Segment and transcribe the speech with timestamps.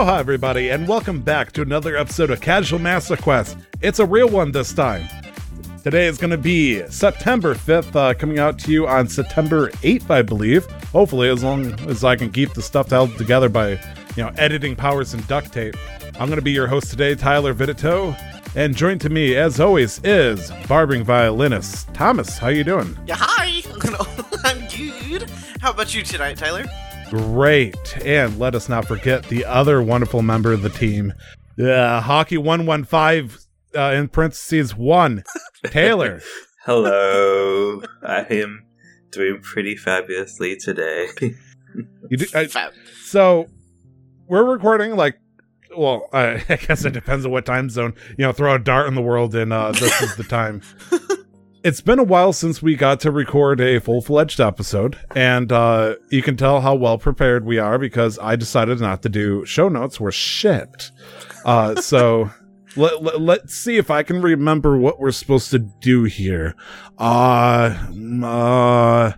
[0.00, 3.58] Aloha, everybody, and welcome back to another episode of Casual Master Quest.
[3.82, 5.06] It's a real one this time.
[5.84, 10.08] Today is going to be September 5th, uh, coming out to you on September 8th,
[10.08, 10.64] I believe.
[10.84, 13.72] Hopefully, as long as I can keep the stuff held together by,
[14.16, 15.76] you know, editing powers and duct tape.
[16.18, 18.16] I'm going to be your host today, Tyler Vidito,
[18.56, 22.38] and joined to me, as always, is barbering violinist Thomas.
[22.38, 22.96] How you doing?
[23.04, 23.60] Yeah, hi.
[24.44, 25.30] I'm good.
[25.60, 26.64] How about you tonight, Tyler?
[27.10, 27.98] Great.
[28.04, 31.12] And let us not forget the other wonderful member of the team,
[31.60, 33.36] uh, Hockey 115
[33.76, 35.24] uh, in parentheses 1,
[35.66, 36.22] Taylor.
[36.64, 37.82] Hello.
[38.02, 38.64] I am
[39.10, 41.08] doing pretty fabulously today.
[42.08, 42.48] You do, I,
[43.04, 43.46] so
[44.28, 45.18] we're recording like
[45.76, 48.88] well I, I guess it depends on what time zone you know throw a dart
[48.88, 50.62] in the world and uh this is the time
[51.62, 56.22] it's been a while since we got to record a full-fledged episode and uh you
[56.22, 60.00] can tell how well prepared we are because i decided not to do show notes
[60.00, 60.90] we're shit.
[61.44, 62.30] Uh so
[62.76, 66.54] let, let, let's see if i can remember what we're supposed to do here.
[66.98, 67.76] Uh
[68.22, 69.12] uh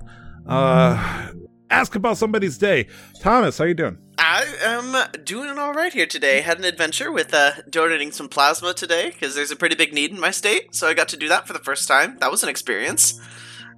[0.47, 1.29] uh
[1.70, 2.87] ask about somebody's day.
[3.20, 3.98] Thomas how you doing
[4.34, 6.41] I am doing all right here today.
[6.41, 10.11] Had an adventure with uh, donating some plasma today because there's a pretty big need
[10.11, 12.16] in my state, so I got to do that for the first time.
[12.20, 13.20] That was an experience.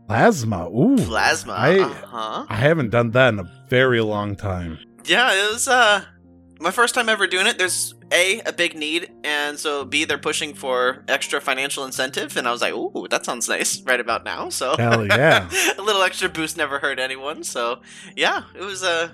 [0.07, 0.71] Plasma.
[0.71, 0.97] Ooh.
[0.97, 1.55] Plasma.
[1.55, 2.47] I- uh-huh.
[2.49, 4.79] I haven't done that in a very long time.
[5.05, 6.05] Yeah, it was uh
[6.61, 7.59] my first time ever doing it.
[7.59, 12.47] There's a a big need, and so b they're pushing for extra financial incentive, and
[12.47, 14.51] I was like, ooh, that sounds nice right about now.
[14.51, 15.51] So Hell yeah.
[15.79, 17.43] a little extra boost never hurt anyone.
[17.43, 17.81] So
[18.15, 19.09] yeah, it was uh,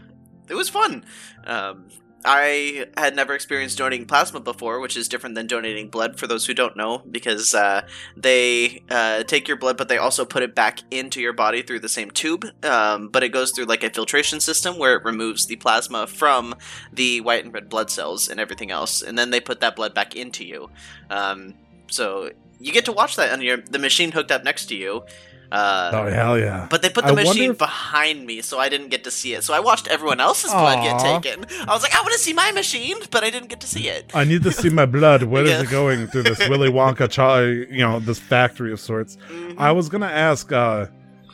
[0.50, 1.04] it was fun.
[1.44, 1.86] Um,
[2.24, 6.44] I had never experienced donating plasma before, which is different than donating blood for those
[6.44, 10.54] who don't know, because uh, they uh, take your blood, but they also put it
[10.54, 12.44] back into your body through the same tube.
[12.62, 16.54] Um, but it goes through like a filtration system where it removes the plasma from
[16.92, 19.94] the white and red blood cells and everything else, and then they put that blood
[19.94, 20.68] back into you.
[21.08, 21.54] Um,
[21.86, 25.04] so you get to watch that on your the machine hooked up next to you.
[25.52, 26.66] Uh, Oh hell yeah.
[26.70, 29.34] but they put the I machine if- behind me, so I didn't get to see
[29.34, 29.42] it.
[29.44, 31.44] So I watched everyone else's blood get taken.
[31.68, 33.88] I was like, I want to see my machine, but I didn't get to see
[33.88, 34.10] it.
[34.14, 35.24] I need to see my blood.
[35.24, 35.62] Where is Yeah.
[35.62, 39.16] it going through this Willy Wonka, chi- you know, this factory of sorts?
[39.30, 39.56] Mhm.
[39.58, 40.52] I was gonna ask.
[40.52, 40.86] uh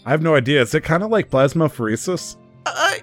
[0.07, 0.63] I have no idea.
[0.63, 2.37] Is it kind of like plasmapheresis?
[2.65, 2.95] Uh,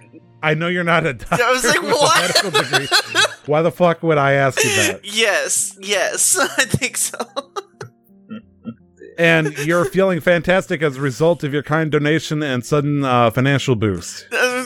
[0.42, 3.44] I know you're not a doctor I was like, what?
[3.46, 5.02] Why the fuck would I ask you that?
[5.04, 7.18] yes, yes, I think so.
[9.18, 13.76] And you're feeling fantastic as a result of your kind donation and sudden uh, financial
[13.76, 14.26] boost.
[14.32, 14.66] Uh,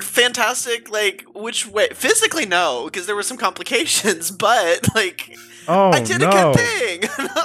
[0.00, 0.90] fantastic.
[0.90, 1.88] Like, which way?
[1.92, 4.30] Physically, no, because there were some complications.
[4.42, 5.34] But like,
[5.68, 6.28] Oh I did no!
[6.28, 7.02] a good thing.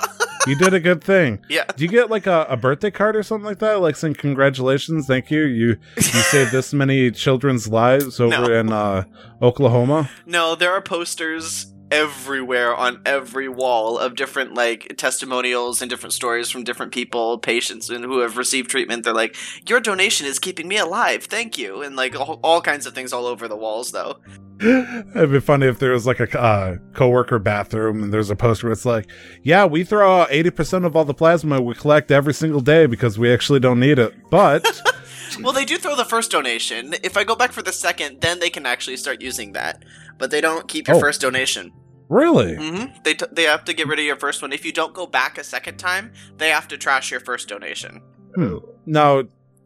[0.47, 1.39] You did a good thing.
[1.49, 1.65] yeah.
[1.75, 3.81] Do you get like a, a birthday card or something like that?
[3.81, 5.41] Like saying congratulations, thank you.
[5.43, 8.53] You you saved this many children's lives over No.
[8.59, 9.03] in uh,
[9.41, 10.09] Oklahoma.
[10.25, 16.49] No, there are posters everywhere on every wall of different like testimonials and different stories
[16.49, 19.03] from different people, patients, and who have received treatment.
[19.03, 19.35] They're like,
[19.67, 21.25] "Your donation is keeping me alive.
[21.25, 23.91] Thank you," and like all, all kinds of things all over the walls.
[23.91, 24.17] Though,
[24.59, 28.67] It'd be funny if there was like a uh, coworker bathroom and there's a poster
[28.67, 29.07] where it's like,
[29.43, 32.87] "Yeah, we throw out eighty percent of all the plasma we collect every single day
[32.87, 34.81] because we actually don't need it." But
[35.41, 36.93] well, they do throw the first donation.
[37.03, 39.83] If I go back for the second, then they can actually start using that.
[40.17, 40.99] But they don't keep your Oh.
[40.99, 41.71] first donation.
[42.09, 44.53] really, hmm They t- they have to get rid of your first one.
[44.53, 48.01] If you don't go back a second time, they have to trash your first donation.
[48.35, 48.57] Hmm.
[48.85, 49.23] now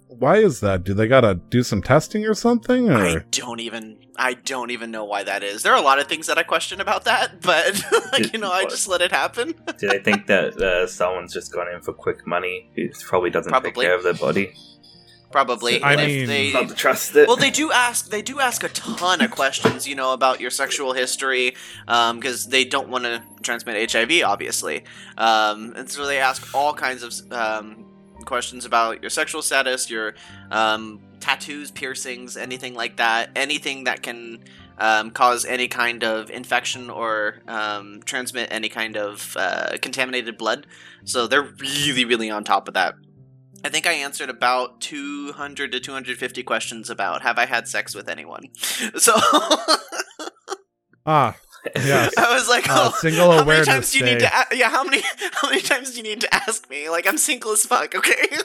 [0.08, 0.84] why is that?
[0.84, 2.90] Do they gotta do some testing or something?
[2.92, 5.64] I don't even I don't even know why that is.
[5.64, 8.52] There are a lot of things that I question about that, but like, you know,
[8.52, 9.54] I just let it happen.
[9.80, 13.54] do they think that uh, someone's just gone in for quick money who probably doesn't
[13.64, 14.54] take care of their body?
[15.32, 15.82] Probably.
[15.82, 17.28] I If mean- they, Not to trust it.
[17.28, 18.10] well, they do ask.
[18.10, 21.56] They do ask a ton of questions, you know, about your sexual history,
[21.86, 24.84] because they don't want to transmit HIV, obviously,
[25.18, 27.86] um, and so they ask all kinds of um,
[28.26, 30.14] questions about your sexual status, your
[30.52, 34.44] um, tattoos, piercings, anything like that, anything that can
[34.78, 40.66] um, cause any kind of infection or um, transmit any kind of uh, contaminated blood.
[41.06, 42.96] So they're really, really on top of that.
[43.64, 48.10] I think I answered about 200 to 250 questions about have I had sex with
[48.10, 48.46] anyone.
[48.98, 49.14] So
[51.06, 51.36] ah,
[51.76, 54.26] yes, I was like, uh, oh, single how many times do you need to?
[54.28, 55.02] A- yeah, how many
[55.34, 56.90] how many times do you need to ask me?
[56.90, 57.94] Like I'm single as fuck.
[57.96, 58.38] Okay.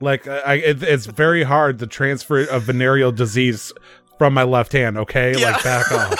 [0.00, 3.72] Like I, I- it, it's very hard to transfer a venereal disease
[4.18, 4.98] from my left hand.
[4.98, 5.50] Okay, Yeah.
[5.52, 6.14] like back off.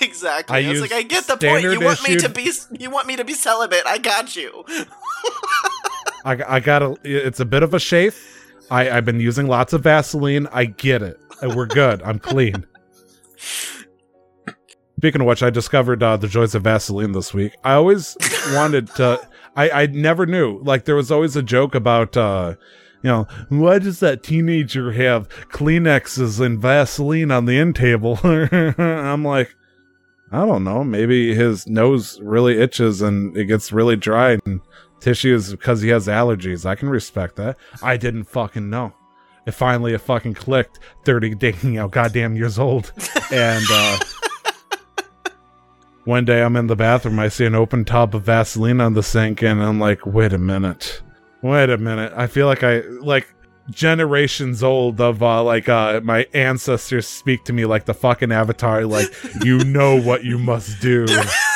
[0.00, 0.56] exactly.
[0.56, 1.62] I I, was like, I get the point.
[1.62, 3.82] You want me to be you want me to be celibate.
[3.86, 4.64] I got you.
[6.28, 6.96] I, I got a.
[7.04, 8.52] It's a bit of a chafe.
[8.70, 10.46] I, I've been using lots of Vaseline.
[10.52, 11.18] I get it.
[11.42, 12.02] We're good.
[12.02, 12.66] I'm clean.
[14.98, 17.54] Speaking of which, I discovered uh, the joys of Vaseline this week.
[17.64, 18.14] I always
[18.52, 19.26] wanted to.
[19.56, 20.58] I I never knew.
[20.62, 22.16] Like there was always a joke about.
[22.16, 22.54] uh
[23.00, 28.18] you know, why does that teenager have Kleenexes and Vaseline on the end table?
[28.24, 29.54] I'm like,
[30.32, 30.82] I don't know.
[30.82, 34.60] Maybe his nose really itches and it gets really dry and
[35.00, 36.66] tissues because he has allergies.
[36.66, 37.56] I can respect that.
[37.82, 38.92] I didn't fucking know.
[39.46, 40.78] It finally it fucking clicked.
[41.04, 42.92] Thirty, you know, goddamn years old,
[43.32, 43.98] and uh,
[46.04, 47.18] one day I'm in the bathroom.
[47.18, 50.38] I see an open tub of Vaseline on the sink, and I'm like, wait a
[50.38, 51.02] minute,
[51.42, 52.12] wait a minute.
[52.14, 53.26] I feel like I like
[53.70, 58.86] generations old of uh like uh my ancestors speak to me like the fucking avatar
[58.86, 59.08] like
[59.44, 61.04] you know what you must do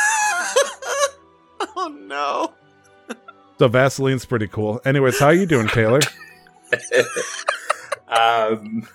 [3.63, 6.01] so vaseline's pretty cool anyways how you doing taylor
[8.09, 8.89] um,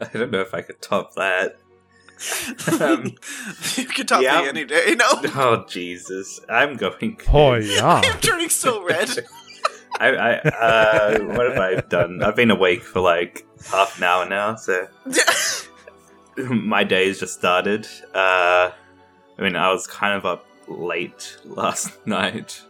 [0.00, 1.56] I don't know if I could top that.
[2.80, 3.04] Um,
[3.76, 4.42] you can top yeah.
[4.42, 4.94] me any day.
[4.98, 5.06] No.
[5.34, 7.18] Oh Jesus, I'm going.
[7.32, 9.08] oh yeah I'm turning so red.
[9.98, 12.22] I, I uh, what have I done?
[12.22, 14.88] I've been awake for like half an hour now, so
[16.36, 17.86] my day has just started.
[18.12, 18.72] Uh,
[19.38, 22.62] I mean, I was kind of up late last night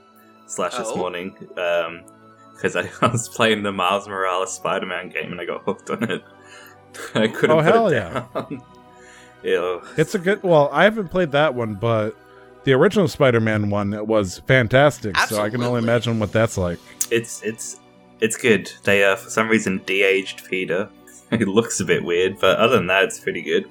[0.47, 0.97] slash this Oh.
[0.97, 5.91] morning because I, I was playing the Miles Morales Spider-Man game and I got hooked
[5.91, 6.23] on it.
[7.15, 8.25] I couldn't Oh, put hell it yeah.
[8.35, 8.63] down.
[9.43, 9.83] Ew.
[9.97, 10.43] It's a good.
[10.43, 12.17] Well, I haven't played that one, but
[12.65, 15.17] the original Spider-Man one was fantastic.
[15.19, 16.79] So I can only imagine what that's like.
[17.11, 17.79] It's it's
[18.21, 18.73] it's good.
[18.85, 20.89] They uh for some reason de-aged Peter.
[21.31, 23.67] it looks a bit weird, but other than that, it's pretty good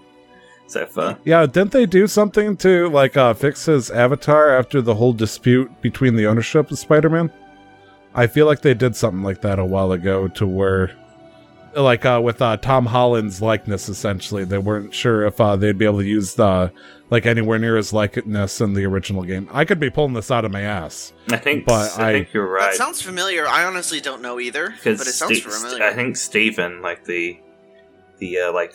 [0.68, 1.18] so far.
[1.24, 5.82] Yeah, didn't they do something to like uh, fix his avatar after the whole dispute
[5.82, 7.32] between the ownership of Spider-Man?
[8.14, 10.92] I feel like they did something like that a while ago to where,
[11.76, 15.84] like uh, with uh, Tom Holland's likeness, essentially, they weren't sure if uh, they'd be
[15.86, 16.72] able to use the
[17.12, 19.48] like anywhere near his likeness in the original game.
[19.52, 21.14] I could be pulling this out of my ass.
[21.30, 22.74] I think But I, I- think you're That right.
[22.76, 23.46] sounds familiar.
[23.46, 25.84] I honestly don't know either, but because it sounds Ste- familiar.
[25.84, 27.38] I think Stephen, like the
[28.20, 28.74] the uh, like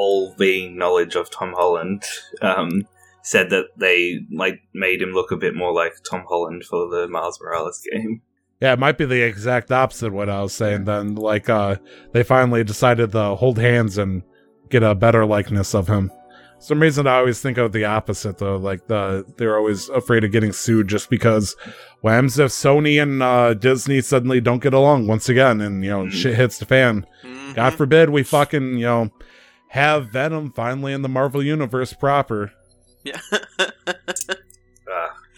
[0.00, 2.04] all being knowledge of Tom Holland,
[2.40, 2.86] um,
[3.22, 7.08] said that they like made him look a bit more like Tom Holland for the
[7.08, 8.22] Miles Morales game.
[8.60, 10.84] Yeah, it might be the exact opposite of what I was saying.
[10.84, 11.76] Then, like, uh,
[12.12, 14.22] they finally decided to hold hands and
[14.68, 16.10] get a better likeness of him.
[16.60, 18.56] Some reason I always think of the opposite though.
[18.56, 21.54] Like the they're always afraid of getting sued just because
[22.02, 26.04] whams if Sony and uh, Disney suddenly don't get along once again, and you know
[26.06, 26.10] Mhm.
[26.10, 27.06] shit hits the fan.
[27.24, 27.54] Mhm.
[27.54, 29.10] God forbid we fucking you know
[29.68, 32.52] have Venom finally in the Marvel universe proper.
[33.04, 33.20] Yeah.
[33.30, 33.64] Uh,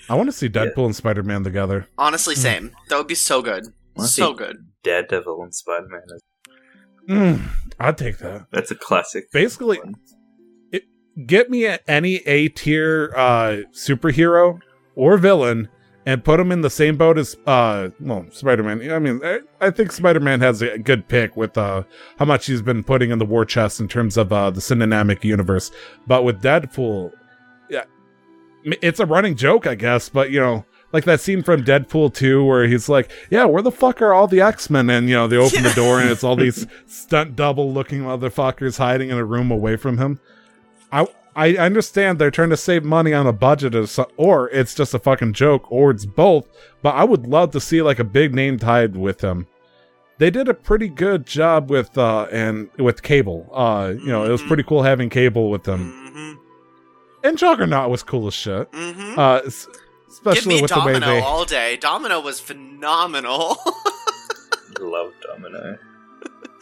[0.08, 1.86] I want to see Deadpool and Spider Man together.
[1.96, 2.72] Honestly, same.
[2.88, 3.66] That would be so good.
[3.96, 4.56] So see- good.
[4.82, 6.02] Daredevil and Spider Man.
[7.08, 7.48] Mm,
[7.78, 8.46] I'd take that.
[8.50, 9.30] That's a classic.
[9.32, 9.94] Basically, one.
[11.26, 14.60] get me a, any A tier uh, superhero
[14.94, 15.68] or villain
[16.06, 18.90] and put him in the same boat as uh, well Spider Man.
[18.90, 21.82] I mean, I, I think Spider Man has a good pick with uh,
[22.18, 25.24] how much he's been putting in the war chest in terms of uh, the cinematic
[25.24, 25.70] universe.
[26.06, 27.12] But with Deadpool,
[27.68, 27.84] yeah,
[28.64, 30.08] it's a running joke, I guess.
[30.08, 30.64] But you know.
[30.92, 34.26] Like that scene from Deadpool 2 where he's like, Yeah, where the fuck are all
[34.26, 34.90] the X Men?
[34.90, 38.76] And, you know, they open the door and it's all these stunt double looking motherfuckers
[38.76, 40.18] hiding in a room away from him.
[40.90, 41.06] I
[41.42, 44.92] I understand they're trying to save money on a budget or, so, or it's just
[44.94, 46.46] a fucking joke or it's both,
[46.82, 49.46] but I would love to see like a big name tied with him.
[50.18, 53.48] They did a pretty good job with uh and with Cable.
[53.52, 55.80] Uh you know, it was pretty cool having Cable with them.
[56.12, 56.32] hmm
[57.26, 58.68] And Juggernaut was cool as shit.
[58.72, 59.76] hmm Uh s- Give
[60.10, 61.76] especially me with the way they all day.
[61.76, 63.56] Domino was phenomenal.
[64.80, 65.78] Love Domino.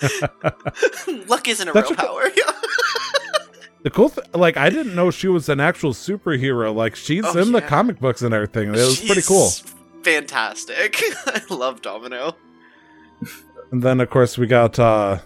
[1.29, 2.25] Luck isn't a That's real a- power.
[3.83, 6.75] The cool th- like I didn't know she was an actual superhero.
[6.75, 8.69] Like she's Oh, in the comic books and everything.
[8.69, 9.49] It was pretty cool.
[10.03, 11.01] Fantastic.
[11.27, 12.35] I love Domino.
[13.71, 15.19] And then of course we got uh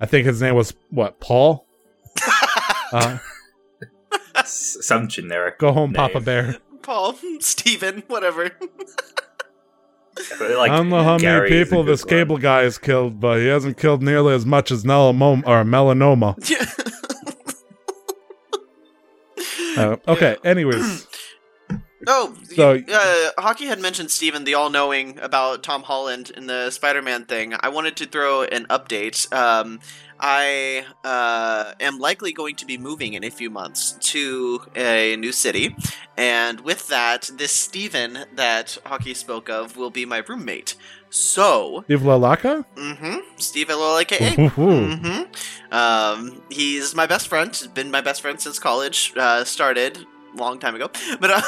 [0.00, 1.66] I think his name was what, Paul?
[2.92, 3.18] Uh
[4.44, 5.58] Some generic.
[5.58, 6.20] go home, Papa.
[6.20, 6.56] Bear.
[6.82, 8.50] Paul, Steven, whatever.
[10.40, 12.08] Like, I don't know how Gary many is people this one.
[12.10, 16.34] cable guy has killed, but he hasn't killed nearly as much as melanoma or melanoma.
[19.76, 21.06] Uh, okay, anyways.
[22.06, 27.26] Oh, So- uh, Hockey had mentioned Steven, the all-knowing about Tom Holland in the Spider-Man
[27.26, 27.52] thing.
[27.60, 29.30] I wanted to throw an update.
[29.34, 29.80] Um,
[30.18, 35.30] I uh, am likely going to be moving in a few months to a new
[35.30, 35.76] city,
[36.16, 40.76] and with that, this Steven that Hockey spoke of will be my roommate.
[41.10, 42.64] So, Steve Lalaka?
[42.76, 44.96] mm-hmm, Steve L aka Ooh.
[44.96, 45.22] hmm
[45.72, 47.54] Um, he's my best friend.
[47.54, 50.88] He's been my best friend since college uh, started long time ago.
[51.20, 51.42] But uh,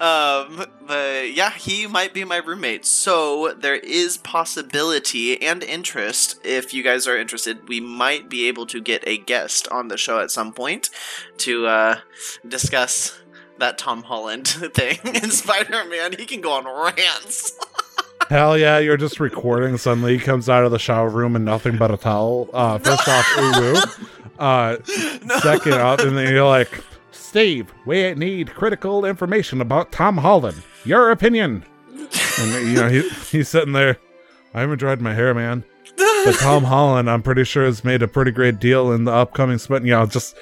[0.00, 2.84] um, but yeah, he might be my roommate.
[2.84, 6.40] So there is possibility and interest.
[6.44, 9.96] If you guys are interested, we might be able to get a guest on the
[9.96, 10.90] show at some point
[11.38, 11.96] to uh,
[12.46, 13.20] discuss
[13.58, 16.14] that Tom Holland thing in Spider-Man.
[16.18, 17.52] He can go on rants.
[18.28, 19.76] Hell yeah, you're just recording.
[19.76, 22.48] Suddenly he comes out of the shower room and nothing but a towel.
[22.52, 24.00] Uh, first off.
[24.36, 24.78] Uh,
[25.24, 25.38] No.
[25.38, 30.60] second up, and then you're like, Steve, we need critical information about Tom Holland.
[30.84, 31.64] Your opinion.
[32.40, 33.96] And you know he, he's sitting there.
[34.52, 35.62] I haven't dried my hair, man.
[35.96, 39.58] But Tom Holland, I'm pretty sure, has made a pretty great deal in the upcoming
[39.58, 39.84] spin.
[39.84, 40.36] You know, just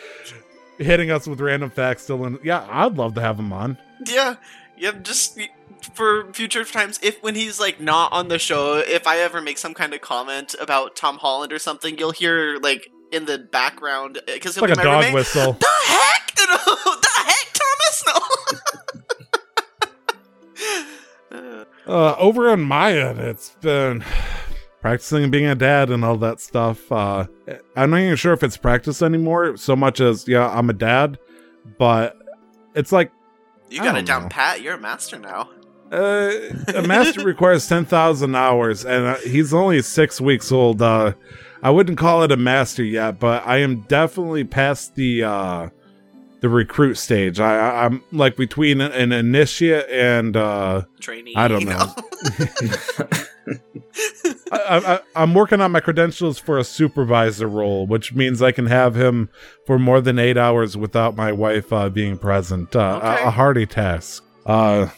[0.78, 2.04] hitting us with random facts.
[2.04, 3.76] Still, in, yeah, I'd love to have him on.
[4.06, 4.36] Yeah,
[4.78, 4.92] yeah.
[5.02, 5.38] Just
[5.94, 9.58] for future times, if when he's like not on the show, if I ever make
[9.58, 14.20] some kind of comment about Tom Holland or something, you'll hear like in the background
[14.26, 15.14] because It's he'll like a my dog roommate.
[15.14, 15.52] whistle.
[15.52, 16.34] The heck!
[16.36, 18.04] the heck, Thomas?
[18.06, 18.18] No.
[21.84, 24.04] Uh, over on my end, it's been
[24.80, 26.90] practicing being a dad and all that stuff.
[26.92, 27.26] Uh,
[27.74, 31.18] I'm not even sure if it's practice anymore, so much as yeah, I'm a dad,
[31.78, 32.16] but
[32.74, 33.10] it's like
[33.68, 34.28] you got it down know.
[34.28, 34.62] pat.
[34.62, 35.50] You're a master now.
[35.92, 36.32] Uh,
[36.74, 40.80] a master requires ten thousand hours, and uh, he's only six weeks old.
[40.82, 41.12] Uh,
[41.62, 45.68] I wouldn't call it a master yet, but I am definitely past the uh,
[46.40, 47.38] the recruit stage.
[47.38, 50.36] I, I'm like between an initiate and.
[50.36, 51.34] Uh, Trainee.
[51.36, 51.94] I don't know.
[54.52, 54.58] I,
[54.94, 58.94] I, I'm working on my credentials for a supervisor role, which means I can have
[58.94, 59.28] him
[59.66, 62.74] for more than eight hours without my wife uh, being present.
[62.76, 63.24] Uh, a- Okay.
[63.24, 64.24] a, hardy task.
[64.46, 64.88] Uh,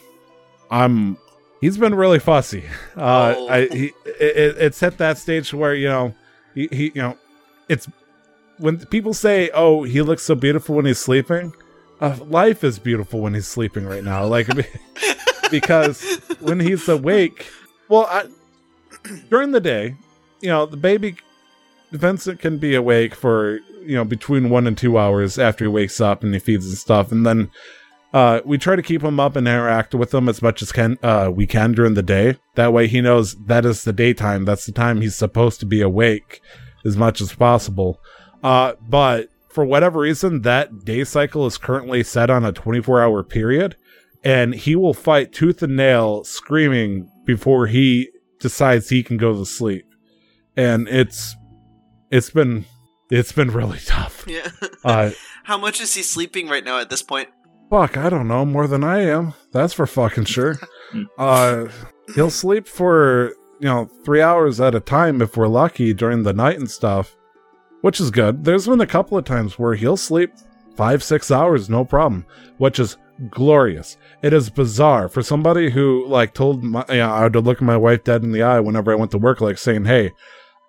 [0.75, 1.17] I'm.
[1.61, 2.65] He's been really fussy.
[2.97, 3.49] Uh, Oh.
[3.49, 6.15] I, he, it, it's at that stage where you know,
[6.55, 7.19] he, he, you know,
[7.69, 7.89] it's
[8.59, 11.53] when people say, "Oh, he looks so beautiful when he's sleeping."
[12.01, 14.27] Uh, life is beautiful when he's sleeping right now.
[14.27, 14.49] Like
[15.51, 16.03] because
[16.41, 17.47] when he's awake,
[17.89, 18.27] well, I,
[19.31, 19.97] during the day,
[20.41, 21.17] you know, the baby
[21.93, 26.01] Vincent can be awake for you know between one and two hours after he wakes
[26.01, 27.51] up and he feeds and stuff, and then
[28.15, 30.97] uh, we try to keep him up and interact with him as much as can
[31.03, 32.39] uh, we can during the day.
[32.55, 34.45] That way, he knows that is the daytime.
[34.45, 36.41] That's the time he's supposed to be awake
[36.87, 38.01] as much as possible.
[38.45, 43.25] Uh, but for whatever reason, that day cycle is currently set on a 24 hour
[43.25, 43.77] period
[44.23, 49.45] and he will fight tooth and nail screaming before he decides he can go to
[49.45, 49.87] sleep
[50.57, 51.37] and it's
[52.11, 52.65] it's been
[53.11, 54.51] it's been really tough yeah.
[54.85, 55.11] uh
[55.45, 57.29] How much is he sleeping right now at this point?
[57.75, 60.57] Fuck i don't know more than i am that's for fucking sure.
[61.19, 61.67] Uh
[62.15, 66.33] he'll sleep for you know three hours at a time if we're lucky during the
[66.33, 67.17] night and stuff
[67.81, 68.45] which is good.
[68.45, 70.31] There's been a couple of times where he'll sleep
[70.77, 72.25] five six hours no problem
[72.59, 72.97] which is
[73.29, 73.97] glorious.
[74.23, 77.61] It is bizarre for somebody who like told my you know, i had to look
[77.61, 80.13] my wife dead in the eye whenever i went to work like saying hey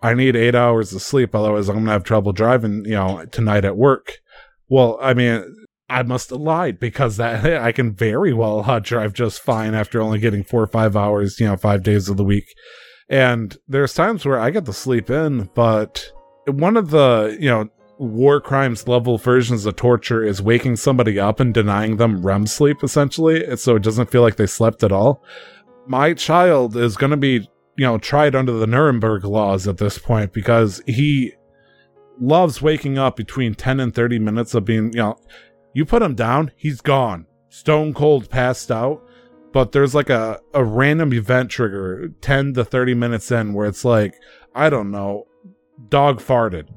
[0.02, 3.64] i need eight hours of sleep otherwise i'm gonna have trouble driving you know tonight
[3.64, 4.22] at work.
[4.70, 9.42] Well i mean i must have lied because that i can very well drive just
[9.42, 12.56] fine after only getting four or five hours you know five days of the week
[13.10, 16.12] and there's times where i get to sleep in but
[16.48, 21.40] one of the you know war crimes level versions of torture is waking somebody up
[21.40, 25.24] and denying them REM sleep essentially, so it doesn't feel like they slept at all.
[25.88, 29.98] My child is going to be, you know, tried under the Nuremberg laws at this
[29.98, 31.34] point because he
[32.20, 35.18] loves waking up between 10 and 30 minutes of being, you know,
[35.76, 37.28] you put him down, he's gone.
[37.50, 39.04] Stone cold passed out.
[39.52, 43.86] But there's like a, a random event trigger 10 to 30 minutes in where it's
[43.86, 44.16] like,
[44.54, 45.28] I don't know,
[45.90, 46.68] dog farted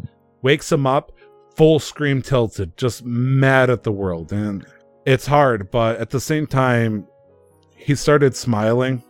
[0.43, 1.13] wakes him up,
[1.57, 4.33] full scream tilted, just mad at the world.
[4.33, 4.67] And
[5.07, 7.07] it's hard, but at the same time,
[7.77, 9.03] he started smiling.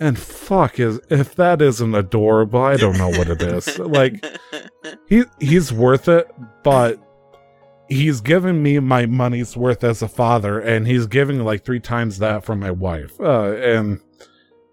[0.00, 3.78] And fuck is if that isn't adorable, I don't know what it is.
[3.80, 4.24] like
[5.08, 6.30] he he's worth it,
[6.62, 7.00] but
[7.88, 12.18] he's giving me my money's worth as a father, and he's giving like three times
[12.18, 13.18] that from my wife.
[13.20, 14.00] Uh, and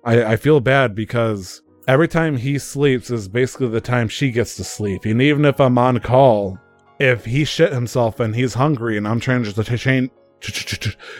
[0.04, 4.56] I, I feel bad because every time he sleeps is basically the time she gets
[4.58, 5.06] to sleep.
[5.06, 6.60] And even if I'm on call,
[7.00, 10.14] if he shit himself and he's hungry and I'm trying to cha-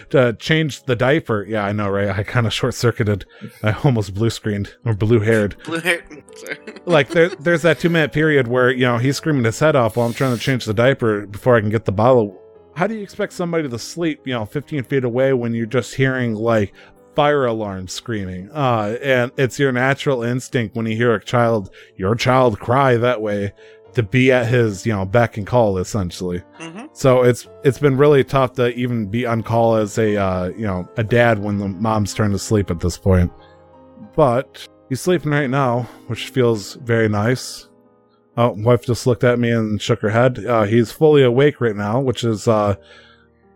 [0.10, 1.46] to change the diaper.
[1.48, 2.10] Yeah, I know, right?
[2.10, 3.26] I kind of short circuited.
[3.64, 5.56] I almost blue screened or blue haired.
[5.64, 6.04] Blue hair.
[6.86, 9.98] like there, there's that two minute period where you know he's screaming his head off
[9.98, 12.42] while I'm trying to change the diaper before I can get the bottle.
[12.76, 15.96] How do you expect somebody to sleep, you know, 15 feet away when you're just
[15.96, 16.74] hearing like
[17.16, 18.50] fire alarm screaming?
[18.52, 23.22] Uh, and it's your natural instinct when you hear a child, your child cry that
[23.22, 23.54] way
[23.96, 26.44] to be at his, you know, beck and call essentially.
[26.60, 30.46] hmm So it's it's been really tough to even be on call as a uh,
[30.50, 33.32] you know a dad when the mom's trying to sleep at this point.
[34.16, 37.68] But he's sleeping right now, which feels very nice.
[38.38, 40.46] Oh, wife just looked at me and shook her head.
[40.46, 42.76] Uh, he's fully awake right now, which is uh,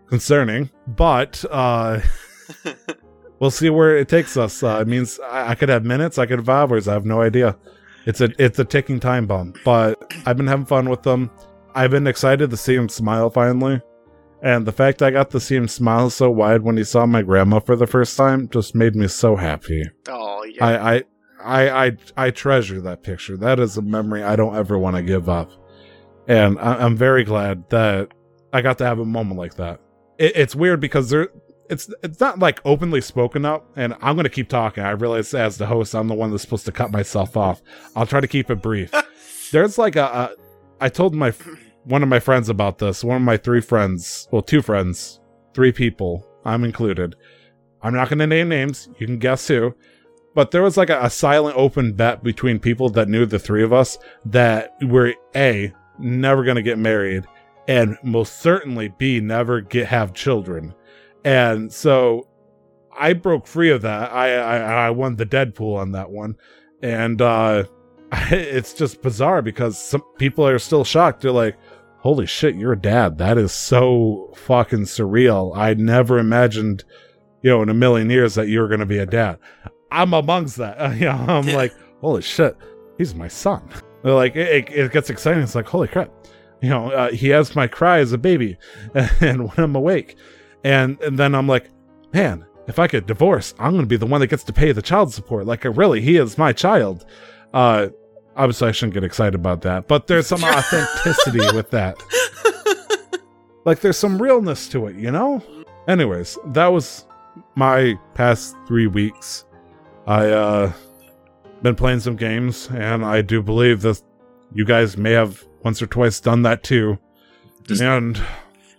[0.07, 0.69] concerning.
[0.87, 1.99] But uh,
[3.39, 4.63] we'll see where it takes us.
[4.63, 6.87] Uh, it means I, I could have minutes, I could have hours.
[6.87, 7.57] I have no idea.
[8.05, 9.53] It's a it's a ticking time bomb.
[9.63, 11.31] But I've been having fun with them.
[11.75, 13.81] I've been excited to see him smile finally.
[14.41, 17.21] And the fact I got to see him smile so wide when he saw my
[17.21, 19.83] grandma for the first time just made me so happy.
[20.07, 20.65] Oh yeah.
[20.65, 21.03] I, I
[21.41, 23.37] I I I treasure that picture.
[23.37, 25.51] That is a memory I don't ever want to give up.
[26.27, 28.11] And I, I'm very glad that
[28.53, 29.81] I got to have a moment like that.
[30.17, 31.29] It, it's weird because there
[31.69, 34.83] it's it's not like openly spoken up and i'm going to keep talking.
[34.83, 37.61] I realize as the host i'm the one that's supposed to cut myself off.
[37.95, 38.93] I'll try to keep it brief.
[39.51, 40.29] There's like a, a
[40.81, 41.31] i told my
[41.85, 43.03] one of my friends about this.
[43.03, 45.19] One of my three friends well two friends
[45.53, 47.15] three people i'm included.
[47.81, 48.89] I'm not going to name names.
[48.97, 49.73] You can guess who.
[50.35, 53.63] But there was like a, a silent open bet between people that knew the three
[53.63, 57.25] of us that we're a never going to get married
[57.67, 60.73] and most certainly b never get have children
[61.23, 62.27] and so
[62.97, 64.11] I broke free of that.
[64.11, 64.57] I I,
[64.87, 66.35] I won the Deadpool on that one,
[66.81, 67.63] and uh,
[68.11, 71.21] it's just bizarre because some people are still shocked.
[71.21, 71.57] They're like,
[71.99, 73.17] "Holy shit, you're a dad!
[73.17, 75.55] That is so fucking surreal.
[75.55, 76.83] I never imagined,
[77.41, 79.39] you know, in a million years that you were going to be a dad."
[79.91, 80.95] I'm amongst that.
[80.99, 82.57] you know, I'm like, "Holy shit,
[82.97, 83.67] he's my son."
[84.03, 85.43] They're like, it, it gets exciting.
[85.43, 86.11] It's like, "Holy crap."
[86.61, 88.57] You know, uh, he has my cry as a baby,
[89.21, 90.17] and when I'm awake,
[90.63, 91.69] and and then I'm like,
[92.13, 94.71] man, if I could divorce, I'm going to be the one that gets to pay
[94.71, 95.45] the child support.
[95.45, 97.05] Like, really, he is my child.
[97.53, 97.87] Uh,
[98.35, 101.97] obviously, I shouldn't get excited about that, but there's some authenticity with that.
[103.65, 105.43] Like, there's some realness to it, you know.
[105.87, 107.05] Anyways, that was
[107.55, 109.45] my past three weeks.
[110.07, 110.73] I uh
[111.61, 114.01] been playing some games, and I do believe that
[114.53, 116.97] you guys may have once or twice done that too.
[117.63, 118.19] Just- and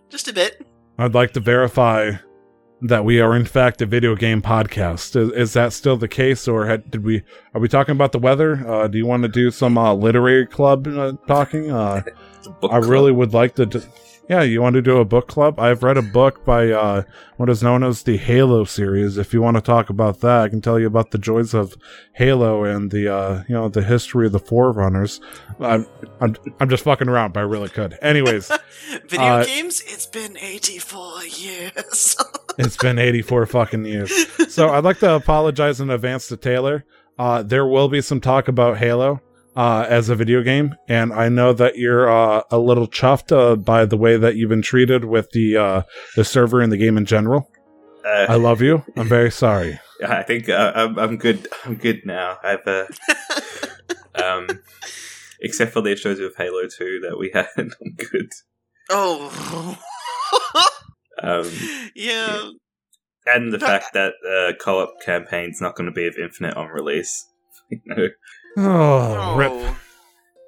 [0.09, 0.65] Just a bit.
[1.01, 2.13] I'd like to verify
[2.83, 5.17] that we are in fact a video game podcast.
[5.17, 7.23] Is, is that still the case, or had, did we?
[7.55, 8.63] Are we talking about the weather?
[8.69, 11.71] Uh, do you want to do some uh, literary club uh, talking?
[12.47, 12.85] I club.
[12.85, 13.83] really would like to.
[14.29, 15.59] Yeah, you want to do a book club?
[15.59, 17.03] I've read a book by uh,
[17.37, 19.19] what is known as the Halo series.
[19.19, 21.75] If you want to talk about that, I can tell you about the joys of
[22.13, 25.21] Halo and the uh, you know the history of the Forerunners.
[25.59, 25.85] I'm
[26.21, 27.99] I'm I'm just fucking around, but I really could.
[28.03, 28.53] Anyways.
[29.09, 29.83] Video Uh, games?
[29.87, 32.17] It's been 84 years.
[32.59, 34.13] It's been 84 fucking years.
[34.53, 36.85] So I'd like to apologize in advance to Taylor.
[37.19, 39.21] Uh, there will be some talk about Halo
[39.57, 43.57] uh, as a video game, and I know that you're uh, a little chuffed uh,
[43.57, 45.83] by the way that you've been treated with the uh,
[46.17, 47.51] the server and the game in general.
[48.05, 48.85] Uh, I love you.
[48.97, 49.79] I'm very sorry.
[50.07, 51.49] I think uh, I'm, I'm good.
[51.65, 52.39] I'm good now.
[52.43, 52.87] I've uh,
[54.15, 54.49] um,
[55.41, 57.49] except for the issues with Halo Two that we had.
[57.57, 58.31] I'm good.
[58.91, 59.79] oh.
[61.23, 61.51] Um,
[61.95, 62.49] yeah.
[63.27, 67.27] and the fact that uh, co-op campaign's not going to be of Infinite on release.
[67.69, 68.09] you know,
[68.57, 69.51] Oh, rip.
[69.53, 69.77] Oh.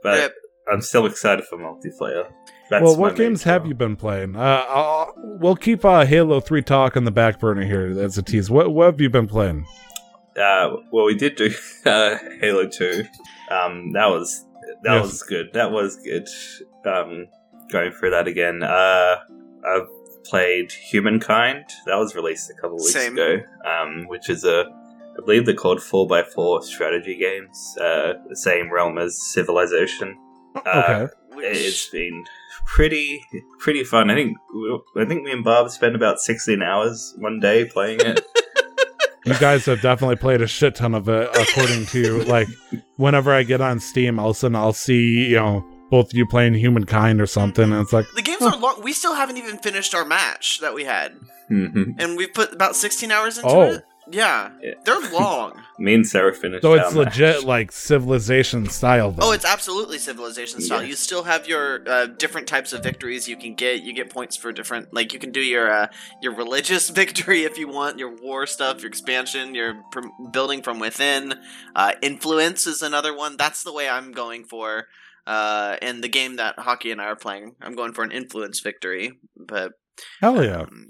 [0.03, 0.35] but Rip.
[0.73, 2.31] I'm still excited for multiplayer.
[2.71, 3.69] That's well, my what main games have draw.
[3.69, 4.37] you been playing?
[4.37, 8.23] Uh, I'll, we'll keep uh, Halo 3 talk on the back burner here as a
[8.23, 8.51] tease.
[8.51, 9.67] What, what have you been playing?
[10.37, 11.53] Uh, well, we did do
[11.85, 13.05] uh, Halo Two.
[13.51, 14.47] Um, that was
[14.83, 15.03] that Yes.
[15.05, 15.53] was good.
[15.53, 16.27] That was good.
[16.87, 17.27] Um,
[17.71, 18.63] going through that again.
[18.63, 19.17] Uh,
[19.67, 19.89] I've
[20.25, 21.65] played Humankind.
[21.85, 23.13] That was released a couple weeks Same.
[23.13, 23.41] ago.
[23.67, 24.65] Um, which is a,
[25.19, 27.77] I believe they're called four x four strategy games.
[27.81, 30.17] Uh, the same realm as Civilization.
[30.67, 31.15] Uh, okay.
[31.37, 32.25] It's Which, been
[32.67, 33.25] pretty
[33.59, 34.11] pretty fun.
[34.11, 34.37] I think
[34.97, 38.25] I think me and Bob spent about sixteen hours one day playing it.
[39.25, 42.49] You guys have definitely played a shit ton of it, according to like
[42.97, 46.15] whenever I get on Steam, all of a sudden I'll see you know both of
[46.19, 48.83] you playing Humankind or something, and it's like the games are long.
[48.83, 51.13] We still haven't even finished our match that we had.
[51.49, 51.95] Mhm.
[52.01, 53.63] And we've put about 16 hours into Oh.
[53.75, 53.85] it.
[54.11, 54.75] Yeah, Yeah.
[54.85, 55.63] they're long.
[55.79, 56.63] Me and Sarah finished.
[56.63, 57.45] So it's our legit match.
[57.45, 59.13] like civilization style.
[59.13, 59.29] Though.
[59.29, 60.83] Oh, it's absolutely civilization style.
[60.83, 60.89] Yeah.
[60.89, 63.83] You still have your uh, different types of victories you can get.
[63.83, 65.87] You get points for different, like you can do your uh,
[66.21, 70.79] your religious victory if you want, your war stuff, your expansion, your pr- building from
[70.79, 71.35] within.
[71.75, 73.37] Uh, influence is another one.
[73.37, 74.87] That's the way I'm going for.
[75.25, 78.59] Uh, in the game that Hockey and I are playing, I'm going for an influence
[78.59, 79.13] victory.
[79.37, 79.71] But
[80.21, 80.63] hell yeah.
[80.63, 80.89] um,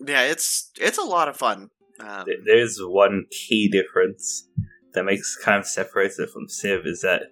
[0.00, 1.68] yeah, it's it's a lot of fun.
[2.00, 4.48] Um, Th- There's one key difference
[4.94, 7.22] that makes kind of separates it from Civ is that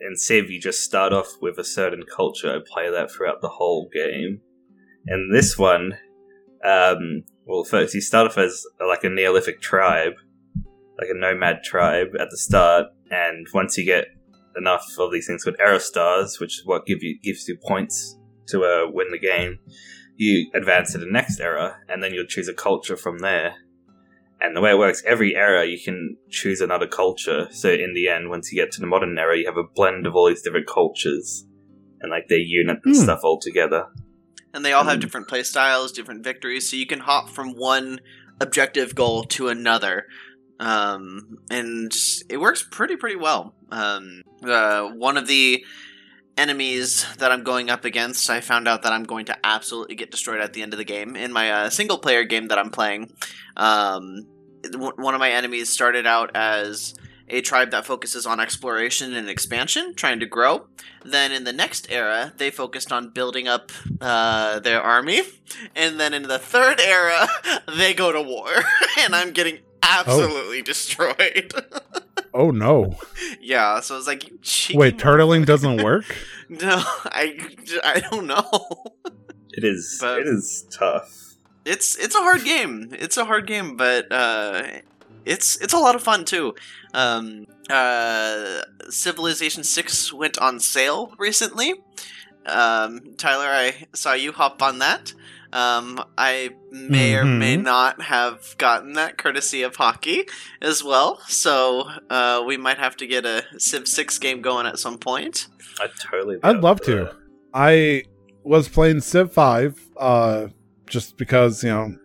[0.00, 3.48] in Civ you just start off with a certain culture and play that throughout the
[3.48, 4.40] whole game.
[5.06, 5.94] And this one,
[6.64, 10.14] um, well, first you start off as like a Neolithic tribe,
[10.98, 14.06] like a nomad tribe at the start, and once you get
[14.56, 18.18] enough of these things called era stars, which is what give you gives you points
[18.48, 19.58] to uh, win the game,
[20.16, 23.54] you advance to the next era, and then you'll choose a culture from there.
[24.44, 27.46] And the way it works, every era you can choose another culture.
[27.52, 30.04] So in the end, once you get to the modern era, you have a blend
[30.06, 31.44] of all these different cultures
[32.00, 33.02] and like their unit and Hmm.
[33.02, 33.86] stuff all together.
[34.54, 35.00] and they all have Mm.
[35.00, 38.00] different play styles, different victories, so you can hop from one
[38.38, 40.04] objective goal to another.
[40.60, 41.90] Um, and
[42.28, 43.54] it works pretty pretty well.
[43.70, 45.64] Um, uh, one of the
[46.36, 50.10] enemies that I'm going up against, I found out that I'm going to absolutely get
[50.10, 52.70] destroyed at the end of the game in my uh, single player game that I'm
[52.70, 53.10] playing.
[53.56, 54.31] Um, w-
[54.74, 56.94] one of my enemies started out as
[57.28, 60.66] a tribe that focuses on exploration and expansion, trying to grow.
[61.04, 65.22] Then in the next era, they focused on building up uh, their army,
[65.74, 67.26] and then in the third era,
[67.76, 68.48] they go to war,
[69.00, 71.52] and I'm getting absolutely destroyed.
[72.34, 72.96] Oh no.
[73.42, 74.26] yeah, so it's like
[74.70, 76.06] you Wait, turtling doesn't work?
[76.48, 77.38] No, I,
[77.84, 78.48] I don't know.
[79.50, 81.31] It is But- it is tough.
[81.64, 82.88] It's it's a hard game.
[82.92, 84.62] It's a hard game, but uh,
[85.24, 86.54] it's it's a lot of fun too.
[86.94, 91.74] Um, uh, Civilization Six went on sale recently.
[92.46, 95.12] Um, Tyler, I saw you hop on that.
[95.52, 97.62] Um, I may or may Mhm.
[97.62, 100.24] not have gotten that courtesy of hockey
[100.62, 101.20] as well.
[101.28, 105.48] So uh, we might have to get a Civ Six game going at some point.
[105.78, 106.38] I totally.
[106.42, 107.14] I'd love to.
[107.54, 108.04] I
[108.44, 110.46] was playing Civ 5 uh,
[110.92, 111.96] just because, you know,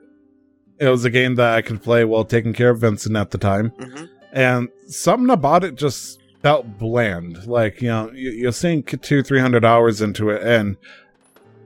[0.79, 3.37] it was a game that I could play while taking care of Vincent at the
[3.37, 3.69] time.
[3.77, 7.45] hmm And something about it just felt bland.
[7.45, 10.41] Like, you know, you, you sink two, 300 hours into it.
[10.41, 10.77] And,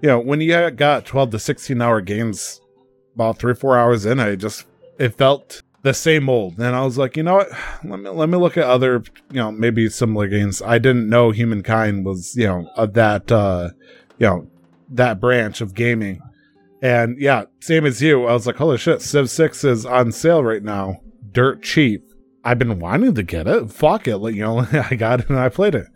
[0.02, 2.60] you know, when you got 12 to 16 hour games,
[3.14, 4.66] about three, four hours in, I just,
[4.98, 6.58] it felt the same old.
[6.58, 7.50] And I was like, you know what?
[7.84, 10.62] Let me, let me look at other, you know, maybe similar games.
[10.62, 13.70] I didn't know Humankind was, you know, of that, uh,
[14.18, 14.48] you know,
[14.90, 16.22] that branch of gaming.
[16.82, 18.26] And yeah, same as you.
[18.26, 21.02] I was like, holy shit, Civ 6 is on sale right now.
[21.32, 22.04] Dirt cheap.
[22.44, 23.72] I've been wanting to get it.
[23.72, 24.18] Fuck it.
[24.18, 25.88] Like, you know, I got it and I played it.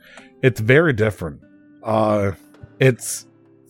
[0.43, 1.41] It's very different.
[1.83, 2.33] Uh
[2.79, 3.25] it's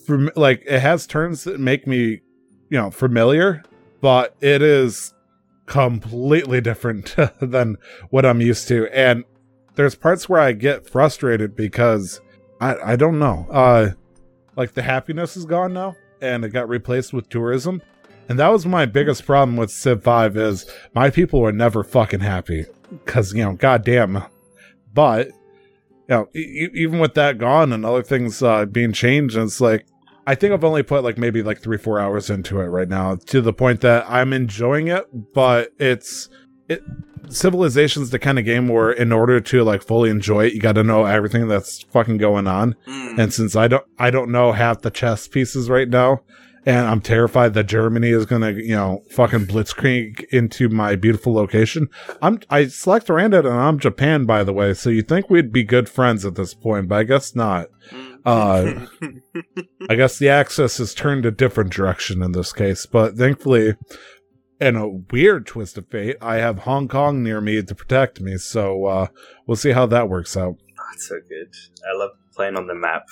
[0.06, 2.21] from like it has turns that make me,
[2.69, 3.63] you know, familiar,
[4.01, 5.13] but it is
[5.67, 7.78] completely different than
[8.10, 8.88] what I'm used to.
[8.93, 9.23] And
[9.75, 12.19] there's parts where I get frustrated because
[12.60, 13.47] I I don't know.
[13.49, 13.91] Uh
[14.58, 17.82] like the happiness is gone now and it got replaced with tourism.
[18.28, 22.21] And that was my biggest problem with Civ 5 is my people were never fucking
[22.21, 22.65] happy
[23.06, 24.23] cuz you know goddamn.
[24.93, 25.28] But
[26.08, 29.86] you know e- even with that gone and other things uh, being changed it's like
[30.28, 33.15] I think I've only put like maybe like 3 4 hours into it right now
[33.15, 36.30] to the point that I'm enjoying it but it's
[36.69, 36.82] it
[37.29, 40.73] civilization's the kind of game where in order to like fully enjoy it you got
[40.75, 43.19] to know everything that's fucking going on Mm.
[43.19, 46.21] and since I don't I don't know half the chess pieces right now,
[46.65, 51.88] and I'm terrified that Germany is gonna, you know, fucking blitzkrieg into my beautiful location.
[52.21, 55.63] I'm I select Random and I'm Japan by the way, so you think we'd be
[55.63, 57.67] good friends at this point, but I guess not.
[57.91, 58.11] Mm.
[58.25, 58.88] Uh,
[59.89, 63.75] I guess the axis has turned a different direction in this case, but thankfully
[64.60, 68.38] in a weird twist of fate, I have Hong Kong near me to protect me,
[68.38, 69.08] so uh
[69.46, 70.56] we'll see how that works out.
[70.91, 71.54] That's so good.
[71.89, 73.04] I love playing on the map.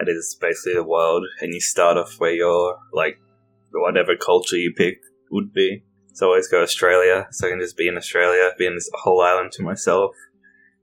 [0.00, 3.18] It is basically the world, and you start off where your like
[3.72, 4.98] whatever culture you pick
[5.30, 5.84] would be.
[6.14, 8.88] So I always go Australia, so I can just be in Australia, be in this
[8.94, 10.14] whole island to myself.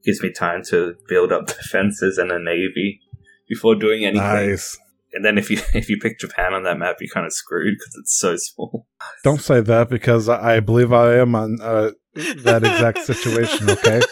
[0.03, 2.99] Gives me time to build up defenses and a navy
[3.47, 4.27] before doing anything.
[4.27, 4.77] Nice.
[5.13, 7.75] And then if you if you pick Japan on that map, you're kind of screwed
[7.77, 8.87] because it's so small.
[9.23, 13.69] Don't say that because I I believe I am on uh, that exact situation.
[13.69, 14.01] Okay.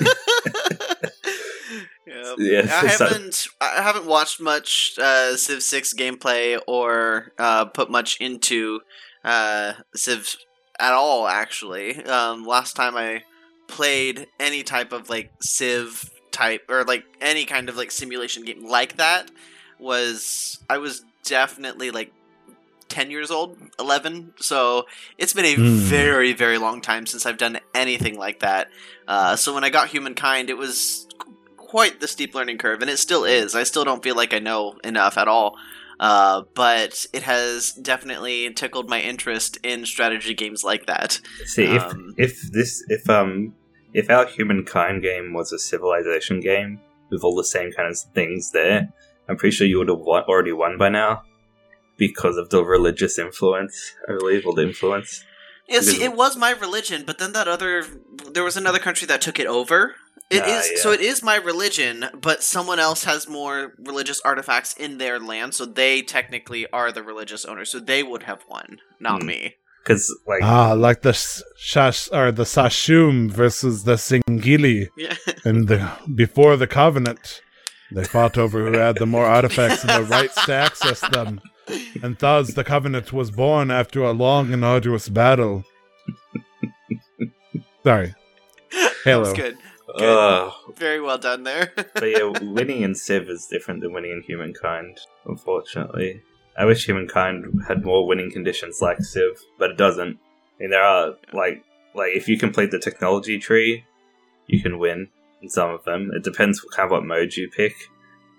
[2.08, 2.36] yeah.
[2.38, 8.18] Yeah, I haven't I haven't watched much uh, Civ Six gameplay or uh, put much
[8.20, 8.82] into
[9.24, 10.36] uh, Civ
[10.80, 11.28] at all.
[11.28, 13.24] Actually, um, last time I
[13.68, 18.66] played any type of like Civ type or like any kind of like simulation game
[18.66, 19.30] like that
[19.80, 22.12] was I was definitely like
[22.90, 24.34] 10 years old, 11.
[24.40, 24.86] So
[25.18, 25.62] it's been a Hmm.
[25.62, 28.70] very, very long time since I've done anything like that.
[29.08, 31.08] Uh, so when I got Humankind, it was
[31.58, 33.54] quite the steep learning curve, and it still is.
[33.56, 35.56] I still don't feel like I know enough at all.
[36.00, 41.20] Uh, but it has definitely tickled my interest in strategy games like that.
[41.46, 43.54] See, if Um, if this if um
[43.94, 46.80] if our humankind game was a civilization game
[47.12, 48.94] with all the same kind of things there,
[49.30, 51.24] I'm pretty sure you would have won, already won by now
[51.98, 55.24] because of the religious influence, I believe, or the influence.
[55.68, 57.86] Yeah, see, it was my religion, but then that other,
[58.32, 59.96] there was another country that took it over.
[60.32, 60.82] It Ah, is yeah.
[60.82, 60.92] so.
[60.92, 65.66] It is my religion, but someone else has more religious artifacts in their land, so
[65.66, 67.66] they technically are the religious owner.
[67.66, 69.28] So they would have won, not Hmm.
[69.28, 69.56] me.
[69.84, 75.16] Because like Ah, like the s- shash or the San'Shyuum versus the Sangheili, Yeah,
[75.46, 77.42] and the before the Covenant,
[77.92, 81.42] they fought over who had the more artifacts and the rights to access them,
[82.04, 85.64] and thus the Covenant was born after a long and arduous battle.
[87.84, 88.14] Sorry,
[88.72, 89.20] that Halo.
[89.22, 89.58] was good.
[89.96, 91.72] uh, Very well done there.
[91.76, 95.00] but yeah, winning in Civ is different than winning in Humankind.
[95.26, 96.22] Unfortunately,
[96.58, 100.18] I wish Humankind had more winning conditions like Civ, but it doesn't.
[100.58, 101.64] I mean, there are like
[101.96, 103.86] like if you complete the technology tree,
[104.48, 105.08] you can win
[105.42, 106.12] in some of them.
[106.16, 107.76] It depends kind of what mode you pick,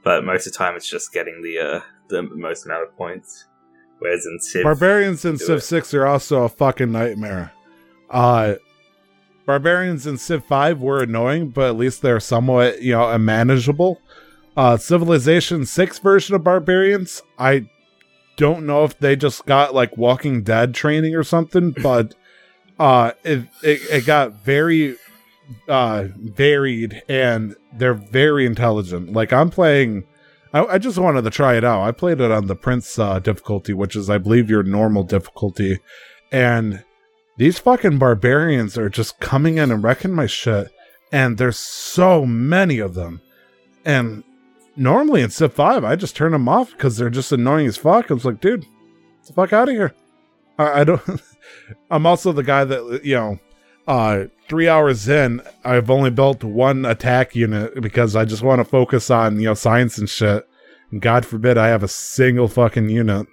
[0.05, 3.47] but most of the time it's just getting the uh, the most amount of points.
[4.01, 5.63] Whereas in Civ, Barbarians in Civ it.
[5.63, 7.53] 6 are also a fucking nightmare.
[8.09, 8.55] Uh
[9.47, 14.01] Barbarians in Civ 5 were annoying, but at least they're somewhat, you know, manageable.
[14.57, 17.69] Uh Civilization 6 version of Barbarians, I
[18.37, 22.15] don't know if they just got like Walking Dead training or something, but
[22.79, 24.97] uh it it, it got very
[25.69, 29.13] uh varied and they're very intelligent.
[29.13, 30.05] Like I'm playing
[30.53, 31.83] I, I just wanted to try it out.
[31.83, 35.79] I played it on the Prince uh, difficulty, which is, I believe, your normal difficulty.
[36.33, 36.85] And
[37.37, 40.69] these fucking barbarians are just coming in and wrecking my shit.
[41.13, 43.21] And there's so many of them.
[43.85, 44.25] And
[44.77, 48.11] normally in Civ 5, I just turn them off because they're just annoying as fuck.
[48.11, 48.67] I was like, dude,
[49.27, 49.95] the fuck out of here.
[50.59, 51.03] I, I don't.
[51.91, 53.39] I'm also the guy that, you know,
[53.87, 58.65] uh, three hours in, I've only built one attack unit because I just want to
[58.65, 60.47] focus on, you know, science and shit.
[60.91, 63.27] And God forbid I have a single fucking unit,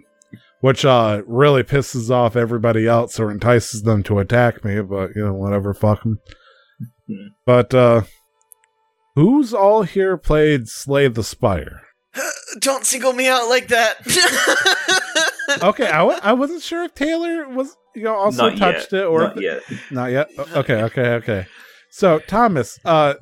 [0.62, 4.81] which uh really pisses off everybody else or entices them to attack me.
[4.81, 6.19] But you know, whatever, fuck 'em.
[7.07, 7.27] Hmm.
[7.45, 8.01] But uh,
[9.15, 11.81] who's all here played Slay the Spire?
[12.60, 13.97] Don't single me out like that.
[15.63, 19.02] Okay, I w- I wasn't sure if Taylor was you know also not touched yet,
[19.04, 19.62] it or not if- yet.
[19.91, 20.30] Not yet.
[20.38, 21.46] Okay, okay, okay.
[21.89, 23.15] So, Thomas, uh,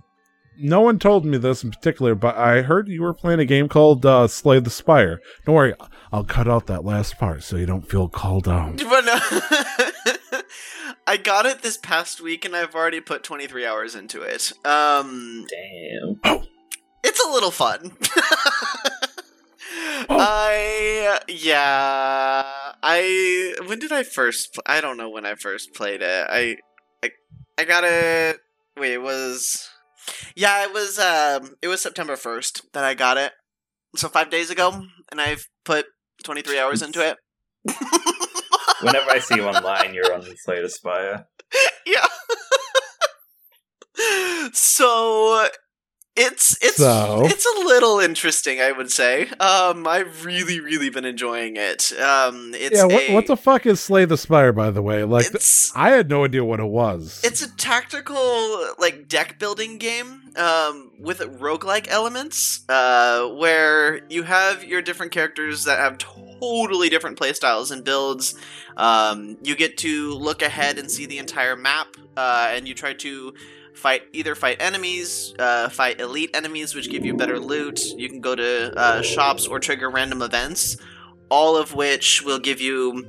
[0.57, 3.67] no one told me this in particular, but I heard you were playing a game
[3.69, 5.21] called uh, Slay the Spire.
[5.45, 5.73] Don't worry,
[6.11, 8.77] I'll cut out that last part so you don't feel called out.
[8.89, 9.19] But no.
[11.07, 14.51] I got it this past week, and I've already put 23 hours into it.
[14.65, 16.43] Um, Damn.
[17.03, 17.95] it's a little fun.
[20.09, 20.17] Oh.
[20.19, 22.43] I yeah.
[22.83, 24.53] I when did I first?
[24.53, 26.27] Pl- I don't know when I first played it.
[26.29, 26.57] I
[27.03, 27.11] I
[27.57, 28.39] I got it.
[28.77, 29.69] Wait, it was
[30.35, 30.63] yeah.
[30.63, 31.55] It was um.
[31.61, 33.33] It was September first that I got it.
[33.95, 35.85] So five days ago, and I've put
[36.23, 37.17] 23 hours into it.
[38.81, 41.27] Whenever I see you online, you're on the Slay the Spire.
[41.85, 42.05] yeah.
[44.53, 45.47] so
[46.15, 47.23] it's it's So?
[47.25, 49.27] it's a little interesting, I would say.
[49.39, 51.91] Um, I've really really been enjoying it.
[51.99, 55.03] Um, it's yeah, what, a, what the fuck is Slay the Spire, by the way?
[55.03, 55.27] Like,
[55.75, 57.21] I had no idea what it was.
[57.23, 64.63] it's a tactical like deck building game um, with roguelike elements uh, where you have
[64.63, 68.35] your different characters that have totally different playstyles and builds
[68.77, 72.93] um, you get to look ahead and see the entire map uh, and you try
[72.93, 73.33] to
[73.75, 78.21] fight either fight enemies uh, fight elite enemies which give you better loot you can
[78.21, 80.77] go to uh, shops or trigger random events
[81.29, 83.05] all of which will give you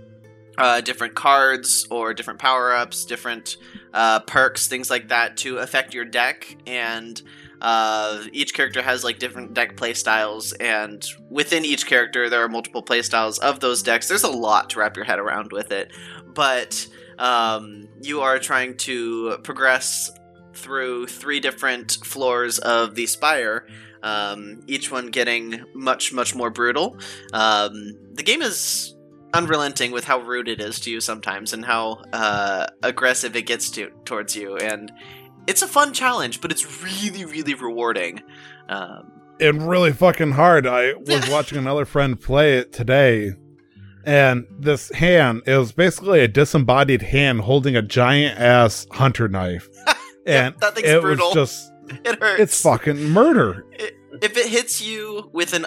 [0.58, 3.56] uh, different cards or different power ups, different
[3.92, 6.56] uh, perks, things like that to affect your deck.
[6.66, 7.20] And
[7.60, 12.48] uh, each character has like different deck play styles, and within each character, there are
[12.48, 14.08] multiple play styles of those decks.
[14.08, 15.90] There's a lot to wrap your head around with it,
[16.26, 16.86] but
[17.18, 20.10] um, you are trying to progress
[20.56, 23.66] through three different floors of the spire.
[24.02, 26.96] Um, each one getting much, much more brutal.
[27.32, 28.94] Um, the game is
[29.34, 33.70] unrelenting with how rude it is to you sometimes and how uh, aggressive it gets
[33.70, 34.90] to towards you and
[35.46, 38.22] it's a fun challenge but it's really really rewarding
[38.68, 40.66] um, and really fucking hard.
[40.66, 43.32] I was watching another friend play it today,
[44.04, 49.68] and this hand was basically a disembodied hand holding a giant ass hunter knife,
[50.26, 51.26] and that thing's it brutal.
[51.28, 51.72] was just
[52.04, 53.64] it hurts it's fucking murder.
[53.72, 55.66] it, if it hits you with an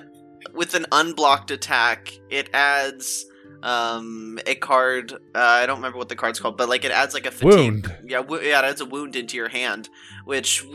[0.53, 3.25] with an unblocked attack, it adds
[3.63, 5.13] um a card.
[5.13, 7.87] Uh, I don't remember what the card's called, but like it adds like a fatigue.
[7.87, 7.95] Wound.
[8.05, 9.89] Yeah, yeah, it adds a wound into your hand,
[10.25, 10.65] which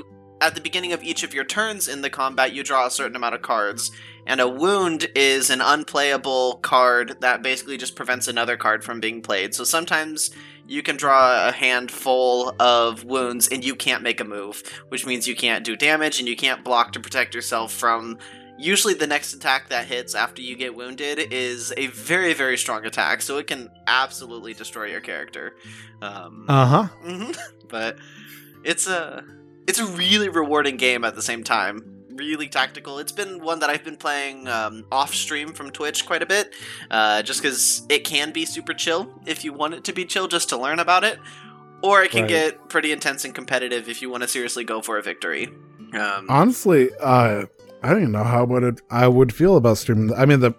[0.40, 3.16] at the beginning of each of your turns in the combat, you draw a certain
[3.16, 3.90] amount of cards.
[4.26, 9.20] And a wound is an unplayable card that basically just prevents another card from being
[9.22, 9.54] played.
[9.54, 10.30] So sometimes
[10.66, 15.28] you can draw a handful of wounds and you can't make a move, which means
[15.28, 18.18] you can't do damage and you can't block to protect yourself from.
[18.56, 22.86] Usually, the next attack that hits after you get wounded is a very, very strong
[22.86, 25.56] attack, so it can absolutely destroy your character.
[26.00, 27.32] Um, Uh huh.
[27.68, 27.98] But
[28.62, 29.24] it's a
[29.66, 31.93] it's a really rewarding game at the same time.
[32.14, 32.98] Really tactical.
[32.98, 36.52] It's been one that I've been playing um, off stream from Twitch quite a bit,
[36.90, 40.28] uh, just because it can be super chill if you want it to be chill,
[40.28, 41.18] just to learn about it,
[41.82, 42.28] or it can Right.
[42.28, 45.48] get pretty intense and competitive if you want to seriously go for a victory.
[45.92, 47.46] Um, Honestly, uh,
[47.82, 50.14] I don't even know how would it, I would feel about streaming.
[50.16, 50.52] I mean, the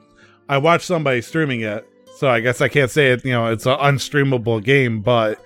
[0.49, 1.87] I watched somebody streaming it,
[2.17, 3.23] so I guess I can't say it.
[3.25, 5.43] You know, it's an unstreamable game, but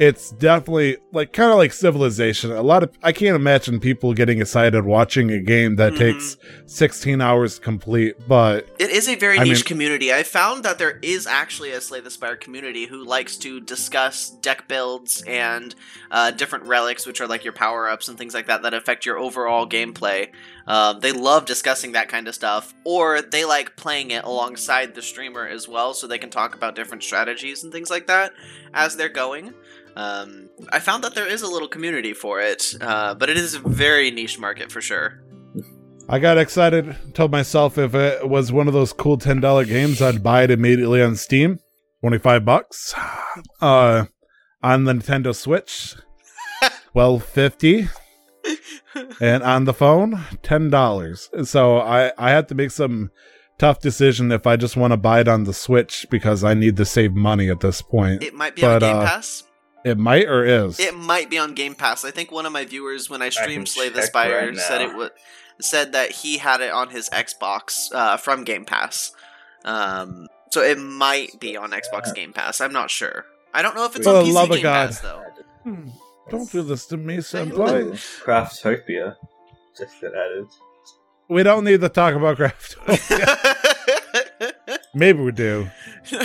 [0.00, 2.50] it's definitely like kind of like Civilization.
[2.50, 5.98] A lot of I can't imagine people getting excited watching a game that Mhm.
[5.98, 6.36] takes
[6.66, 8.16] 16 hours to complete.
[8.26, 10.12] But It is a very I niche mean- community.
[10.12, 14.30] I found that there is actually a Slay the Spire community who likes to discuss
[14.30, 15.74] deck builds and
[16.10, 19.04] uh, different relics, which are like your power ups and things like that, that affect
[19.06, 20.28] your overall gameplay.
[20.70, 25.02] Um, they love discussing that kind of stuff, or they like playing it alongside the
[25.02, 28.32] streamer as well, so they can talk about different strategies and things like that
[28.72, 29.52] as they're going.
[29.96, 33.54] Um, I found that there is a little community for it, uh, but it is
[33.54, 35.24] a very niche market for sure.
[36.08, 36.96] I got excited.
[37.14, 40.52] Told myself if it was one of those cool ten dollar games, I'd buy it
[40.52, 41.58] immediately on Steam.
[42.00, 42.94] Twenty five bucks.
[43.60, 44.06] Uh,
[44.60, 45.94] on the Nintendo Switch,
[46.92, 47.88] twelve fifty,
[49.20, 51.30] and on the phone, ten dollars.
[51.44, 53.10] So I I had to make some
[53.58, 56.76] tough decision if I just want to buy it on the Switch because I need
[56.78, 58.22] to save money at this point.
[58.22, 59.44] It might be But, on Game uh, Pass.
[59.84, 60.78] It might or is.
[60.78, 62.04] It might be on Game Pass.
[62.04, 64.82] I think one of my viewers, when I can streamed Slay the Spire, right said
[64.82, 65.12] it would
[65.60, 69.12] said that he had it on his Xbox uh, from Game Pass.
[69.64, 72.60] Um, so it might be on Xbox Game Pass.
[72.60, 73.24] I'm not sure.
[73.52, 74.86] I don't know if it's For on the PC love of Game God.
[74.88, 75.22] Pass though.
[75.64, 75.88] Hmm,
[76.28, 77.90] Don't do this to me, senpai.
[78.24, 79.16] Craftopia.
[79.76, 80.46] Just got added.
[81.28, 82.76] We don't need to talk about craft.
[84.94, 85.68] Maybe we do.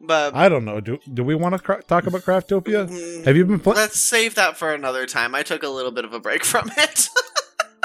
[0.00, 0.80] but I don't know.
[0.80, 2.88] Do do we want to cra- talk about Craftopia?
[2.88, 3.78] mm, Have you been playing?
[3.78, 5.34] let's save that for another time.
[5.34, 7.08] I took a little bit of a break from it.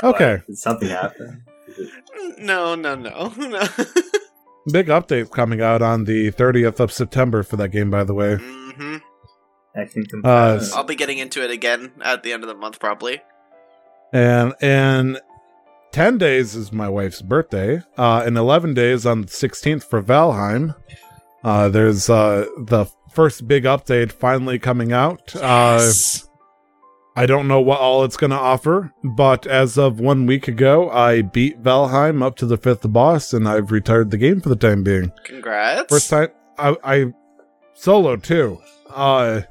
[0.01, 1.45] Okay, something happen?
[2.37, 3.59] no, no, no, no.
[4.69, 7.89] big update coming out on the 30th of September for that game.
[7.89, 8.97] By the way, hmm
[9.75, 10.77] I can Uh, confirm.
[10.77, 13.21] I'll be getting into it again at the end of the month, probably.
[14.11, 15.17] and in
[15.91, 17.81] 10 days is my wife's birthday.
[17.97, 20.75] Uh, in 11 days on the 16th for Valheim.
[21.43, 25.35] Uh, there's uh the first big update finally coming out.
[25.35, 26.27] Uh, Yes.
[27.15, 30.89] I don't know what all it's going to offer, but as of one week ago,
[30.89, 34.55] I beat Valheim up to the fifth boss, and I've retired the game for the
[34.55, 35.11] time being.
[35.23, 35.91] Congrats.
[35.93, 37.13] First time I, I
[37.75, 38.57] solo too.
[38.89, 39.41] Uh,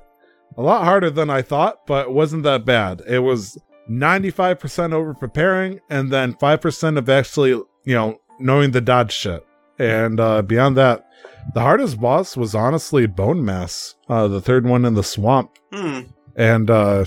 [0.56, 3.02] a lot harder than I thought, but it wasn't that bad.
[3.08, 8.20] It was ninety five percent over preparing, and then five percent of actually, you know,
[8.38, 9.46] knowing the dodge shit.
[9.78, 11.06] And uh, beyond that,
[11.54, 16.00] the hardest boss was honestly Bonemass, uh, the third one in the swamp, Hmm.
[16.36, 17.04] and uh,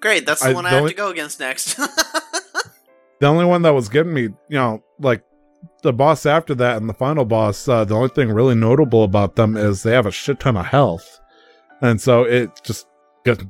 [0.00, 0.26] Great.
[0.26, 1.74] That's the I- one I the have only- to go against next.
[3.20, 5.22] the only one that was giving me, you know, like
[5.82, 9.36] the boss after that and the final boss, uh, the only thing really notable about
[9.36, 11.19] them is they have a shit ton of health,
[11.80, 12.86] and so it just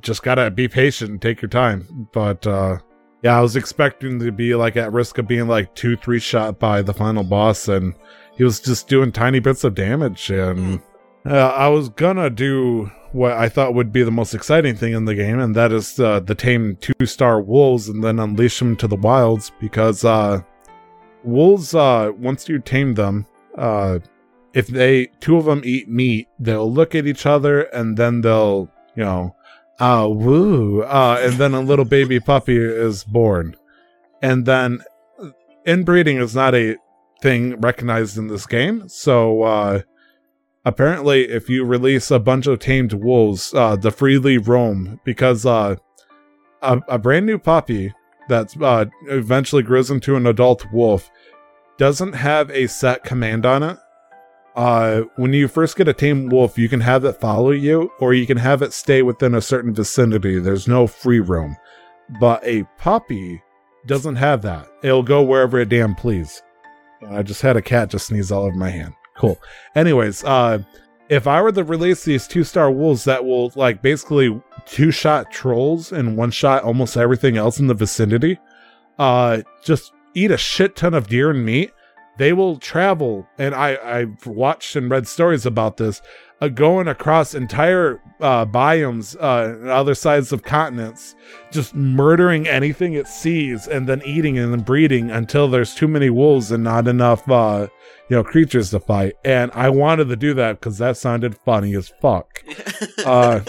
[0.02, 2.08] just gotta be patient and take your time.
[2.12, 2.78] But uh,
[3.22, 6.58] yeah, I was expecting to be like at risk of being like two, three shot
[6.58, 7.94] by the final boss, and
[8.36, 10.80] he was just doing tiny bits of damage, and
[11.26, 15.04] uh, I was gonna do what I thought would be the most exciting thing in
[15.04, 18.76] the game, and that is uh, the tame two star wolves and then unleash them
[18.76, 20.42] to the wilds because uh,
[21.24, 23.26] wolves, uh, once you tame them,
[23.58, 23.98] uh,
[24.52, 28.70] if they two of them eat meat, they'll look at each other and then they'll,
[28.94, 29.34] you know,
[29.78, 33.56] uh, woo, uh, and then a little baby puppy is born,
[34.20, 34.82] and then
[35.66, 36.76] inbreeding is not a
[37.22, 38.88] thing recognized in this game.
[38.88, 39.80] So uh,
[40.64, 45.76] apparently, if you release a bunch of tamed wolves, uh, the freely roam because uh,
[46.62, 47.92] a, a brand new puppy
[48.28, 51.10] that uh, eventually grows into an adult wolf
[51.78, 53.78] doesn't have a set command on it.
[54.56, 58.14] Uh, when you first get a tame wolf, you can have it follow you, or
[58.14, 60.38] you can have it stay within a certain vicinity.
[60.38, 61.56] There's no free roam.
[62.20, 63.42] But a puppy
[63.86, 64.68] doesn't have that.
[64.82, 66.42] It'll go wherever it damn please.
[67.08, 68.94] I just had a cat just sneeze all over my hand.
[69.16, 69.40] Cool.
[69.74, 70.58] Anyways, uh,
[71.08, 75.30] if I were to release these two star wolves that will like basically two shot
[75.30, 78.38] trolls and one shot almost everything else in the vicinity,
[78.98, 81.72] uh, just eat a shit ton of deer and meat.
[82.20, 86.02] They will travel, and I I've watched and read stories about this,
[86.42, 91.14] uh, going across entire uh, biomes, uh, other sides of continents,
[91.50, 96.10] just murdering anything it sees, and then eating and then breeding until there's too many
[96.10, 97.68] wolves and not enough, uh,
[98.10, 99.14] you know, creatures to fight.
[99.24, 102.44] And I wanted to do that because that sounded funny as fuck.
[103.06, 103.40] Uh,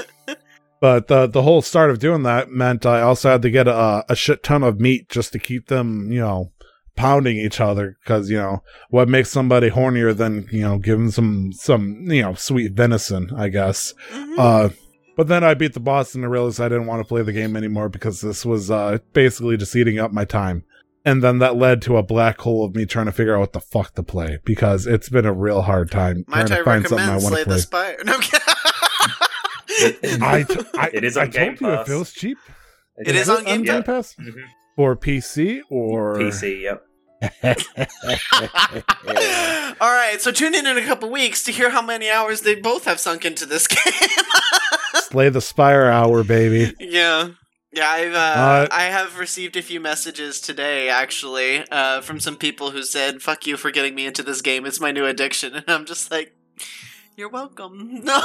[0.79, 4.05] but the the whole start of doing that meant I also had to get a,
[4.07, 6.51] a shit ton of meat just to keep them, you know,
[6.95, 11.51] pounding each other because you know what makes somebody hornier than you know giving some
[11.53, 14.35] some you know sweet venison i guess Mhm.
[14.37, 14.69] uh
[15.17, 17.33] but then i beat the boss and i realized i didn't want to play the
[17.33, 20.63] game anymore because this was uh basically just eating up my time
[21.03, 23.53] and then that led to a black hole of me trying to figure out what
[23.53, 26.63] the fuck to play because it's been a real hard time Might trying I to
[26.63, 27.97] find something i want Slay to the play Spire?
[28.05, 28.47] No, I'm kidding.
[30.21, 32.37] I, t- I, It is I on Game told you if it was cheap.
[32.97, 34.13] It is on Game Game Pass?
[34.13, 34.43] Pass Mhm.
[34.81, 36.61] For PC or PC.
[36.63, 36.87] Yep.
[39.79, 42.55] All right, so tune in in a couple weeks to hear how many hours they
[42.55, 43.93] both have sunk into this game.
[44.95, 46.73] Slay the Spire hour, baby.
[46.79, 47.29] yeah.
[47.73, 52.35] Yeah, I've uh, Uh, I have received a few messages today actually uh, from some
[52.37, 54.65] people who said "fuck you for getting me into this game.
[54.65, 56.33] It's my new addiction," and I'm just like,
[57.15, 58.19] "You're welcome." No.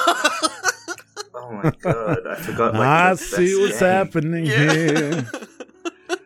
[1.39, 2.73] Oh my god, I forgot.
[2.75, 3.89] Like, I see what's game.
[3.89, 4.73] happening Yeah.
[4.73, 5.27] here.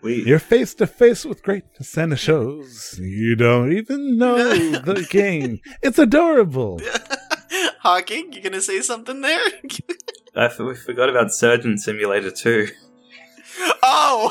[0.03, 2.99] We You're face to face with greatness and it shows.
[3.03, 4.37] You don't even know
[4.70, 5.61] the game.
[5.83, 6.81] It's adorable.
[7.81, 9.41] Hawking, you gonna say something there?
[10.37, 12.68] I f- we forgot about Surgeon Simulator 2.
[13.83, 14.31] oh.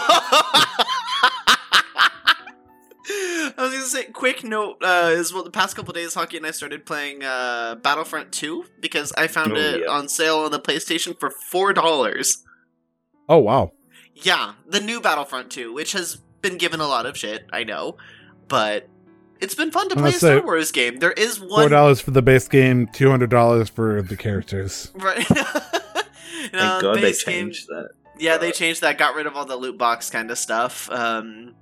[3.12, 6.46] I was gonna say, quick note uh, is well, the past couple days, Hockey and
[6.46, 9.92] I started playing uh, Battlefront 2 because I found Oh, it yeah.
[9.92, 12.44] on sale on the PlayStation for four dollars.
[13.28, 13.72] Oh wow.
[14.22, 17.98] Yeah, the new Battlefront 2, which has been given a lot of shit, I know,
[18.48, 18.88] but
[19.40, 20.98] it's been fun to I'm play a gonna Star Wars game.
[20.98, 24.18] There is one four dollars dollars for the base game, two hundred dollars for the
[24.18, 24.92] characters.
[24.96, 25.26] right.
[26.52, 27.90] Thank Uh, god they base game- changed that.
[28.18, 28.98] Yeah, they changed that.
[28.98, 30.90] Got rid of all the loot box kind of stuff.
[30.92, 31.56] Um,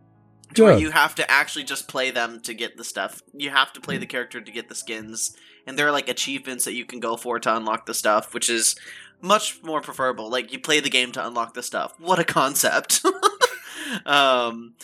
[0.55, 3.22] to where you have to actually just play them to get the stuff.
[3.34, 5.36] You have to play the character to get the skins,
[5.68, 8.49] and there are like achievements that you can go for to unlock the stuff, which
[8.49, 8.76] is
[9.22, 10.30] much more preferable.
[10.30, 11.93] Like you play the game to unlock the stuff.
[11.99, 13.03] What a concept!
[14.05, 14.76] um,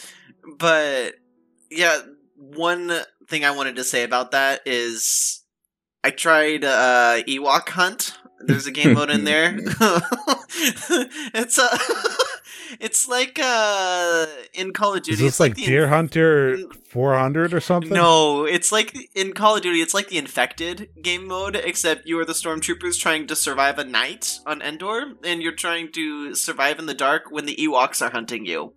[0.58, 1.16] but
[1.70, 2.00] yeah,
[2.36, 2.92] one
[3.28, 5.44] thing I wanted to say about that is
[6.04, 8.18] I tried uh, Ewok Hunt.
[8.40, 9.58] There's a game mode in there.
[11.34, 11.70] it's a,
[12.80, 15.14] it's like uh in Call of Duty.
[15.14, 16.58] Is this it's like the Deer Hunter
[16.90, 17.92] four hundred or something?
[17.94, 19.82] no, it's like in Call of Duty.
[19.82, 23.84] It's like the Infected game mode, except you are the stormtroopers trying to survive a
[23.84, 28.12] night on Endor, and you're trying to survive in the dark when the Ewoks are
[28.12, 28.74] hunting you,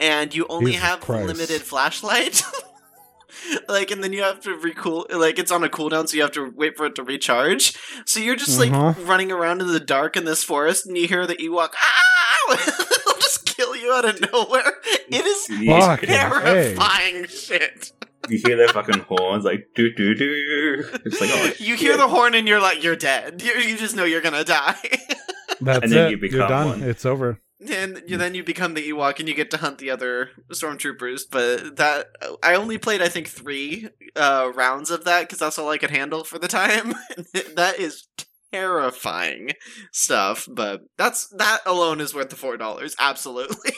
[0.00, 1.26] and you only Jesus have Christ.
[1.26, 2.42] limited flashlight.
[3.68, 5.06] like, and then you have to recool.
[5.12, 7.74] Like, it's on a cooldown, so you have to wait for it to recharge.
[8.06, 8.94] So you're just like Uh-huh.
[9.04, 11.70] running around in the dark in this forest, and you hear the Ewok.
[11.76, 12.00] Ah!
[12.48, 14.72] They'll just kill you out of nowhere.
[15.08, 16.14] It is You, Fucking hey.
[16.16, 17.92] terrifying shit.
[18.28, 20.84] you hear their fucking horns like doo doo doo.
[21.04, 23.42] It's like oh you hear the horn and you're like, you're dead.
[23.42, 24.76] You, you just know you're gonna die.
[25.60, 26.20] That's And then it.
[26.22, 26.66] you You are done.
[26.66, 26.82] one.
[26.82, 27.38] It's over.
[27.70, 31.22] and you, then you become the Ewok and you get to hunt the other stormtroopers.
[31.30, 32.08] But that
[32.42, 35.90] I only played, I think, three uh, rounds of that because that's all I could
[35.92, 36.94] handle for the time.
[37.54, 38.08] that is
[38.54, 39.50] terrifying
[39.92, 40.48] stuff.
[40.50, 42.94] But that's that alone is worth the four dollars.
[43.00, 43.72] Absolutely.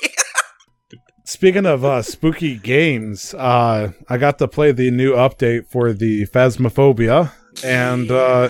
[1.25, 6.25] Speaking of uh, spooky games, uh, I got to play the new update for the
[6.27, 7.33] Phasmophobia,
[7.65, 8.47] and uh,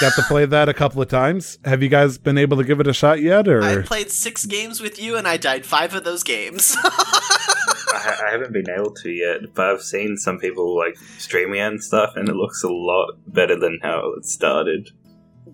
[0.00, 1.58] got to play that a couple of times.
[1.64, 3.48] Have you guys been able to give it a shot yet?
[3.48, 6.76] Or I played six games with you and I died five of those games.
[6.84, 12.12] I, haven't been able to yet, but I've seen some people like streaming and stuff,
[12.16, 14.90] and it looks a lot better than how it started.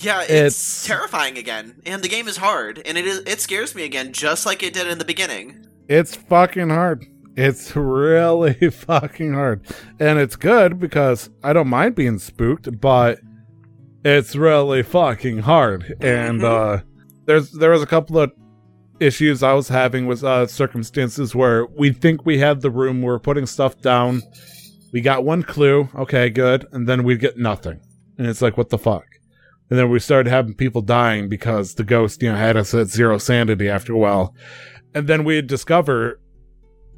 [0.01, 3.75] Yeah, it's, It's- terrifying again, and the game is hard, and it is it scares
[3.75, 5.67] me again, just like it did in the beginning.
[5.89, 7.05] it's fucking hard.
[7.37, 9.63] It's really fucking hard.
[9.99, 13.19] And it's good because I don't mind being spooked, but
[14.05, 15.97] it's really fucking hard.
[16.01, 16.81] And uh
[17.27, 18.33] there's there was a couple of
[18.99, 23.19] issues I was having with uh circumstances where we think we had the room, we're
[23.21, 24.23] putting stuff down.
[24.93, 27.81] We got one clue, okay, good, and then we get nothing.
[28.19, 29.05] And it's like, what the fuck?
[29.71, 32.89] And then we started having people dying because the ghost, you know, had us at
[32.89, 34.35] zero sanity after a while.
[34.95, 36.21] And then we'd discover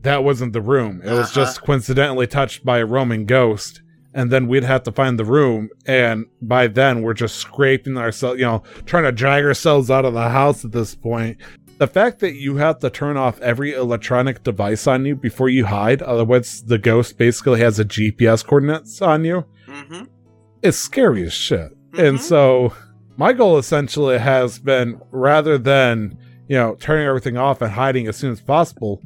[0.00, 1.00] that wasn't the room.
[1.04, 1.40] It was Uh-huh.
[1.44, 3.82] just coincidentally touched by a roaming ghost.
[4.14, 5.68] And then we'd have to find the room.
[5.86, 10.12] And by then, we're just scraping ourselves, you know, trying to drag ourselves out of
[10.14, 11.38] the house at this point.
[11.78, 15.64] The fact that you have to turn off every electronic device on you before you
[15.66, 20.04] hide, otherwise, the ghost basically has a GPS coordinates on you, Mm-hmm.
[20.62, 21.72] is scary as shit.
[21.96, 22.72] And so
[23.16, 26.18] my goal essentially has been rather than,
[26.48, 29.02] you know, turning everything off and hiding as soon as possible,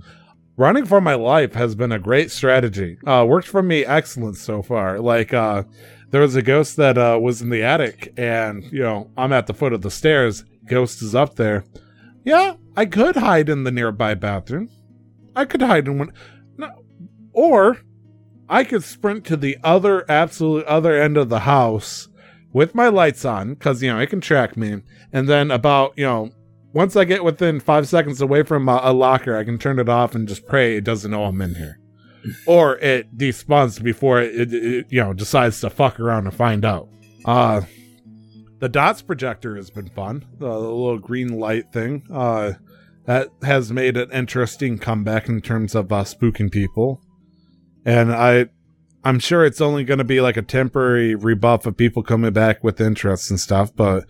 [0.56, 2.98] running for my life has been a great strategy.
[3.06, 5.00] Uh worked for me excellent so far.
[5.00, 5.64] Like uh
[6.10, 9.46] there was a ghost that uh was in the attic and, you know, I'm at
[9.46, 11.64] the foot of the stairs, ghost is up there.
[12.24, 14.68] Yeah, I could hide in the nearby bathroom.
[15.34, 16.12] I could hide in one
[16.56, 16.70] no,
[17.32, 17.78] or
[18.48, 22.08] I could sprint to the other absolute other end of the house
[22.56, 24.80] with my lights on because you know it can track me.
[25.12, 26.30] And then about you know
[26.72, 29.88] once i get within five seconds away from a, a locker i can turn it
[29.90, 31.78] off and just pray it doesn't know i'm in here.
[32.46, 36.64] Or it despawns before it, it, it, you know decides to fuck around and find
[36.64, 36.88] out.
[37.26, 37.60] Uh
[38.58, 40.24] the dots projector has been fun.
[40.38, 42.54] The little green light thing uh
[43.04, 47.02] that has made an interesting comeback in terms of uh, spooking people.
[47.84, 48.46] And i
[49.06, 52.64] I'm sure it's only going to be like a temporary rebuff of people coming back
[52.64, 54.04] with interest and stuff, but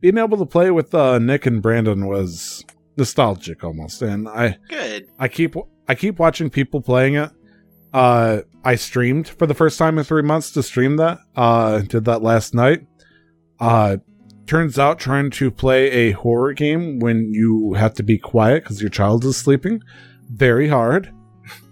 [0.00, 2.62] being able to play with uh, Nick and Brandon was
[2.98, 4.02] nostalgic almost.
[4.02, 5.08] And I, Good.
[5.18, 5.54] I keep,
[5.88, 7.30] I keep watching people playing it.
[7.94, 11.16] Uh, I streamed for the first time in three months to stream that.
[11.34, 12.86] Uh, did that last night.
[13.58, 13.96] Uh,
[14.46, 18.82] turns out trying to play a horror game when you have to be quiet because
[18.82, 19.80] your child is sleeping,
[20.28, 21.10] very hard.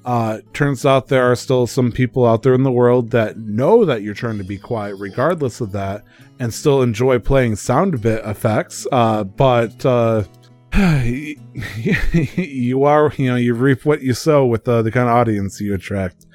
[0.04, 3.86] Uh, turns out there are still some people out there in the world that know
[3.86, 6.04] that you're trying to be quiet regardless of that
[6.38, 8.86] and still enjoy playing sound bit effects.
[8.92, 10.24] Uh, but, uh,
[10.74, 15.60] you are, you know, you reap what you sow with uh, the kind of audience
[15.60, 16.26] you attract.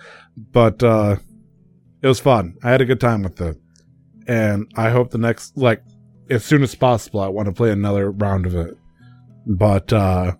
[0.51, 1.17] But, uh,
[2.01, 2.57] it was fun.
[2.63, 3.57] I had a good time with it.
[4.27, 5.83] And I hope the next, like,
[6.29, 8.77] as soon as possible, I want to play another round of it.
[9.45, 10.33] But, uh,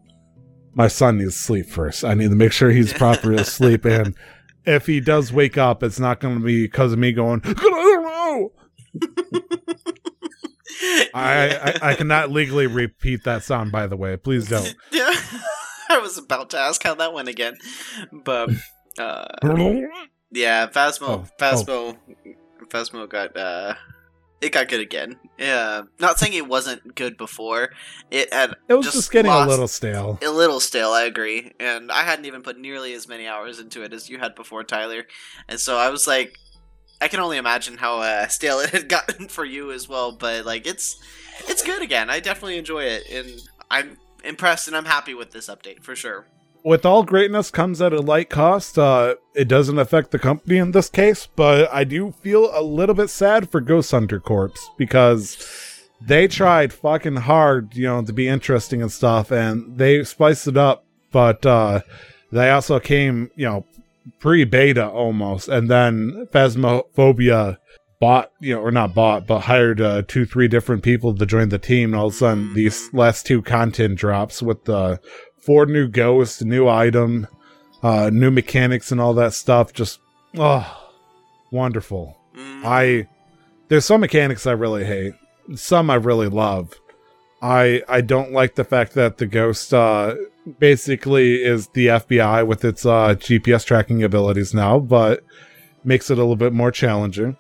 [0.74, 2.04] my son needs sleep first.
[2.04, 3.86] I need to make sure he's properly asleep.
[3.86, 4.16] And
[4.66, 7.54] if he does wake up, it's not going to be because of me going, I
[7.54, 8.52] don't know.
[11.14, 14.16] I, I, cannot legally repeat that sound, by the way.
[14.18, 14.76] Please don't.
[14.92, 15.14] Yeah.
[15.92, 17.58] I was about to ask how that went again.
[18.12, 18.52] But
[19.00, 19.26] uh
[20.32, 21.98] yeah, Phasmo Oh, Phasmo
[22.68, 23.74] Phasmo got uh
[24.42, 25.18] it got good again.
[25.38, 25.84] Yeah.
[26.00, 27.70] Not saying it wasn't good before.
[28.10, 30.18] It had It was just, getting a little stale.
[30.26, 31.54] a little stale, I agree.
[31.60, 34.64] And I hadn't even put nearly as many hours into it as you had before,
[34.64, 35.06] Tyler.
[35.48, 36.38] And so I was like,
[37.02, 40.12] I can only imagine how uh, stale it had gotten for you as well.
[40.14, 40.98] But like, it's
[41.48, 42.10] it's good again.
[42.10, 46.26] I definitely enjoy it, and I'm impressed and I'm happy with this update for sure.
[46.64, 48.78] With all greatness comes at a light cost.
[48.78, 52.96] Uh, it doesn't affect the company in this case, but I do feel a little
[52.96, 58.28] bit sad for Ghost Hunter Corps because they tried fucking hard, you know, to be
[58.28, 61.82] interesting and stuff, and they spiced it up, but uh,
[62.32, 63.66] they also came, you know,
[64.20, 67.58] pre-beta almost, and then Phasmophobia
[68.00, 71.50] bought, you know, or not bought, but hired uh, two, three different people to join
[71.50, 75.00] the team, and all of a sudden these last two content drops with the
[75.50, 77.26] four new ghosts, new item,
[77.82, 79.74] uh, new mechanics, and all that stuff.
[79.74, 80.00] Just
[80.38, 80.92] oh,
[81.50, 82.16] wonderful.
[82.36, 83.08] Mm, I
[83.68, 85.16] there's some mechanics I really hate.
[85.56, 86.76] Some I really love.
[87.42, 90.14] I I don't like the fact that the ghost uh
[90.60, 95.24] basically is the FBI with its uh GPS tracking abilities now, but
[95.84, 97.38] makes it a little bit more challenging.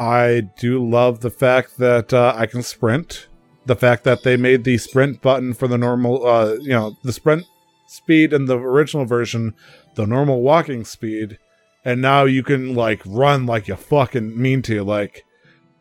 [0.00, 3.28] I do love the fact that uh, I can sprint.
[3.66, 7.12] The fact that they made the sprint button for the normal uh you know, the
[7.12, 7.44] sprint
[7.88, 9.54] speed in the original version,
[9.94, 11.38] the normal walking speed,
[11.84, 14.82] and now you can like run like you fucking mean to.
[14.82, 15.24] Like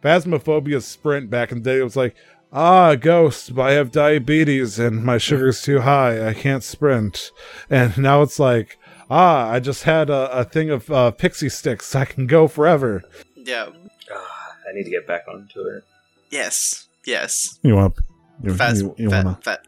[0.03, 2.15] Phasmophobia sprint back in the day it was like,
[2.53, 6.27] ah, ghost, I have diabetes and my sugar's too high.
[6.27, 7.31] I can't sprint.
[7.69, 8.77] And now it's like,
[9.09, 11.95] ah, I just had a, a thing of uh, pixie sticks.
[11.95, 13.03] I can go forever.
[13.35, 13.69] yeah.
[14.11, 15.83] Ah, I need to get back onto it.
[16.29, 16.84] Yes.
[17.05, 17.59] Yes.
[17.63, 17.95] You want?
[18.43, 19.39] You, Phas- you, you Fa- wanna?
[19.41, 19.61] Fa-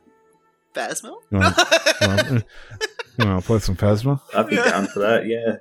[0.73, 1.15] Phasmo.
[1.31, 1.55] You wanna-
[2.01, 2.43] you wanna-
[3.19, 4.21] You know, play some Phasma.
[4.35, 4.69] I'd be Yeah.
[4.69, 5.25] down for that.
[5.25, 5.57] Yeah.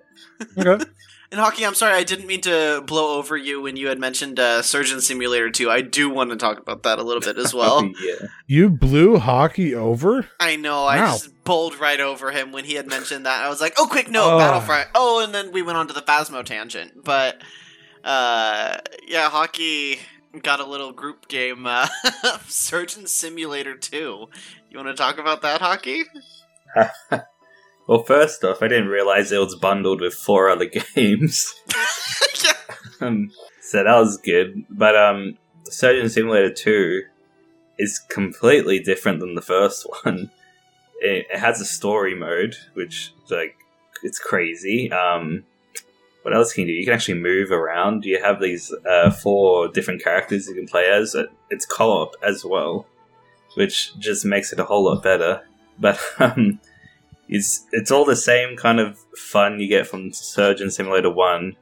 [0.63, 0.85] Okay.
[1.33, 4.39] And Hockey, I'm sorry, I didn't mean to blow over you when you had mentioned
[4.39, 5.71] uh, Surgeon Simulator 2.
[5.71, 7.83] I do want to talk about that a little bit as well.
[8.01, 8.27] yeah.
[8.47, 10.29] You blew hockey over?
[10.39, 11.13] I know, I Wow.
[11.13, 13.43] just bowled right over him when he had mentioned that.
[13.45, 14.39] I was like, oh, quick, no, Oh.
[14.39, 14.89] Battlefront.
[14.95, 17.05] Oh, and then we went on to the Phasmo tangent.
[17.05, 17.43] But,
[18.05, 18.77] uh,
[19.09, 19.99] yeah, Hockey
[20.43, 21.89] got a little group game, uh,
[22.47, 24.29] Surgeon Simulator 2.
[24.71, 26.05] You want to talk about that, Hockey?
[27.87, 30.65] Well, first off, I didn't realize it was bundled with four other
[30.95, 31.55] games.
[32.45, 32.53] yeah.
[33.01, 33.31] um,
[33.61, 34.65] so that was good.
[34.69, 37.03] But um, Surgeon Simulator 2
[37.79, 40.31] is completely different than the first one.
[41.01, 43.57] It, it has a story mode, which like
[44.03, 44.91] it's crazy.
[44.91, 45.45] Um,
[46.27, 46.73] what else can you do?
[46.73, 48.05] You can actually move around.
[48.05, 51.15] You have these uh, four different characters you can play as.
[51.51, 52.85] It's co-op as well,
[53.55, 55.47] which just makes it a whole lot better.
[55.79, 56.59] But um,
[57.29, 61.55] it's it's all the same kind of fun you get from Surgeon Simulator One,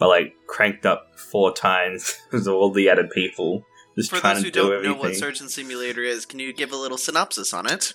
[0.00, 3.64] but like cranked up four times with all the added people
[3.96, 4.96] just For trying those who to do don't everything.
[4.96, 7.94] know what Surgeon Simulator is, can you give a little synopsis on it?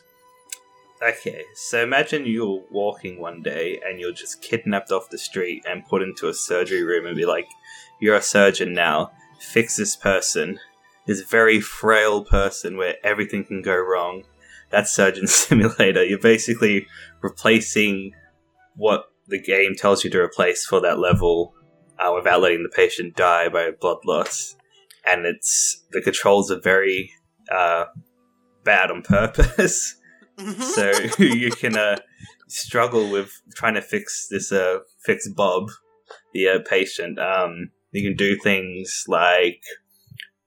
[1.02, 5.86] Okay, so imagine you're walking one day and you're just kidnapped off the street and
[5.86, 7.48] put into a surgery room and be like,
[8.00, 9.12] "You're a surgeon now.
[9.40, 10.60] Fix this person,
[11.06, 14.24] this very frail person where everything can go wrong."
[14.70, 16.04] That's Surgeon Simulator.
[16.04, 16.88] You're basically
[17.22, 18.14] replacing
[18.76, 21.54] what the game tells you to replace for that level
[22.00, 24.56] uh, without letting the patient die by blood loss.
[25.06, 27.12] And it's the controls are very
[27.52, 27.86] uh,
[28.64, 29.96] bad on purpose
[30.38, 31.98] so you can uh,
[32.48, 35.70] struggle with trying to fix this uh, fix Bob,
[36.34, 37.20] the uh, patient.
[37.20, 39.62] Um, you can do things like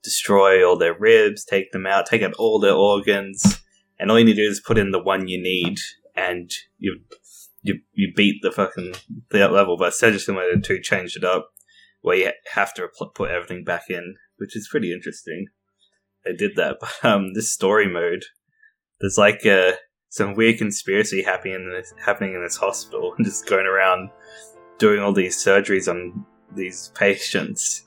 [0.02, 3.60] destroy all their ribs, take them out, take out all their organs,
[3.98, 5.78] and all you need to do is put in the one you need,
[6.14, 7.00] and you
[7.62, 8.94] you you beat the fucking
[9.30, 9.76] that level.
[9.76, 11.50] But Surgeon Simulator Two changed it up,
[12.02, 15.46] where you have to put everything back in, which is pretty interesting.
[16.24, 18.24] They did that, but um, this story mode
[19.00, 19.72] there's like uh,
[20.08, 24.10] some weird conspiracy happening in this happening in this hospital, and just going around
[24.78, 26.24] doing all these surgeries on
[26.54, 27.84] these patients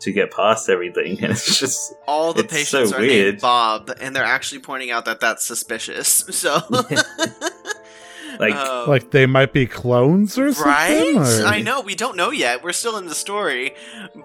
[0.00, 3.34] to get past everything, and it's just All the patients so are weird.
[3.34, 6.24] named Bob, and they're actually pointing out that that's suspicious.
[6.32, 6.60] So,
[8.40, 11.16] Like- Um, Like they might be clones or something?
[11.16, 11.40] right?
[11.42, 12.64] or- I know we don't know yet.
[12.64, 13.74] We're still in the story,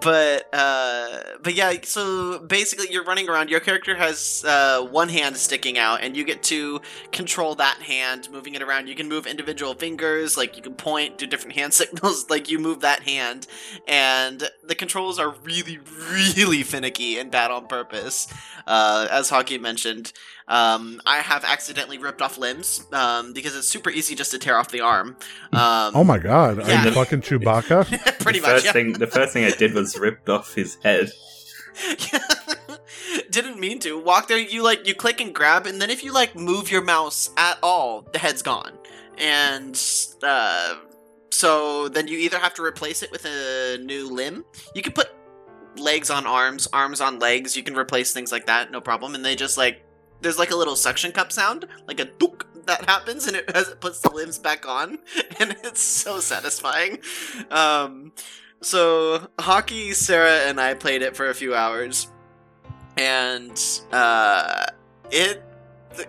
[0.00, 1.72] but uh, but yeah.
[1.82, 3.50] So basically, you're running around.
[3.50, 6.80] Your character has uh, one hand sticking out, and you get to
[7.12, 8.88] control that hand, moving it around.
[8.88, 12.28] You can move individual fingers, like you can point, do different hand signals.
[12.30, 13.46] Like you move that hand,
[13.86, 15.78] and the controls are really,
[16.10, 18.26] really finicky and bad on purpose.
[18.66, 20.12] Uh, as Hockey mentioned,
[20.48, 24.56] um, I have accidentally ripped off limbs um, because it's super easy just to tear
[24.56, 25.16] off the arm.
[25.52, 26.84] Um, Oh my god, are Yeah.
[26.84, 28.18] you fucking Chewbacca?
[28.20, 28.52] pretty the much.
[28.52, 28.72] first Yeah.
[28.72, 31.10] thing the first thing I did was ripped off his head.
[33.30, 33.98] Didn't mean to.
[33.98, 36.82] Walk there, you like you click and grab, and then if you like move your
[36.82, 38.72] mouse at all, the head's gone.
[39.18, 39.80] And
[40.22, 40.76] uh,
[41.30, 44.44] so then you either have to replace it with a new limb.
[44.74, 45.08] You can put
[45.76, 47.56] legs on arms, arms on legs.
[47.56, 49.14] You can replace things like that, no problem.
[49.14, 49.82] And they just like
[50.20, 53.80] there's like a little suction cup sound, like a dook that happens, and it, it
[53.80, 54.98] puts the limbs back on,
[55.40, 56.98] and it's so satisfying.
[57.50, 58.12] Um,
[58.60, 62.08] so hockey, Sarah and I played it for a few hours,
[62.96, 63.60] and
[63.92, 64.66] uh,
[65.10, 65.42] it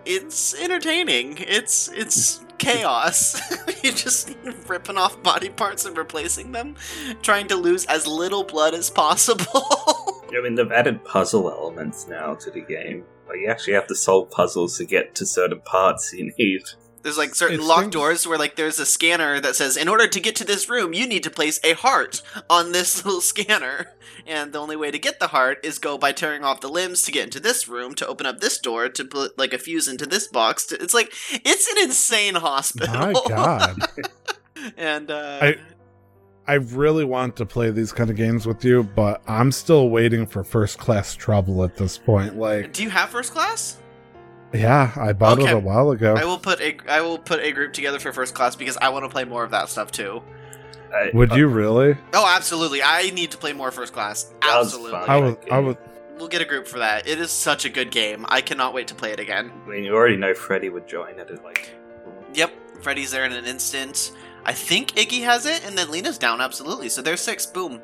[0.05, 1.37] it's entertaining.
[1.39, 3.39] It's it's chaos.
[3.83, 4.35] You're just
[4.67, 6.75] ripping off body parts and replacing them,
[7.21, 9.96] trying to lose as little blood as possible.
[10.35, 13.03] I mean, they've added puzzle elements now to the game.
[13.27, 16.61] Like you actually have to solve puzzles to get to certain parts you need.
[17.03, 19.87] There's like certain It's locked things- doors where like there's a scanner that says in
[19.87, 23.21] order to get to this room you need to place a heart on this little
[23.21, 23.93] scanner
[24.25, 27.03] and the only way to get the heart is go by tearing off the limbs
[27.03, 29.87] to get into this room to open up this door to put like a fuse
[29.87, 33.77] into this box to, it's like it's an insane hospital My god.
[34.77, 35.55] and uh I-
[36.47, 40.25] I really want to play these kind of games with you, but I'm still waiting
[40.25, 42.37] for first class trouble at this point.
[42.37, 43.77] Like, do you have first class
[44.53, 45.51] yeah, I bought Okay.
[45.51, 46.15] it a while ago.
[46.15, 48.89] I will put a I will put a group together for first class because I
[48.89, 50.23] want to play more of that stuff too.
[50.93, 51.97] I- Would uh, you really?
[52.13, 52.81] Oh, absolutely!
[52.81, 54.33] I need to play more first class.
[54.41, 54.93] Absolutely.
[54.99, 55.37] I would.
[55.51, 55.77] I would.
[56.17, 57.07] we'll get a group for that.
[57.07, 58.25] It is such a good game.
[58.29, 59.51] I cannot wait to play it again.
[59.65, 61.43] I mean, you already know Freddy would join it.
[61.43, 61.69] Like,
[62.33, 64.13] Yep, Freddy's there in an instant.
[64.49, 66.87] I think Iggy has it, and then Lena's down absolutely.
[66.87, 67.45] So there's six.
[67.45, 67.81] Boom.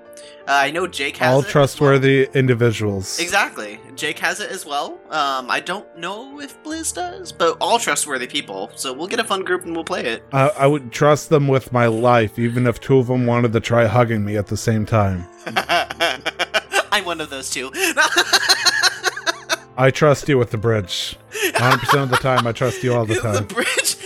[0.47, 1.47] Uh, I know Jake has All it.
[1.47, 3.20] trustworthy individuals.
[3.20, 3.82] Exactly.
[3.95, 4.97] Jake has it as well.
[5.09, 8.72] Um, I don't know if Blizz does, but all trustworthy people.
[8.76, 10.24] So we'll get a fun group and we'll play it.
[10.32, 13.59] I, I would trust them with my life, even if two of them wanted to
[13.59, 15.28] try hugging me at the same time.
[16.93, 17.72] I'm one of those two.
[19.76, 21.18] I trust you with the bridge.
[21.32, 23.47] 100% of the time, I trust you all the time.
[23.47, 23.97] the bridge.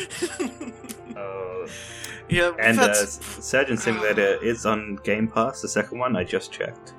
[2.29, 5.61] Uh, yeah, and uh, that's- Surgeon Simulator is on Game Pass.
[5.61, 6.93] The second one I just checked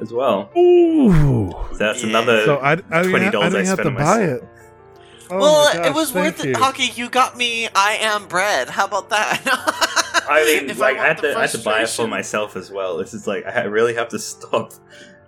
[0.00, 0.50] as well.
[0.56, 1.50] Ooh.
[1.70, 2.08] So that's Yeah.
[2.10, 4.22] another So I, I, twenty ha- I dollars I, didn't have spent to on buy
[4.24, 4.48] it.
[5.30, 6.50] Oh well, gosh, it was worth you.
[6.50, 6.56] it.
[6.56, 7.66] Hockey, you got me.
[7.74, 8.68] I am bread.
[8.68, 9.40] How about that?
[10.28, 12.56] I mean, If like I, want had to, I had to buy it for myself
[12.56, 12.98] as well.
[12.98, 14.72] This is like I really have to stop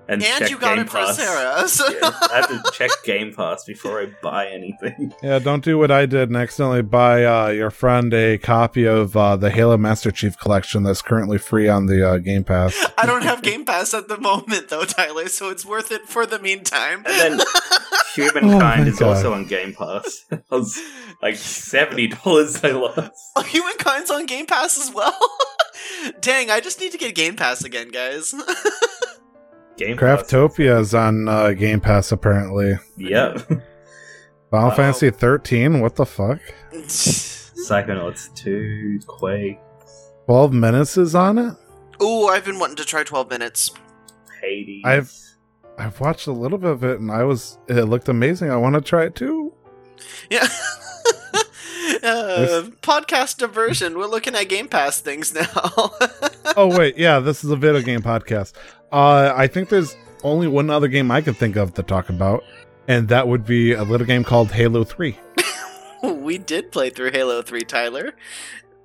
[0.09, 1.17] and, And check you got Game it for Pass.
[1.17, 1.69] Sarah.
[1.69, 1.99] So Yeah,
[2.33, 5.13] I have to check Game Pass before I buy anything.
[5.23, 9.17] Yeah, don't do what I did and accidentally buy uh, your friend a copy of
[9.17, 12.87] uh, the Halo Master Chief collection that's currently free on the uh, Game Pass.
[12.99, 15.29] I don't have Game Pass at the moment, though, Tyler.
[15.29, 17.03] So it's worth it for the meantime.
[17.07, 17.41] And then
[18.19, 19.09] Oh Humankind my is God.
[19.17, 20.25] also on Game Pass.
[20.33, 20.81] I was
[21.21, 23.11] like seventy dollars I lost.
[23.37, 25.15] Oh, Humankind's on Game Pass as well.
[26.21, 28.35] Dang, I just need to get Game Pass again, guys.
[29.77, 32.79] Game Craftopia is on uh, Game Pass apparently.
[32.97, 33.39] Yep.
[34.51, 34.71] Final Wow.
[34.71, 35.81] Fantasy 13?
[35.81, 36.39] What the fuck?
[36.73, 39.59] Psychonauts 2, Quake,
[40.27, 41.55] 12 minutes is on it?
[42.03, 43.71] Ooh, I've been wanting to try 12 minutes.
[44.41, 44.83] Hades.
[44.85, 45.11] I've-
[45.79, 48.51] I've watched a little bit of it and I was it looked amazing.
[48.51, 49.53] I want to try it too.
[50.31, 50.45] Yeah.
[52.03, 53.99] uh, podcast diversion.
[53.99, 55.47] We're looking at Game Pass things now.
[56.57, 58.55] oh wait, yeah, this is a video game podcast.
[58.93, 62.43] Uh I think there's only one other game I could think of to talk about,
[62.89, 65.19] and that would be a little game called Halo 3.
[66.03, 68.15] we did play through Halo 3, Tyler.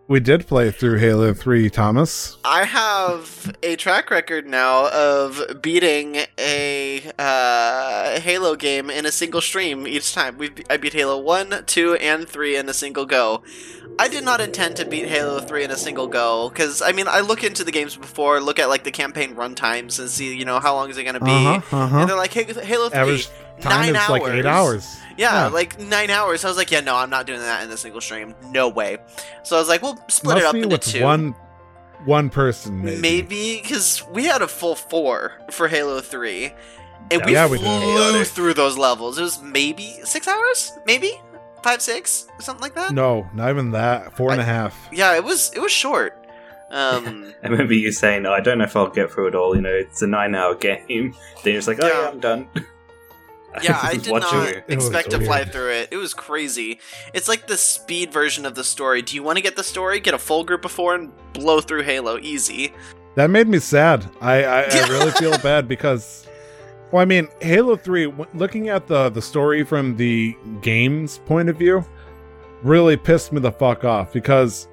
[0.08, 2.38] We did play through Halo 3, Thomas.
[2.44, 9.40] I have a track record now of beating a uh, Halo game in a single
[9.40, 10.38] stream each time.
[10.38, 13.42] We I beat Halo 1, 2, and 3 in a single go.
[14.00, 17.08] I did not intend to beat Halo 3 in a single go because I mean
[17.08, 20.36] I look into the games before, look at like the campaign run times and see
[20.36, 21.30] you know how long is it gonna be.
[21.32, 21.98] Uh-huh, uh-huh.
[22.00, 23.28] And they're like, hey, Halo 3, Average
[23.60, 24.98] time nine is like 8 hours.
[25.18, 25.48] Yeah, Yeah.
[25.50, 26.44] like nine hours.
[26.46, 28.34] I was like, yeah, no, I'm not doing that in a single stream.
[28.50, 28.98] No way.
[29.44, 31.04] So I was like, we'll split Must it up be into with two.
[31.04, 31.36] one
[32.06, 33.02] one person maybe.
[33.02, 36.52] Maybe because we had a full four for Halo Three,
[37.12, 38.26] and we Yeah, we flew did.
[38.28, 39.20] through those levels.
[39.20, 41.12] It was maybe six hours, maybe
[41.64, 42.94] five, six, something like that.
[42.94, 44.16] No, not even that.
[44.18, 44.90] Four and a I- half.
[44.92, 46.18] Yeah, it was it was short.
[46.72, 49.56] Um, I remember you saying, oh, I don't know if I'll get through it all.
[49.56, 50.88] You know, it's a nine hour game.
[51.44, 52.08] Then you're just like, oh, yeah, Yeah.
[52.10, 52.48] I'm done.
[53.64, 54.64] yeah, I was did not it.
[54.68, 55.90] It was expect to fly through it.
[55.92, 56.80] It was crazy.
[57.14, 59.02] It's like the speed version of the story.
[59.02, 60.00] Do you want to get the story?
[60.00, 62.74] Get a full group of four and blow through Halo easy.
[63.16, 64.06] That made me sad.
[64.22, 66.26] I I, I really feel bad because
[66.92, 71.58] well, I mean, Halo 3 looking at the the story from the game's point of
[71.58, 71.86] view
[72.64, 74.68] really pissed me the fuck off because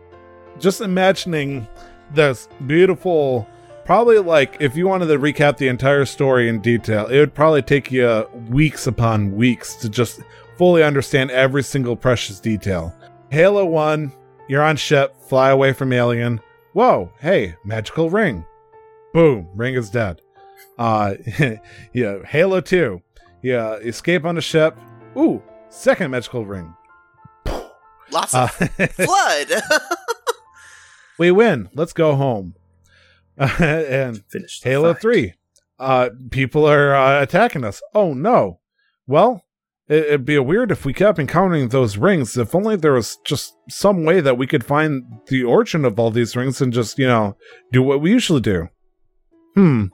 [0.59, 1.67] just imagining
[2.13, 3.49] this beautiful
[3.85, 7.63] probably like if you wanted to recap the entire story in detail, it would probably
[7.63, 10.21] take you uh, weeks upon weeks to just
[10.59, 12.95] fully understand every single precious detail.
[13.31, 14.13] Halo 1,
[14.49, 16.41] you're on ship, fly away from alien.
[16.73, 18.45] Whoa, hey, magical ring.
[19.15, 20.21] Boom, ring is dead.
[20.79, 21.15] Uh
[21.93, 23.03] yeah, Halo 2.
[23.43, 24.77] Yeah, escape on a ship.
[25.17, 26.75] Ooh, second magical ring.
[28.11, 29.49] Lots Uh, of flood.
[31.19, 31.69] we win.
[31.75, 32.55] Let's go home.
[33.37, 34.65] and Finished.
[34.65, 35.03] Halo fight.
[35.03, 35.35] 3.
[35.79, 37.81] Uh, people are uh, attacking us.
[37.95, 38.61] Oh no.
[39.07, 39.45] Well,
[39.89, 42.37] it, it'd be weird if we kept encountering those rings.
[42.37, 46.11] If only there was just some way that we could find the origin of all
[46.11, 47.37] these rings and just, you know,
[47.73, 48.69] do what we usually do.
[49.55, 49.85] Hmm.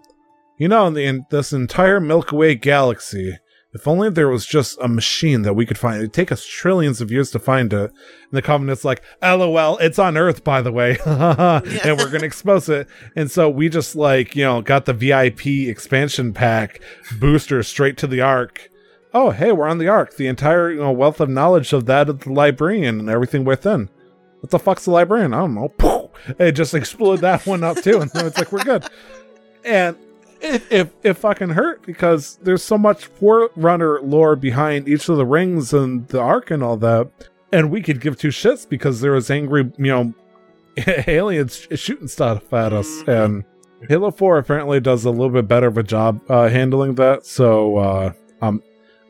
[0.57, 3.39] You know, in, the, in this entire Milky Way galaxy,
[3.75, 5.99] if only there was just a machine that we could find.
[5.99, 7.91] It'd take us trillions of years to find it.
[7.91, 10.97] And the Covenant's like, LOL, it's on Earth, by the way.
[11.05, 12.87] and we're going to expose it.
[13.17, 16.81] And so we just like, you know, got the VIP expansion pack
[17.19, 18.71] booster straight to the Ark.
[19.13, 20.17] Oh, hey, we're on the Ark.
[20.17, 23.91] The entire you know, wealth of knowledge of that of the librarian and everything within.
[24.39, 25.35] What the fuck's the librarian?
[25.35, 25.69] I don't know.
[25.71, 26.11] Poof!
[26.39, 28.01] It just exploded that one up too.
[28.01, 28.85] And it's like, we're good.
[29.65, 29.97] And
[30.45, 35.27] it, it, it fucking hurt because there's so much Forerunner lore behind each of the
[35.27, 37.11] rings and the Ark and all that.
[37.53, 40.15] And we could give two shits because there was angry, you know,
[41.07, 42.89] aliens shooting stuff at us.
[43.03, 43.25] Mhm.
[43.25, 43.45] And
[43.89, 47.27] Halo 4 apparently does a little bit better of a job uh, handling that.
[47.27, 48.63] So, uh, um,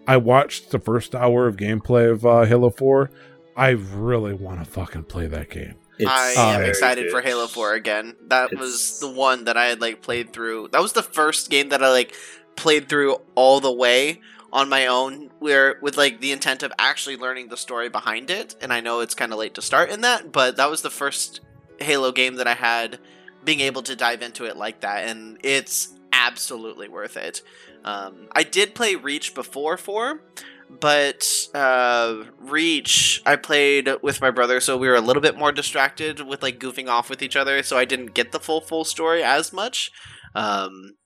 [0.07, 3.11] I watched the first hour of gameplay of uh, Halo 4.
[3.57, 5.76] I really want to fucking play that game.
[5.99, 7.20] It's I am excited for.
[7.20, 8.16] Halo 4 again.
[8.28, 10.68] That was the one that I had like played through.
[10.72, 12.14] That was the first game that I like
[12.57, 14.20] played through all the way
[14.53, 18.55] on my own where with like the intent of actually learning the story behind it.
[18.61, 20.90] And I know it's kind of late to start in that, but that was the
[20.90, 21.40] first
[21.80, 22.99] Halo game that I had
[23.45, 27.42] being able to dive into it like that and it's absolutely worth it.
[27.84, 30.20] Um, I did play Reach before 4,
[30.69, 35.53] but uh, Reach I played with my brother, so we were a little bit more
[35.53, 38.85] distracted with like goofing off with each other, so I didn't get the full full
[38.85, 39.91] story as much.
[40.35, 40.97] Um,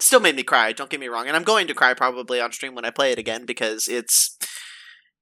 [0.00, 0.72] still made me cry.
[0.72, 3.12] Don't get me wrong, and I'm going to cry probably on stream when I play
[3.12, 4.36] it again because it's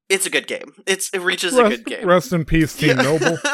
[0.09, 0.72] it's a good game.
[0.87, 2.07] It's it reaches a good game.
[2.07, 2.97] rest in peace, Team.
[2.97, 3.39] Noble,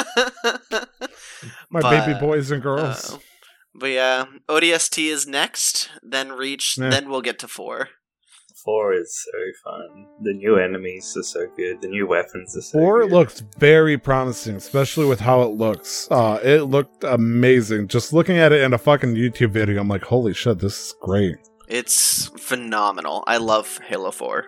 [1.70, 3.14] my But, baby boys and girls.
[3.14, 3.18] Uh,
[3.74, 6.90] but yeah, ODST is next, then Reach, Yeah.
[6.90, 7.88] then we'll get to four.
[8.64, 10.06] Four is so fun.
[10.22, 11.80] The new enemies are so good.
[11.80, 13.12] The new weapons are so Four good.
[13.12, 16.08] looks very promising, especially with how it looks.
[16.10, 17.88] Uh, it looked amazing.
[17.88, 20.94] Just looking at it in a fucking YouTube video, I'm like, holy shit, this is
[21.00, 21.36] great.
[21.68, 23.24] It's phenomenal.
[23.26, 24.44] I love Halo 4.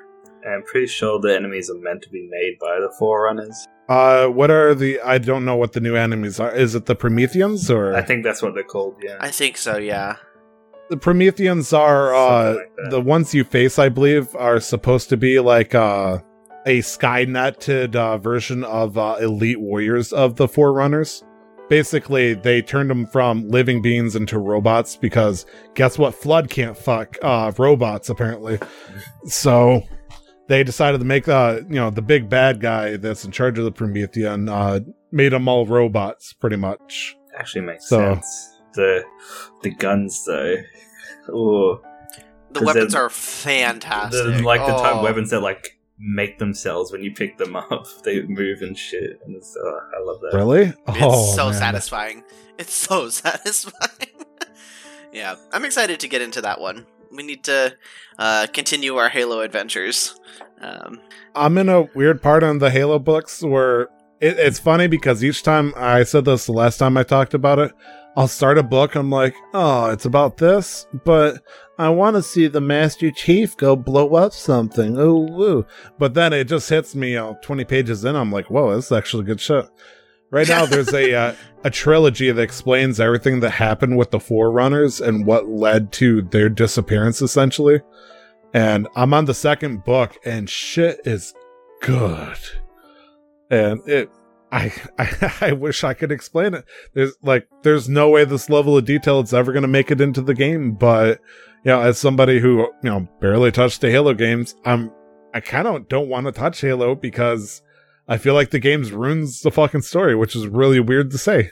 [0.47, 3.67] I'm pretty sure the enemies are meant to be made by the Forerunners.
[3.89, 5.01] Uh, what are the?
[5.01, 6.55] I don't know what the new enemies are.
[6.55, 8.97] Is it the Prometheans or I think that's what they're called.
[9.03, 9.17] Yeah.
[9.21, 10.17] I think so, yeah.
[10.91, 13.79] The Prometheans are uh like the ones you face?
[13.79, 16.19] I believe are supposed to be like uh
[16.67, 21.23] a Skyneted uh, version of uh, Elite Warriors of the Forerunners.
[21.69, 26.15] Basically, they turned them from living beings into robots because guess what?
[26.15, 28.59] Flood can't fuck uh, robots apparently.
[29.27, 29.83] So
[30.49, 33.65] they decided to make uh you know the big bad guy that's in charge of
[33.65, 34.81] the Promethean uh
[35.13, 37.17] made them all robots pretty much.
[37.39, 38.51] Actually makes So- sense.
[38.75, 39.05] The
[39.63, 40.57] the guns though.
[41.31, 41.81] Ooh.
[42.51, 44.25] The 'Cause weapons they're- fantastic.
[44.37, 44.99] The, like the type Oh.
[44.99, 47.87] of weapons that like make themselves when you pick them up.
[48.05, 49.21] They move and shit.
[49.25, 50.37] And it's, uh, I love that.
[50.37, 50.63] Really?
[50.63, 51.55] It's oh, so man.
[51.55, 52.25] satisfying.
[52.59, 54.11] It's so satisfying.
[55.13, 56.87] yeah, I'm excited to get into that one.
[57.13, 57.77] We need to
[58.19, 60.19] uh, continue our Halo adventures.
[60.61, 61.01] Um,
[61.35, 63.83] I'm in a weird part on the Halo books where
[64.21, 67.59] it, it's funny because each time I said this the last time I talked about
[67.61, 67.73] it,
[68.17, 68.95] I'll start a book.
[68.95, 71.43] I'm like, oh, it's about this, but
[71.79, 74.97] I want to see the Master Chief go blow up something.
[74.97, 75.67] Oh, woo.
[75.99, 78.15] But then it just hits me, know, 20 pages in.
[78.15, 79.67] I'm like, whoa, this is actually good shit.
[80.31, 85.01] Right now, there's a uh, a trilogy that explains everything that happened with the Forerunners
[85.01, 87.81] and what led to their disappearance, essentially.
[88.53, 91.35] And I'm on the second book, and shit is
[91.83, 92.39] good.
[93.51, 94.11] And it,
[94.55, 96.65] I, I, I wish I could explain it.
[96.95, 100.01] There's like, there's no way this level of detail is ever going to make it
[100.01, 100.73] into the game.
[100.73, 101.21] But
[101.65, 104.93] you know, as somebody who you know barely touched the Halo games, I'm,
[105.35, 107.63] I kind of don't want to touch Halo because
[108.07, 111.51] I feel like the games ruins the fucking story, which is really weird to say.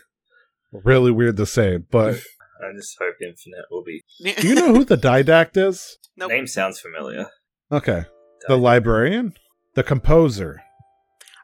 [0.70, 2.14] Really weird to say, but
[2.62, 4.04] I just hope Infinite will be.
[4.40, 5.98] do you know who the Didact is?
[6.16, 6.30] Nope.
[6.30, 7.26] Name sounds familiar.
[7.70, 8.04] Okay,
[8.46, 9.34] the librarian,
[9.74, 10.62] the composer.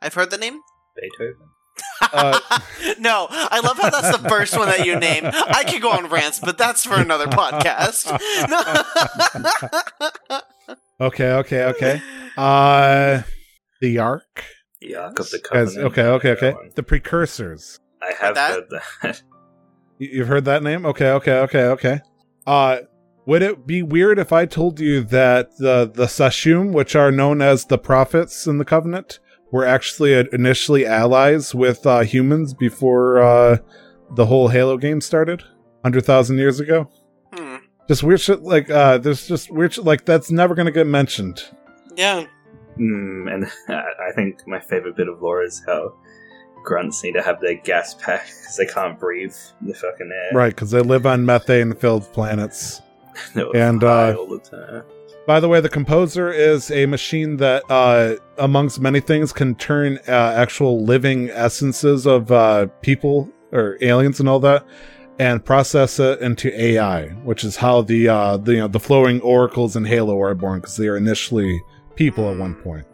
[0.01, 0.61] I've heard the name.
[1.01, 1.37] Beethoven.
[2.01, 2.39] Uh,
[2.99, 5.25] no, I love how that's the first one that you name.
[5.25, 8.09] I could go on rants, but that's for another podcast.
[11.01, 12.03] Okay, okay, okay.
[12.37, 13.23] Uh,
[13.81, 14.45] the Ark.
[14.81, 15.93] The Ark of the As, Covenant.
[15.93, 16.55] okay, okay, okay.
[16.75, 17.79] The precursors.
[18.03, 18.51] I have that?
[18.51, 18.65] heard
[19.03, 19.23] that.
[19.99, 20.85] You- You've heard that name?
[20.87, 22.01] Okay, okay, okay, okay.
[22.47, 22.79] Uh,
[23.27, 27.41] would it be weird if I told you that the the San'Shyuum, which are known
[27.43, 29.21] as the prophets in the Covenant,
[29.51, 33.59] were actually uh, initially allies with uh, humans before uh,
[34.15, 35.43] the whole Halo game started,
[35.83, 36.91] hundred thousand years ago?
[37.33, 37.57] Hmm.
[37.89, 41.43] Just weird shit like uh, there's just weird shit like that's never gonna get mentioned.
[41.97, 42.27] Yeah.
[42.79, 45.95] Mm, and I think my favorite bit of lore is how
[46.65, 50.31] grunts need to have their gas pack because they can't breathe the fucking air.
[50.37, 52.83] Right, because they live on methane-filled planets.
[53.35, 54.85] And, uh, all the time.
[55.29, 59.99] By the way, the composer is a machine that, uh, amongst many things, can turn
[60.09, 64.67] uh, actual living essences of uh, people or aliens and all that,
[65.19, 69.21] and process it into AI, which is how the uh, the you know, the flowing
[69.21, 71.61] oracles in Halo are born because they are initially
[71.95, 72.87] people at one point,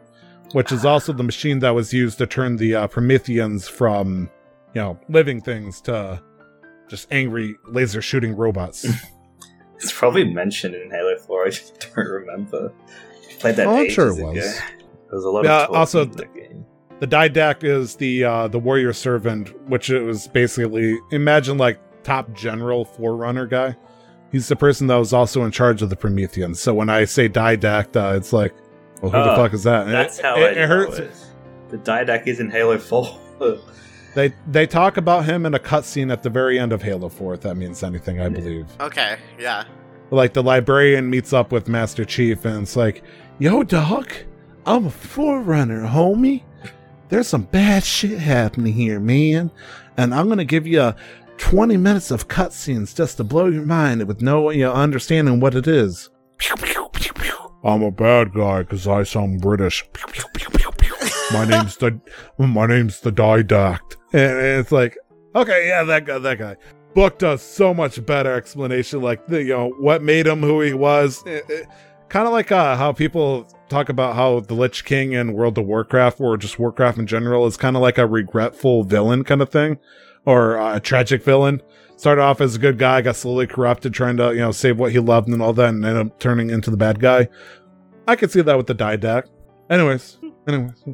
[0.54, 4.28] which is also the machine that was used to turn the uh, Prometheans from
[4.74, 6.20] you know living things to
[6.88, 8.84] just angry laser shooting robots.
[9.76, 11.46] It's probably mentioned in Halo 4.
[11.46, 12.72] I just don't remember.
[13.30, 14.32] I played that Oh, I'm ages sure it ago.
[14.32, 14.36] was.
[14.36, 14.64] There
[15.12, 16.66] was a lot Yeah, of talk also in that game.
[17.00, 22.32] The Didact is the uh, the warrior servant, which it was basically imagine like top
[22.34, 23.76] general forerunner guy.
[24.32, 26.60] He's the person that was also in charge of the Prometheans.
[26.60, 28.54] So when I say Didact, uh, it's like,
[29.02, 29.82] well, who the Oh, fuck is that?
[29.84, 30.98] And That's it, how it, I it know hurts.
[30.98, 31.12] it.
[31.70, 33.18] The didact is in Halo 4.
[34.14, 37.34] They they talk about him in a cutscene at the very end of Halo 4,
[37.34, 38.66] if that means anything, I believe.
[38.80, 39.64] Okay, yeah.
[40.10, 43.02] Like the librarian meets up with Master Chief and it's like,
[43.38, 44.14] Yo, doc,
[44.66, 46.42] I'm a forerunner, homie.
[47.08, 49.50] There's some bad shit happening here, man.
[49.96, 50.96] And I'm gonna give you a
[51.38, 55.54] 20 minutes of cutscenes just to blow your mind with no you know, understanding what
[55.54, 56.10] it is.
[57.64, 59.84] I'm a bad guy because I sound British.
[61.32, 61.98] my name's the
[62.38, 64.96] my name's the Didact, and it's like,
[65.34, 66.56] okay, yeah, that guy, that guy.
[66.94, 70.72] Book does so much better explanation, like the, you know what made him who he
[70.72, 71.24] was.
[72.08, 75.66] kind of like uh, how people talk about how the Lich King and World of
[75.66, 79.48] Warcraft, or just Warcraft in general, is kind of like a regretful villain kind of
[79.48, 79.78] thing,
[80.24, 81.60] or uh, a tragic villain
[81.96, 84.92] started off as a good guy, got slowly corrupted, trying to you know save what
[84.92, 87.28] he loved and all that, and ended up turning into the bad guy.
[88.06, 89.30] I could see that with the Didact.
[89.68, 90.84] Anyways, anyways.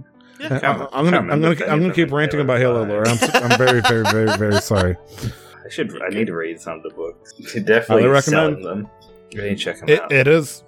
[0.40, 3.06] Yeah, I, am gonna, I'm gonna, I'm gonna keep ranting about Halo lore.
[3.06, 4.96] I'm, I'm very, very, very, very sorry.
[5.64, 7.34] I should, I need to read some of the books.
[7.54, 8.88] You definitely recommend them.
[9.30, 10.12] You need to check them it, out.
[10.12, 10.64] It is,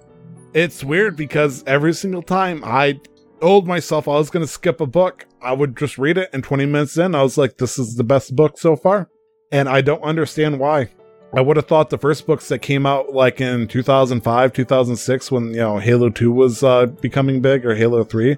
[0.53, 2.99] it's weird because every single time I
[3.41, 6.65] told myself I was gonna skip a book, I would just read it, and 20
[6.67, 9.09] minutes in, I was like, "This is the best book so far."
[9.53, 10.89] and I don't understand why.
[11.31, 15.45] I would have thought the first books that came out like in 2005, 2006, when
[15.51, 18.37] you know Halo 2 was uh, becoming big or Halo 3,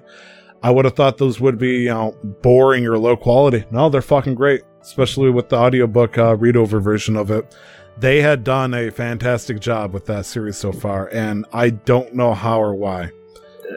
[0.62, 3.64] I would have thought those would be you know boring or low quality.
[3.70, 7.54] No, they're fucking great, especially with the audiobook uh, read over version of it.
[7.98, 12.34] They had done a fantastic job with that series so far, and I don't know
[12.34, 13.10] how or why.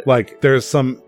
[0.05, 1.01] Like, there's some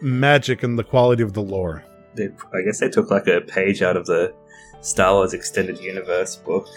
[0.00, 1.84] magic in the quality of the lore.
[2.14, 4.34] They, I guess they took like a page out of the
[4.80, 6.68] Star Wars Extended Universe book.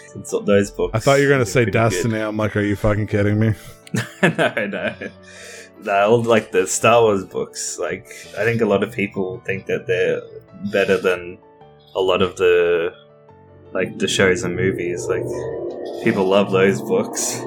[0.44, 0.94] those books.
[0.94, 2.14] I thought you were gonna say Destiny.
[2.14, 2.22] Good.
[2.22, 3.54] I'm like, are you fucking kidding me?
[4.22, 4.94] no, no.
[5.82, 7.78] No, all like the Star Wars books.
[7.78, 8.06] Like,
[8.38, 10.20] I think a lot of people think that they're
[10.70, 11.38] better than
[11.94, 12.94] a lot of the
[13.72, 15.06] like the shows and movies.
[15.06, 15.24] Like,
[16.04, 17.40] people love those books.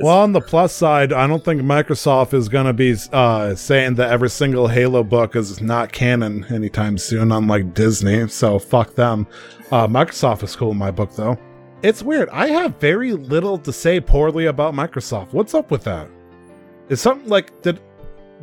[0.00, 3.96] Well, on the plus side, I don't think Microsoft is going to be uh, saying
[3.96, 8.26] that every single Halo book is not canon anytime soon, unlike Disney.
[8.28, 9.26] So fuck them.
[9.70, 11.36] Uh, Microsoft is cool in my book, though.
[11.82, 12.30] It's weird.
[12.30, 15.32] I have very little to say poorly about Microsoft.
[15.32, 16.08] What's up with that?
[16.88, 17.80] Is something like did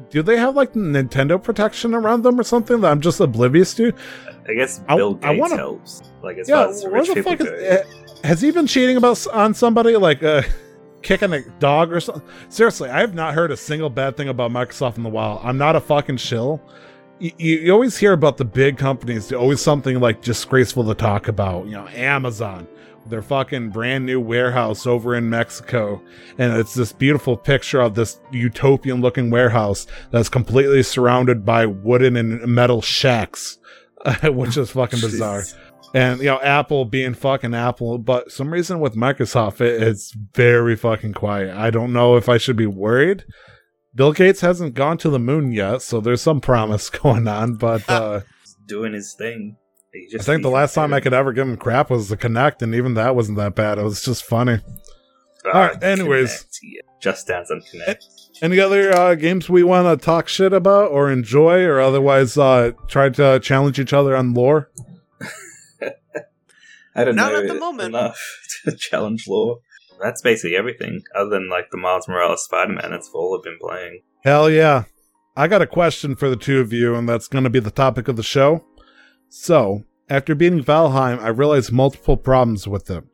[0.10, 3.94] do they have like Nintendo protection around them or something that I'm just oblivious to?
[4.48, 6.02] I guess Bill I, Gates I wanna, helps.
[6.24, 7.46] Like as yeah, as rich people go.
[7.46, 10.44] Is, has he been cheating about on somebody like uh,
[11.02, 12.24] kicking a dog or something?
[12.50, 15.42] Seriously, I have not heard a single bad thing about Microsoft in the while.
[15.44, 16.62] I'm not a fucking shill
[17.20, 19.32] you, you always hear about the big companies.
[19.32, 21.66] always something like disgraceful to talk about.
[21.66, 22.68] You know, Amazon,
[23.10, 26.02] their fucking brand new warehouse over in Mexico,
[26.38, 32.16] and it's this beautiful picture of this utopian looking warehouse that's completely surrounded by wooden
[32.16, 33.58] and metal shacks,
[34.24, 35.44] which is fucking bizarre.
[35.94, 40.76] And you know, Apple being fucking Apple, but some reason with Microsoft, it, it's very
[40.76, 41.56] fucking quiet.
[41.56, 43.26] I don't know if I should be worried
[43.96, 47.56] Bill Gates hasn't gone to the moon yet, so there's some promise going on.
[47.56, 48.22] But uh,
[48.66, 49.58] doing his thing.
[49.94, 52.76] I think the last time I could ever give him crap was the Kinect, and
[52.76, 53.80] even that wasn't that bad.
[53.80, 54.60] It was just funny.
[55.46, 55.84] Uh, All right.
[55.84, 56.82] Anyways, Kinect, yeah.
[57.02, 58.04] Just Dance on Kinect.
[58.42, 62.72] Any other uh, games we want to talk shit about or enjoy, or otherwise uh,
[62.88, 64.70] try to challenge each other on lore?
[66.96, 67.40] I don't Not know.
[67.40, 67.96] at the moment.
[67.96, 68.20] Enough
[68.66, 69.60] to challenge lore
[70.02, 72.92] that's basically everything other than like the Miles Morales Spider Man.
[72.92, 74.02] That's all I've been playing.
[74.24, 74.84] Hell yeah.
[75.36, 77.72] I got a question for the two of you, and that's going to be the
[77.72, 78.66] topic of the show.
[79.30, 83.10] So, after beating Valheim, I realized multiple problems with them.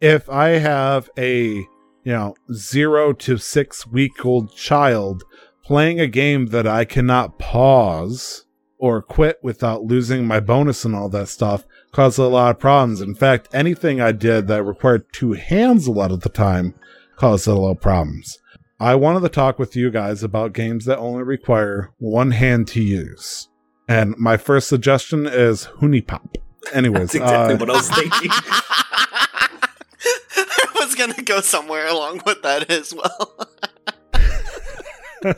[0.00, 1.66] If I have a, you
[2.04, 5.24] know, zero to six week old child
[5.64, 8.46] playing a game that I cannot pause
[8.78, 13.00] or quit without losing my bonus and all that stuff, caused a lot of problems.
[13.00, 16.74] In fact, anything I did that required two hands a lot of the time
[17.16, 18.38] caused a lot of problems.
[18.80, 22.82] I wanted to talk with you guys about games that only require one hand to
[22.82, 23.48] use.
[23.92, 26.36] And my first suggestion is HuniePop.
[26.72, 28.30] Anyways, That's exactly uh, what I was thinking.
[30.36, 33.48] I was gonna go somewhere along with that as well.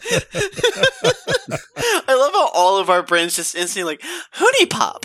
[2.07, 4.02] I love how all of our brains just instantly like
[4.34, 5.05] HuniePop.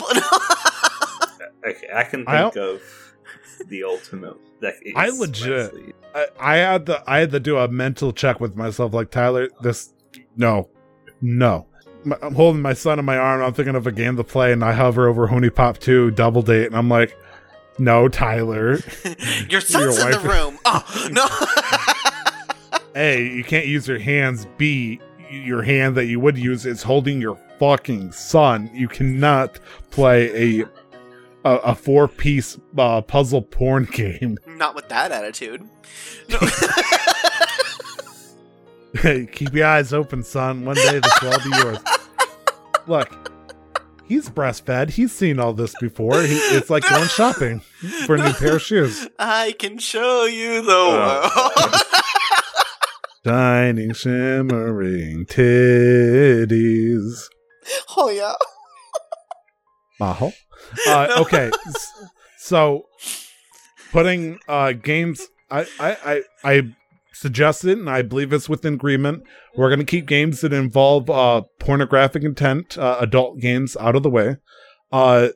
[1.66, 2.82] Okay, I can think I, of
[3.66, 4.36] the ultimate.
[4.94, 5.74] I legit.
[6.14, 7.02] I, I, had to.
[7.04, 8.94] I had to do a mental check with myself.
[8.94, 9.92] Like Tyler, this
[10.36, 10.70] no,
[11.20, 11.66] no.
[12.22, 13.42] I'm holding my son in my arm.
[13.42, 16.66] I'm thinking of a game to play, and I hover over HuniePop Two Double Date,
[16.66, 17.16] and I'm like,
[17.78, 18.78] "No, Tyler,
[19.48, 21.26] your son's your in the room." Oh no!
[22.94, 24.46] a, you can't use your hands.
[24.56, 28.70] B, your hand that you would use is holding your fucking son.
[28.72, 29.58] You cannot
[29.90, 30.64] play a
[31.44, 34.38] a, a four piece uh, puzzle porn game.
[34.46, 35.68] Not with that attitude.
[36.28, 36.38] No.
[39.32, 40.64] Keep your eyes open, son.
[40.64, 41.78] One day this will all be yours.
[42.86, 43.30] Look,
[44.06, 44.90] he's breastfed.
[44.90, 46.20] He's seen all this before.
[46.22, 47.60] He, it's like going shopping
[48.06, 49.08] for a new pair of shoes.
[49.18, 51.82] I can show you the world.
[53.24, 57.24] Shining, shimmering titties.
[57.96, 58.34] oh yeah.
[60.00, 60.32] Maho.
[60.88, 61.50] Uh, okay,
[62.38, 62.86] so
[63.92, 66.74] putting uh, games, I, I, I, I
[67.20, 69.22] suggested, and I believe it's within agreement.
[69.56, 74.02] We're going to keep games that involve uh, pornographic intent, uh, adult games, out of
[74.02, 74.36] the way.
[74.90, 75.28] Uh,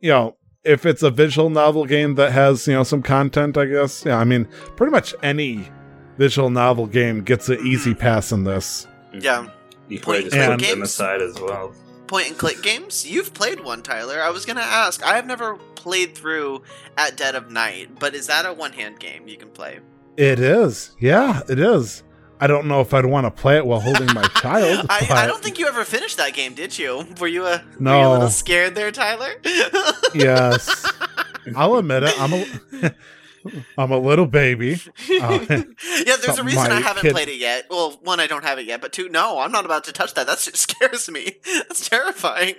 [0.00, 3.66] you know, if it's a visual novel game that has you know some content, I
[3.66, 4.04] guess.
[4.04, 5.68] Yeah, I mean, pretty much any
[6.18, 8.86] visual novel game gets an easy pass in this.
[9.12, 9.48] Yeah.
[9.88, 10.90] You probably just And- put them Games?
[10.90, 11.72] aside as well.
[12.06, 13.08] Point and click games.
[13.08, 14.20] You've played one, Tyler.
[14.20, 15.02] I was gonna ask.
[15.04, 16.62] I have never played through
[16.98, 19.78] at Dead of Night, but is that a one-hand game you can play?
[20.20, 20.94] It is.
[21.00, 22.02] Yeah, it is.
[22.42, 24.86] I don't know if I'd want to play it while holding my child.
[24.90, 27.06] I, I don't think you ever finished that game, did you?
[27.18, 29.32] Were you a were you a little scared there, Tyler?
[30.14, 30.90] Yes,
[31.56, 32.20] I'll admit it.
[32.20, 32.94] I'm a,
[33.78, 34.78] I'm a little baby.
[35.08, 37.66] Oh, yeah, there's a reason I haven't kid- played it yet.
[37.70, 40.14] Well, one, I don't have it yet, but two, no, I'm not about to touch
[40.14, 40.26] that.
[40.26, 41.38] That scares me.
[41.46, 42.56] That's terrifying.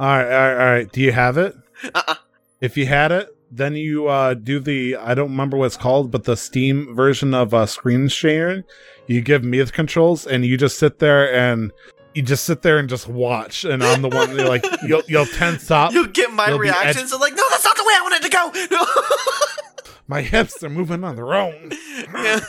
[0.00, 0.92] All right, all right, all right.
[0.92, 1.54] Do you have it?
[1.94, 2.16] Uh-uh.
[2.60, 6.10] If you had it, then you uh, do the I don't remember what it's called,
[6.10, 8.64] but the Steam version of uh, screen sharing.
[9.06, 11.72] You give me the controls, and you just sit there and
[12.14, 13.64] you just sit there and just watch.
[13.64, 15.92] And I'm the one that, like you'll you'll tense up.
[15.92, 18.76] You get my reactions and like, no, that's not the way I wanted to go.
[18.76, 18.86] No.
[20.06, 21.70] My hips are moving on their own.
[22.12, 22.40] Yeah.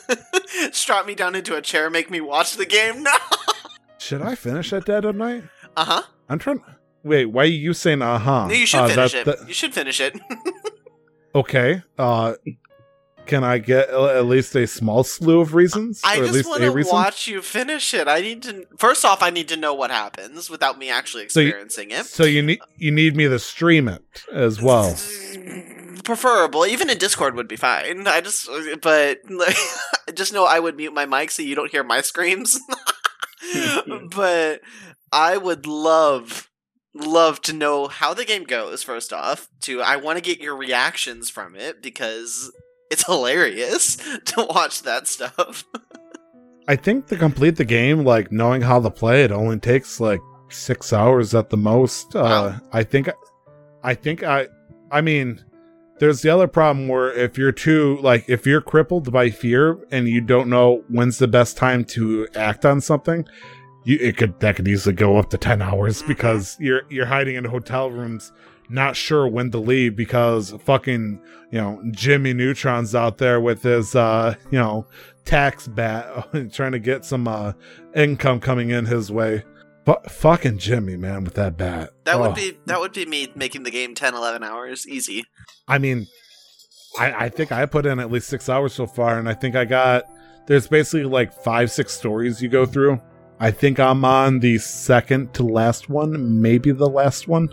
[0.70, 3.02] Strap me down into a chair, make me watch the game.
[3.02, 3.12] No.
[3.96, 5.44] Should I finish at Dead of Night?
[5.78, 6.02] Uh huh.
[6.28, 6.62] I'm trying.
[7.02, 8.46] Wait, why are you saying uh huh?
[8.48, 9.38] No, you should uh, finish that- it.
[9.38, 10.18] that- You should finish it.
[11.34, 11.82] okay.
[11.98, 12.34] Uh,
[13.26, 16.00] can I get at least a small slew of reasons?
[16.04, 18.08] I just want to watch you finish it.
[18.08, 18.66] I need to.
[18.76, 22.06] First off, I need to know what happens without me actually So you- experiencing it.
[22.06, 24.94] So you need you need me to stream it as well.
[26.04, 28.06] Preferable, even in Discord would be fine.
[28.08, 28.48] I just,
[28.82, 29.18] but
[30.14, 32.58] just know I would mute my mic so you don't hear my screams.
[34.10, 34.60] but
[35.12, 36.48] I would love,
[36.94, 38.82] love to know how the game goes.
[38.82, 42.52] First off, to I want to get your reactions from it because
[42.90, 45.64] it's hilarious to watch that stuff.
[46.68, 50.20] I think to complete the game, like knowing how to play, it only takes like
[50.50, 52.14] six hours at the most.
[52.14, 52.60] Uh, Wow.
[52.72, 53.08] I think,
[53.82, 54.48] I think I,
[54.90, 55.44] I mean,
[56.00, 60.08] there's the other problem where if you're too like if you're crippled by fear and
[60.08, 63.26] you don't know when's the best time to act on something,
[63.84, 67.36] you it could that could easily go up to ten hours because you're you're hiding
[67.36, 68.32] in hotel rooms,
[68.68, 71.20] not sure when to leave because fucking
[71.50, 74.86] you know Jimmy Neutron's out there with his uh you know
[75.24, 77.52] tax bat trying to get some uh
[77.94, 79.44] income coming in his way.
[79.86, 81.90] But fucking Jimmy, man, with that bat.
[82.04, 82.20] That Oh.
[82.20, 85.24] would be that would be me making the game 10, 11 hours easy.
[85.66, 86.06] I mean,
[86.98, 89.56] I, I think I put in at least six hours so far, and I think
[89.56, 90.04] I got
[90.46, 93.00] there's basically like five, six stories you go through.
[93.40, 97.48] I think I'm on the second to last one, maybe the last one.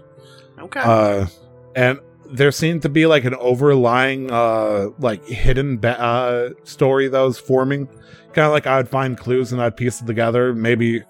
[0.59, 0.81] Okay.
[0.81, 1.27] Uh,
[1.75, 7.21] and there seemed to be like an overlying, uh, like hidden ba- uh, story that
[7.21, 7.88] was forming.
[8.33, 10.53] Kind of like I would find clues and I'd piece it together.
[10.53, 11.03] Maybe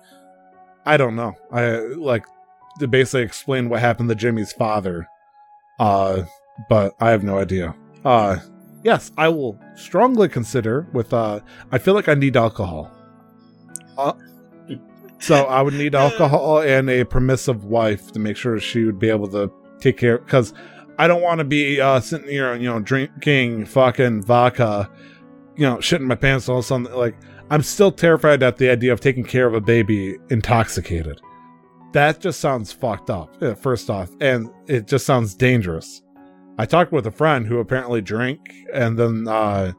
[0.85, 1.35] I don't know.
[1.51, 2.25] I like
[2.79, 5.07] to basically explain what happened to Jimmy's father.
[5.79, 6.23] Uh,
[6.69, 7.75] but I have no idea.
[8.05, 8.37] Uh,
[8.83, 11.13] yes, I will strongly consider with.
[11.13, 11.39] Uh,
[11.71, 12.91] I feel like I need alcohol.
[13.97, 14.13] Uh,
[15.19, 19.09] so I would need alcohol and a permissive wife to make sure she would be
[19.09, 20.19] able to take care.
[20.19, 20.53] Because
[20.97, 24.89] I don't want to be uh, sitting here, you know, drinking fucking vodka,
[25.55, 27.15] you know, shitting my pants all something like.
[27.49, 31.21] I'm still terrified at the idea of taking care of a baby intoxicated.
[31.93, 33.41] That just sounds fucked up.
[33.41, 36.01] uh, First off, and it just sounds dangerous.
[36.57, 38.39] I talked with a friend who apparently drank,
[38.73, 39.71] and then uh,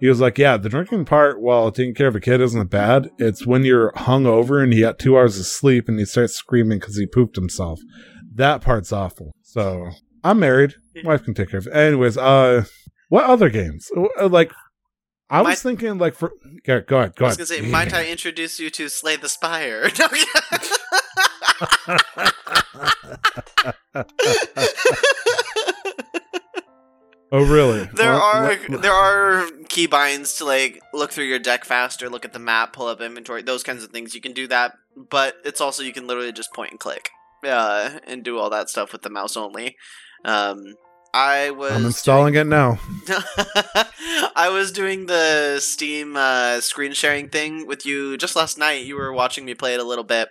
[0.00, 3.10] he was like, "Yeah, the drinking part while taking care of a kid isn't bad.
[3.18, 6.78] It's when you're hungover and you got two hours of sleep and he starts screaming
[6.80, 7.80] because he pooped himself.
[8.34, 9.90] That part's awful." So
[10.24, 10.74] I'm married.
[11.04, 11.72] Wife can take care of it.
[11.74, 12.64] Anyways, uh,
[13.08, 13.88] what other games?
[14.18, 14.52] Uh, Like,
[15.28, 16.32] I My- was thinking, like, for
[16.64, 17.48] go, go ahead, go I was ahead.
[17.48, 19.88] gonna say, might I introduce you to Slay the Spire?
[27.32, 27.84] oh, really?
[27.94, 32.24] there Well, are what- there are keybinds to like look through your deck faster, look
[32.24, 34.14] at the map, pull up inventory, those kinds of things.
[34.14, 37.10] You can do that, but it's also you can literally just point and click,
[37.44, 39.76] uh, and do all that stuff with the mouse only.
[40.24, 40.74] Um,
[41.12, 42.78] I was I'm installing it now.
[44.36, 48.84] I was doing the Steam uh, screen sharing thing with you just last night.
[48.86, 50.28] You were watching me play it a little bit,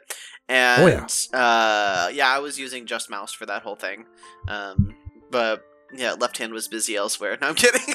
[0.47, 1.37] and Oh, yeah.
[1.37, 4.05] uh, yeah, I was using just mouse for that whole thing.
[4.47, 4.95] Um,
[5.31, 5.63] but
[5.93, 7.37] yeah, left hand was busy elsewhere.
[7.41, 7.81] No, I'm kidding.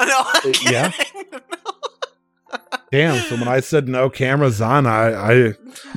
[0.00, 0.90] no, I'm Uh, yeah?
[0.90, 1.40] kidding.
[2.92, 3.22] Damn.
[3.28, 5.12] So when I said no cameras on, I
[5.48, 5.52] I,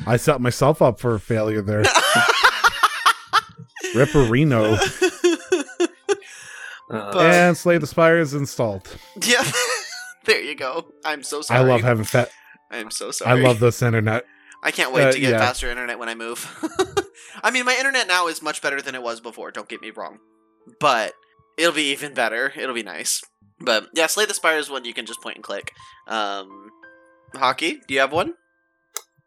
[0.07, 1.83] I set myself up for failure there.
[3.93, 4.77] Ripperino.
[6.91, 8.87] Uh, and Slay the Spire is installed.
[9.23, 9.43] yeah,
[10.25, 10.91] there you go.
[11.05, 11.59] I'm so sorry.
[11.59, 12.29] I love having fat.
[12.71, 13.39] I'm so sorry.
[13.39, 14.25] I love this internet.
[14.63, 15.39] I can't wait Uh, to get yeah.
[15.39, 16.47] faster internet when I move.
[17.43, 19.51] I mean, my internet now is much better than it was before.
[19.51, 20.17] Don't get me wrong,
[20.79, 21.13] but
[21.57, 22.51] it'll be even better.
[22.57, 23.21] It'll be nice.
[23.59, 25.73] But yeah, Slay the Spire is one you can just point and click.
[26.07, 26.69] Um,
[27.35, 28.33] hockey, do you have one?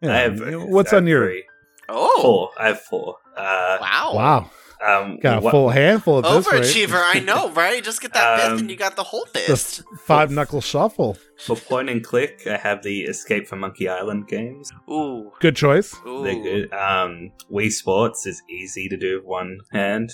[0.01, 0.13] Yeah.
[0.15, 1.45] I have, What's I on have your three.
[1.89, 2.51] Oh, Four.
[2.59, 3.17] I have four.
[3.37, 4.51] Uh, wow, Wow?
[4.87, 6.47] um, Got a what- full handful of this.
[6.53, 6.63] Right?
[6.63, 7.01] overachiever.
[7.15, 7.83] I know, right?
[7.85, 9.83] Just get that fifth, Um, and you got the whole The fist.
[10.07, 11.19] five knuckle shuffle.
[11.39, 14.73] For point and click, I have the Escape from Monkey Island games.
[14.91, 15.95] Ooh, Good choice.
[16.07, 16.23] ooh.
[16.25, 16.73] They're good.
[16.73, 20.11] Um, Wii Sports is easy to do with one hand.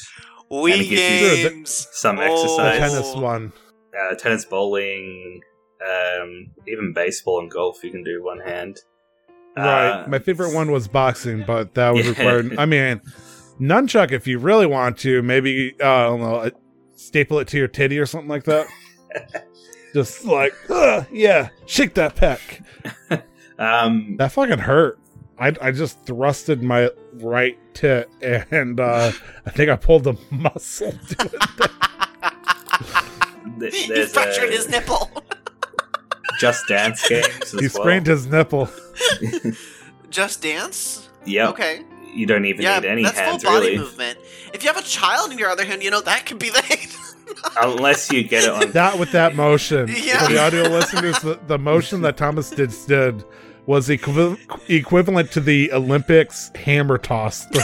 [0.51, 1.89] Wii And it gives you- games.
[1.93, 2.23] Some Oh.
[2.23, 2.79] The exercise.
[2.93, 3.53] tennis one.
[3.99, 5.41] Uh, tennis, bowling,
[5.87, 8.79] um, even baseball and golf you can do one hand.
[9.57, 9.91] Right.
[10.05, 12.33] Uh, My favorite one was boxing, but that was Yeah.
[12.33, 12.51] require.
[12.61, 13.01] I mean,
[13.61, 15.21] nunchuck if you really want to.
[15.23, 16.51] Maybe uh, I don't know, uh,
[16.95, 18.67] staple it to your titty or something like that.
[19.95, 22.63] Just like, "Ugh, yeah, shake that peck.
[23.61, 25.01] Um, That fucking hurt.
[25.41, 29.13] I, I just thrusted my right tit, and uh,
[29.47, 30.93] I think I pulled a muscle.
[33.59, 33.73] To it.
[33.73, 35.11] he fractured uh, his nipple.
[36.39, 37.71] Just Dance games as he well.
[37.71, 38.69] sprained his nipple.
[40.11, 41.09] Just dance.
[41.25, 41.49] Yep.
[41.51, 41.85] Okay.
[42.13, 44.19] You don't even yeah, need any that's hands full body really, movement.
[44.53, 46.97] If you have a child in your other hand, you know that could be the.
[47.61, 48.71] unless you get it on.
[48.73, 49.89] That with that motion.
[49.89, 50.25] Yeah.
[50.25, 53.25] For the audio listeners, the, the motion that Thomas did did
[53.69, 54.39] was equiv-
[54.71, 57.61] equivalent to the Olympics hammer toss throw.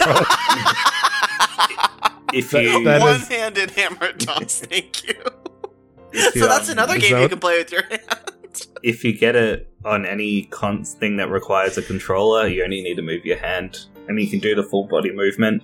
[2.35, 4.61] if That- you that is- One-handed hammer toss.
[4.61, 5.15] Thank you.
[6.13, 8.03] if you, so that's um, another game that you can play with your hand.
[8.83, 12.97] if you get it on any cons thing that requires a controller, you only need
[12.97, 15.63] to move your hand, and you can do the full body movement,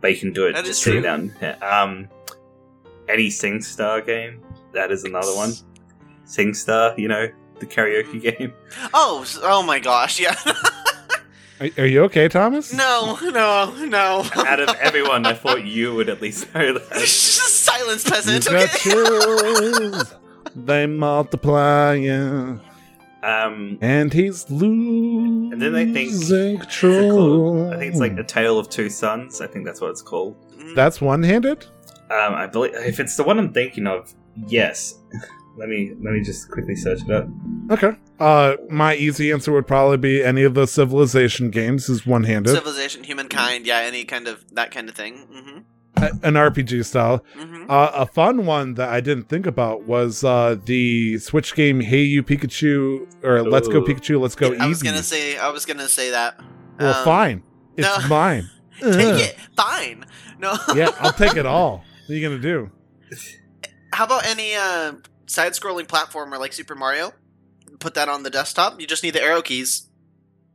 [0.00, 1.30] but you can do it That is just sitting true.
[1.40, 1.62] down.
[1.62, 2.08] Um,
[3.10, 4.40] any SingStar game,
[4.72, 5.52] that is another one.
[6.24, 7.28] SingStar, you know,
[7.62, 8.52] the karaoke game.
[8.92, 10.34] Oh, oh my gosh, yeah.
[11.60, 12.72] are, are you okay, Thomas?
[12.72, 14.24] no, no, no.
[14.36, 16.98] Out of everyone, I thought you would at least know that.
[17.06, 18.44] Silence, peasant.
[18.44, 18.78] got Okay.
[18.78, 20.14] chills.
[20.54, 22.58] they multiply, yeah.
[23.22, 27.72] Um, And he's losing And then they think- control.
[27.72, 29.40] I think it's like A Tale of Two Sons.
[29.40, 30.34] I think that's what it's called.
[30.58, 31.64] Mm, That's one-handed.
[32.10, 34.12] Um, I believe if it's the one I'm thinking of,
[34.48, 34.98] yes.
[35.56, 37.26] Let me let me just quickly search it up.
[37.70, 37.96] Okay.
[38.20, 42.50] Uh, my easy answer would probably be any of the civilization games is one-handed.
[42.52, 45.26] Civilization, humankind, yeah, any kind of that kind of thing.
[45.32, 45.58] Mm-hmm.
[45.96, 47.24] A- an RPG style.
[47.36, 47.70] Mm-hmm.
[47.70, 52.02] Uh, a fun one that I didn't think about was uh, the Switch game Hey
[52.02, 55.88] You Pikachu or Let's Go Pikachu, Let's Go I was gonna say, I was gonna
[55.88, 56.40] say that.
[56.78, 57.42] well, Um, fine.
[57.76, 58.08] It's no.
[58.08, 58.48] mine.
[58.80, 59.20] Take Ugh.
[59.20, 60.04] it, fine.
[60.38, 60.56] No.
[60.74, 61.78] yeah, I'll take it all.
[62.06, 62.70] What are you gonna do?
[63.92, 64.94] How about any uh,
[65.32, 67.12] side-scrolling platformer like Super Mario?
[67.80, 68.80] Put that on the desktop.
[68.80, 69.88] You just need the arrow keys.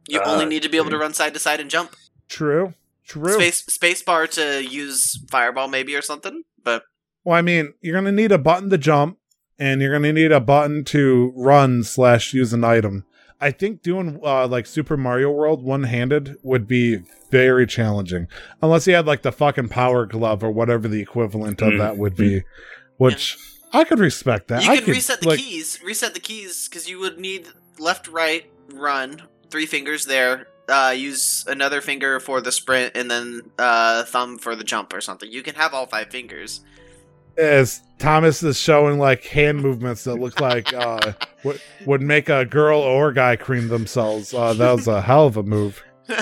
[0.08, 1.96] You Uh, only need to be able to run side to side and jump.
[2.30, 2.74] True.
[3.06, 3.34] True.
[3.34, 6.44] Space space bar to use fireball maybe or something.
[6.64, 6.84] But
[7.24, 9.18] Well, I mean, you're gonna need a button to jump,
[9.60, 13.06] and you're gonna need a button to run slash use an item.
[13.40, 17.00] I think doing uh, like Super Mario World one handed would be
[17.30, 18.28] very challenging,
[18.62, 21.78] unless you had like the fucking Power Glove or whatever the equivalent of Mm.
[21.80, 22.44] that would be,
[22.98, 23.38] which
[23.74, 24.64] I could respect that.
[24.64, 25.82] you I can could, reset the like, keys.
[25.84, 27.48] Reset the keys because you would need
[27.80, 30.48] left, right, run, three fingers there.
[30.70, 35.00] Uh, use another finger for the sprint, and then uh, thumb for the jump or
[35.00, 35.32] something.
[35.32, 36.62] You can have all five fingers.
[37.38, 41.14] As Thomas is showing like hand movements that look like uh,
[41.44, 44.34] would would make a girl or guy cream themselves.
[44.34, 45.84] Uh, that was a hell of a move.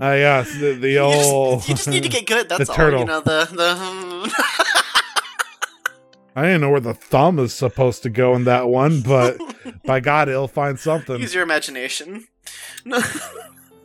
[0.00, 1.58] Ah, yes, the, the you, old.
[1.60, 2.48] just, you just need to get good.
[2.50, 2.76] That's all.
[2.76, 3.00] turtle.
[3.00, 4.84] You know the the.
[6.38, 9.38] I didn't know where the thumb is supposed to go in that one, but
[9.84, 11.20] by God, it'll find something.
[11.20, 12.26] Use your imagination.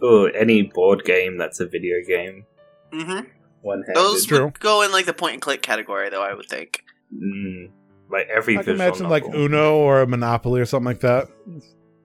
[0.06, 2.46] Oh, any board game that's a video game,
[2.92, 3.22] hmm
[3.62, 3.96] one handed.
[3.96, 4.46] Those True.
[4.46, 6.22] would go in like the point and click category, though.
[6.22, 6.84] I would think.
[7.14, 7.70] Mm,
[8.12, 9.24] like every I can visual imagine like.
[9.34, 11.30] Uno or a Monopoly or something like that.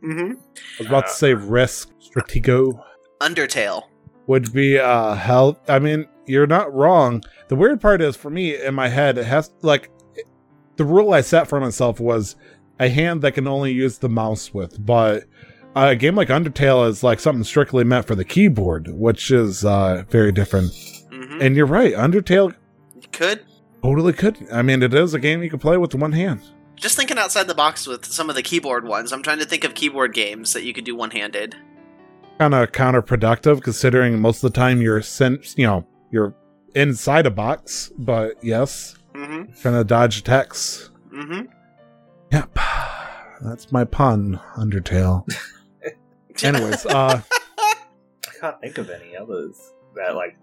[0.04, 0.32] Mm-hmm.
[0.34, 2.80] I was about to say Risk, Stratego
[3.20, 3.82] Undertale.
[4.28, 5.58] would be uh hell.
[5.66, 7.24] I mean, you're not wrong.
[7.48, 9.90] The weird part is for me in my head, it has like
[10.78, 12.34] the rule I set for myself was
[12.80, 15.24] a hand that can only use the mouse with, but
[15.76, 20.04] a game like Undertale is like something strictly meant for the keyboard, which is uh,
[20.08, 20.72] very different.
[21.12, 22.54] hmm And you're right, Undertale
[23.12, 23.44] Could
[23.82, 24.38] totally could.
[24.50, 26.40] I mean, it is a game you can play with one hand.
[26.76, 29.12] just thinking outside the box with some of the keyboard ones.
[29.12, 31.54] I'm trying to think of keyboard games that you could do one handed.
[32.38, 36.34] Kind of counterproductive considering most of the time you're sent, you know, you're
[36.74, 37.90] inside a box.
[37.98, 39.52] But yes, Mm-hmm.
[39.60, 40.90] trying to dodge attacks.
[41.12, 41.46] Mm-hmm.
[42.30, 42.58] Yep,
[43.40, 44.38] that's my pun.
[44.56, 45.26] Undertale.
[46.44, 47.20] Anyways, uh,
[47.58, 50.38] I can't think of any others that like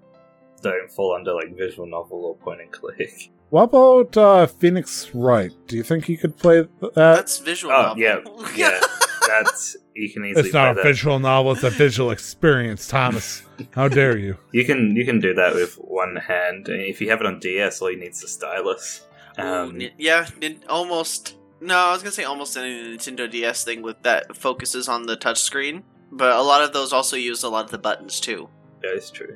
[0.62, 3.32] don't fall under like visual novel or point and click.
[3.50, 5.52] What about uh, Phoenix Wright?
[5.68, 6.94] Do you think you could play that?
[6.96, 7.74] That's visual.
[7.74, 8.02] Oh novel.
[8.02, 8.20] yeah,
[8.56, 8.80] yeah.
[9.28, 10.84] That's you can easily It's not a that.
[10.84, 12.88] visual novel; it's a visual experience.
[12.88, 14.38] Thomas, how dare you?
[14.52, 17.40] You can you can do that with one hand, and if you have it on
[17.40, 19.02] DS, all you need is a stylus.
[19.40, 20.28] Ooh, Um, ni- yeah,
[20.70, 21.36] almost.
[21.62, 25.18] No, I was gonna say almost any Nintendo DS thing with that focuses on the
[25.18, 28.50] touchscreen, but a lot of those also use a lot of the buttons too.
[28.84, 29.36] that is true.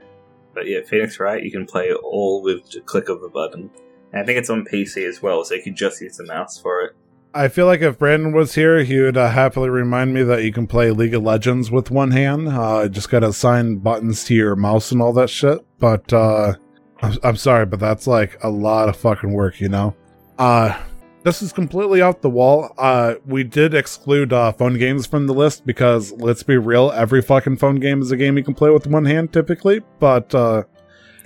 [0.53, 3.69] But yeah, Phoenix Wright, you can play all with the click of a button.
[4.11, 6.57] And I think it's on PC as well, so you can just use the mouse
[6.60, 6.94] for it.
[7.34, 10.52] I feel like if Brandon was here, he would uh, happily remind me that you
[10.52, 12.48] can play League of Legends with one hand.
[12.48, 15.60] Uh, just gotta assign buttons to your mouse and all that shit.
[15.77, 16.56] But uh,
[17.03, 19.95] I'm, I'm sorry, but that's like a lot of fucking work, you know.
[20.40, 20.76] Uh,
[21.22, 22.73] this is completely off the wall.
[22.80, 27.22] Uh, we did exclude uh, phone games from the list because let's be real, every
[27.22, 29.81] fucking phone game is a game you can play with one hand typically.
[29.99, 30.64] But uh,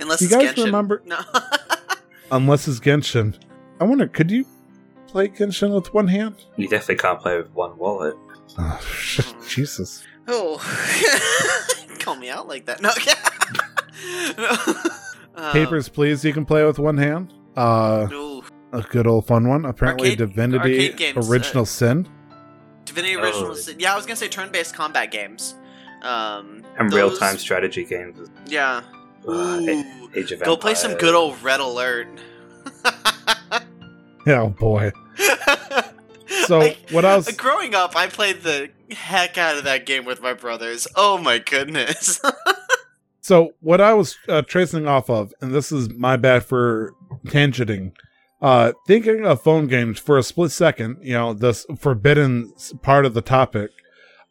[0.00, 0.64] Unless You it's guys Genshin.
[0.66, 1.18] remember- No.
[2.34, 3.38] unless it's Genshin,
[3.80, 4.44] I wonder, could you
[5.06, 6.36] play Genshin with one hand?
[6.56, 8.16] You definitely can't play with one wallet.
[8.58, 10.04] Oh, shit, Jesus.
[10.28, 10.58] oh,
[12.00, 12.80] call me out like that.
[12.82, 12.90] No.
[15.36, 17.34] Um, Papers, Please, you can play with one hand.
[17.56, 18.44] Uh, ooh.
[18.72, 19.64] a good old fun one.
[19.64, 22.06] Apparently, Arcade- Divinity arcade Original uh, Sin.
[22.84, 23.54] Divinity Original Oh.
[23.54, 23.80] Sin.
[23.80, 25.56] Yeah, I was gonna say turn-based combat games.
[26.02, 28.30] Um, And those- real time strategy games.
[28.46, 28.82] Yeah.
[29.26, 30.03] Uh, Ooh.
[30.14, 32.08] Age of Go play some good old Red Alert.
[34.26, 34.90] Oh boy.
[36.46, 37.30] So I- what else?
[37.36, 40.86] growing up, I played the heck out of that game with my brothers.
[40.96, 42.20] Oh my goodness.
[43.20, 46.92] so what I was uh, tracing off of, and this is my bad for
[47.26, 47.92] tangenting.
[48.42, 53.14] Uh, thinking of phone games for a split second, you know, this forbidden part of
[53.14, 53.70] the topic.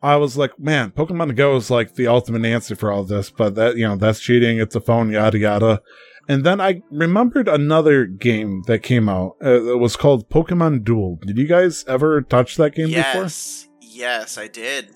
[0.03, 3.55] I was like, man, Pokemon Go is like the ultimate answer for all this, but
[3.55, 4.59] that, you know, that's cheating.
[4.59, 5.81] It's a phone, yada yada.
[6.27, 9.37] And then I remembered another game that came out.
[9.43, 11.19] Uh, it was called Pokemon Duel.
[11.25, 13.23] Did you guys ever touch that game before?
[13.23, 13.69] yes.
[13.81, 14.89] Yes, I did.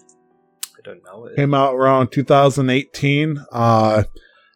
[0.76, 1.36] I don't know it.
[1.36, 4.04] Came out around 2018, uh,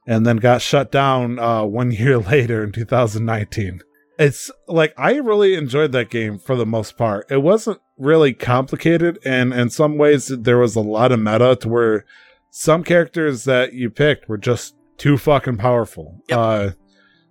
[0.08, 3.82] and then got shut down uh, one year later in 2019.
[4.18, 7.26] It's like I really enjoyed that game for the most part.
[7.32, 11.70] It wasn't really complicated, and in some ways there was a lot of meta to
[11.70, 12.06] where
[12.50, 16.38] some characters that you picked were just too fucking powerful, Yep.
[16.38, 16.70] uh,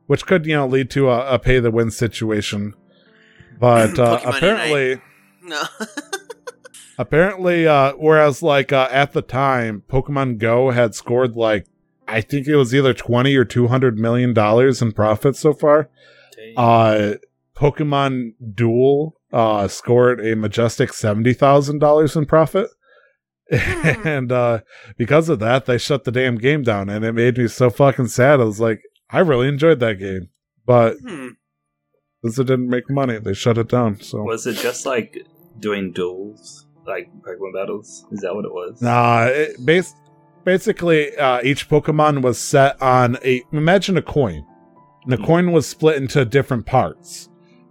[0.07, 2.75] which could you know lead to a, a pay the win situation.
[3.59, 5.01] But uh, apparently.
[5.43, 5.63] No.
[6.99, 11.67] Apparently, uh, whereas like uh, at the time, Pokemon Go had scored like
[12.07, 15.89] I think it was either twenty or two hundred million dollars in profit so far.
[16.37, 16.55] Dang.
[16.59, 17.15] Uh,
[17.57, 22.69] Pokemon Duel uh, scored a majestic seventy thousand dollars in profit,
[23.53, 23.57] Hmm.
[24.07, 24.61] and uh,
[24.97, 28.09] because of that, they shut the damn game down, and it made me so fucking
[28.09, 28.41] sad.
[28.41, 28.81] I was like,
[29.11, 30.29] I really enjoyed that game,
[30.67, 31.29] but Hmm.
[32.23, 34.01] since it didn't make money, they shut it down.
[34.01, 35.19] So Was it just like
[35.59, 38.07] doing duels, like Pokemon battles?
[38.13, 38.81] Is that what it was?
[38.83, 39.95] Nah, it, bas-
[40.45, 43.43] basically, uh, each Pokemon was set on a.
[43.53, 44.45] Imagine a coin.
[45.05, 45.25] And the Hmm.
[45.25, 47.30] coin was split into different parts,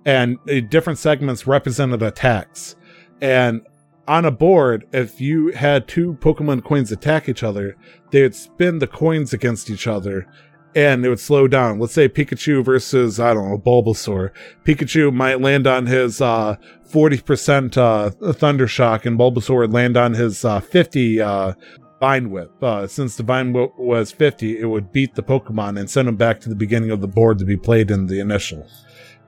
[0.10, 2.76] and uh, different segments represented attacks.
[3.22, 3.61] And
[4.07, 7.76] on a board, if you had two Pokemon coins attack each other,
[8.10, 10.26] they would spin the coins against each other,
[10.73, 11.77] and it would slow down.
[11.77, 14.31] Let's say Pikachu versus I don't know Bulbasaur.
[14.64, 16.56] Pikachu might land on his uh,
[16.91, 21.53] 40% uh, Thunder Shock, and Bulbasaur would land on his uh, 50 uh,
[21.99, 22.52] Vine Whip.
[22.64, 26.15] Uh, since the Vine Whip was 50, it would beat the Pokemon and send them
[26.15, 28.68] back to the beginning of the board to be played in the initial.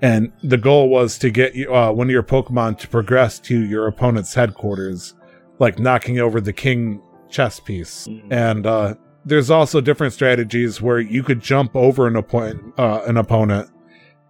[0.02, 3.60] And the goal was to get you, uh, one of your Pokemon to progress to
[3.60, 5.14] your opponent's headquarters,
[5.60, 8.08] like knocking over the king chess piece.
[8.08, 8.32] Mm.
[8.32, 8.96] And uh,
[9.26, 13.70] there's also different strategies where you could jump over an, oppo- uh, an opponent,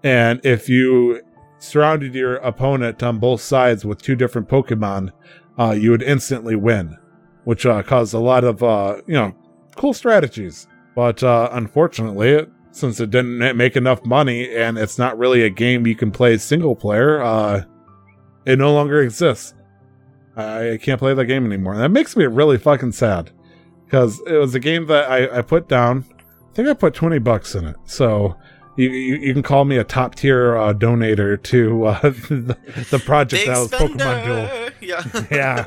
[0.03, 1.21] and if you
[1.59, 5.11] surrounded your opponent on both sides with two different Pokemon,
[5.59, 6.97] uh, you would instantly win,
[7.43, 9.33] which uh, caused a lot of uh, you know
[9.75, 10.67] cool strategies.
[10.95, 15.49] But uh, unfortunately, it since it didn't make enough money and it's not really a
[15.49, 17.63] game you can play single player, uh,
[18.45, 19.53] it no longer exists.
[20.35, 21.75] I can't play that game anymore.
[21.77, 23.31] That makes me really fucking sad
[23.85, 26.05] because it was a game that I, I put down.
[26.49, 27.75] I think I put 20 bucks in it.
[27.85, 28.37] So
[28.77, 32.57] you, you, you can call me a top tier uh, donator to uh, the,
[32.89, 34.03] the project Big that was spender.
[34.03, 34.67] Pokemon Duel.
[34.81, 35.03] Yeah.
[35.31, 35.65] Yeah.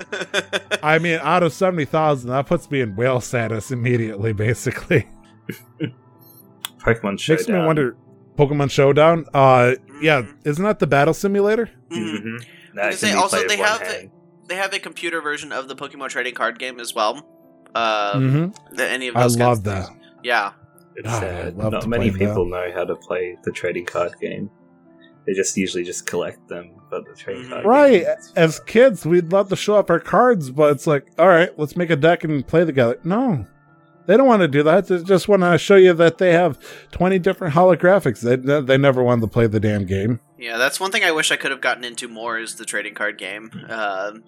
[0.83, 5.09] I mean, out of 70,000, that puts me in whale status immediately, basically.
[6.85, 7.37] Pokemon Showdown.
[7.37, 7.97] Makes me wonder.
[8.37, 9.25] Pokemon Showdown?
[9.33, 11.71] Uh, yeah, isn't that the battle simulator?
[11.91, 12.21] Mhm.
[12.21, 12.37] hmm
[12.75, 14.11] That can say, be also, they have hand.
[14.49, 17.17] they have a computer version of the Pokemon trading card game as well.
[17.77, 18.75] Um, mm-hmm.
[18.77, 19.87] that any of I those kinds love that.
[19.89, 20.01] things.
[20.23, 20.53] Yeah.
[20.97, 21.57] It's Ah, sad.
[21.57, 22.29] Not many play that.
[22.29, 24.51] people know how to play the trading card game.
[25.27, 27.49] They just usually just collect them, but the trading Mhm.
[27.51, 28.03] card Right.
[28.05, 31.51] game, As kids, we'd love to show off our cards, but it's like, all right,
[31.59, 32.99] let's make a deck and play together.
[33.05, 33.47] No,
[34.07, 34.87] they don't want to do that.
[34.87, 36.59] They just want to show you that they have
[36.93, 38.21] 20 different holographics.
[38.21, 40.21] They, they never wanted to play the damn game.
[40.39, 42.95] Yeah, that's one thing I wish I could have gotten into more is the trading
[42.95, 43.51] card game.
[43.69, 44.25] Um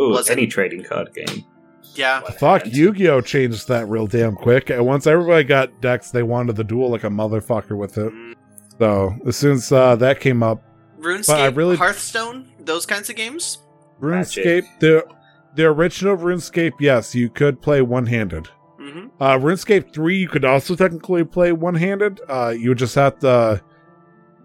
[0.00, 1.44] Ooh, was it- any trading card game.
[1.94, 2.22] yeah.
[2.22, 2.66] One Fuck.
[2.66, 3.20] Yu Gi Oh!
[3.20, 4.70] changed that real damn quick.
[4.70, 8.12] And once everybody got decks, they wanted the duel like a motherfucker with it.
[8.12, 8.34] Mm,
[8.78, 10.62] So as soon as uh, that came up,
[11.00, 13.58] RuneScape, I really- Hearthstone, those kinds of games.
[14.00, 15.04] RuneScape, the
[15.54, 18.48] the original RuneScape, yes, you could play one handed.
[18.92, 22.20] Hmm Uh, RuneScape 3, you could also technically play one handed.
[22.28, 23.62] Uh, you would just have to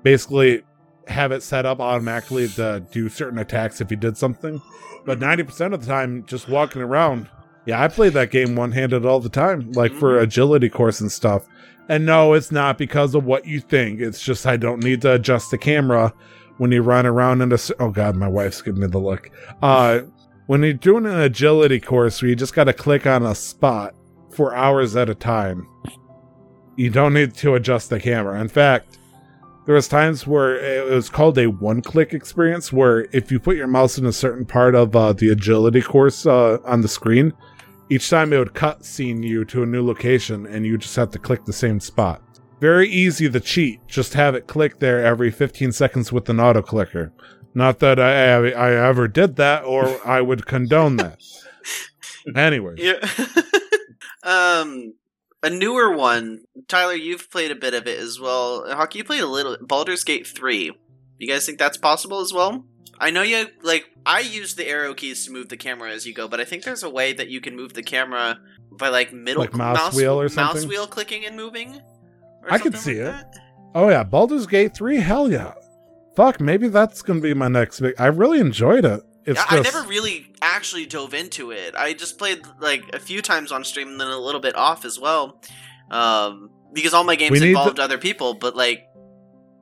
[0.03, 0.64] basically
[1.07, 4.61] have it set up automatically to do certain attacks if you did something.
[5.06, 7.30] But 90% of the time, just walking around,
[7.65, 11.11] yeah, I played that game one handed all the time, like for agility course and
[11.11, 11.45] stuff.
[11.90, 13.99] And no, it's not because of what you think.
[13.99, 16.14] It's just I don't need to adjust the camera
[16.57, 17.57] when you run around in a.
[17.80, 19.30] Oh, God, my wife's giving me the look.
[19.61, 20.02] Uh,
[20.48, 23.94] when you're doing an agility course where you just got to click on a spot
[24.34, 25.68] for hours at a time,
[26.76, 28.39] you don't need to adjust the camera.
[28.41, 28.97] In fact,
[29.65, 33.68] there was times where it was called a one-click experience, where if you put your
[33.68, 37.31] mouse in a certain part of uh, the agility course uh, on the screen,
[37.89, 41.11] each time it would cut scene you to a new location, and you just have
[41.11, 42.22] to click the same spot.
[42.60, 43.85] Very easy to cheat.
[43.88, 47.14] Just have it click there every 15 seconds with an auto clicker.
[47.53, 51.22] Not that I, I, I ever did that, or I would condone that.
[52.38, 53.05] Anyway, Yeah.
[54.24, 54.94] um,
[55.41, 56.44] a newer one.
[56.68, 58.66] Tyler, you've played a bit of it as well.
[58.74, 59.58] Hockey, you played a little.
[59.62, 60.72] Baldur's Gate three.
[61.20, 62.66] You guys think that's possible as well?
[63.00, 63.86] I know you like.
[64.06, 66.64] I use the arrow keys to move the camera as you go, but I think
[66.64, 68.40] there's a way that you can move the camera
[68.72, 70.62] by like middle Like mouse wheel or something.
[70.62, 71.82] mouse wheel clicking and moving.
[72.50, 73.32] I could see like it.
[73.32, 73.36] that.
[73.76, 75.54] Oh yeah, Baldur's Gate 3, hell yeah.
[76.16, 79.02] Fuck, maybe that's gonna be my next big I really enjoyed it.
[79.26, 81.76] It's Yeah, just I never really actually dove into it.
[81.76, 84.84] I just played like a few times on stream and then a little bit off
[84.86, 85.40] as well.
[85.91, 88.86] Um, because all my games involved the- other people, but like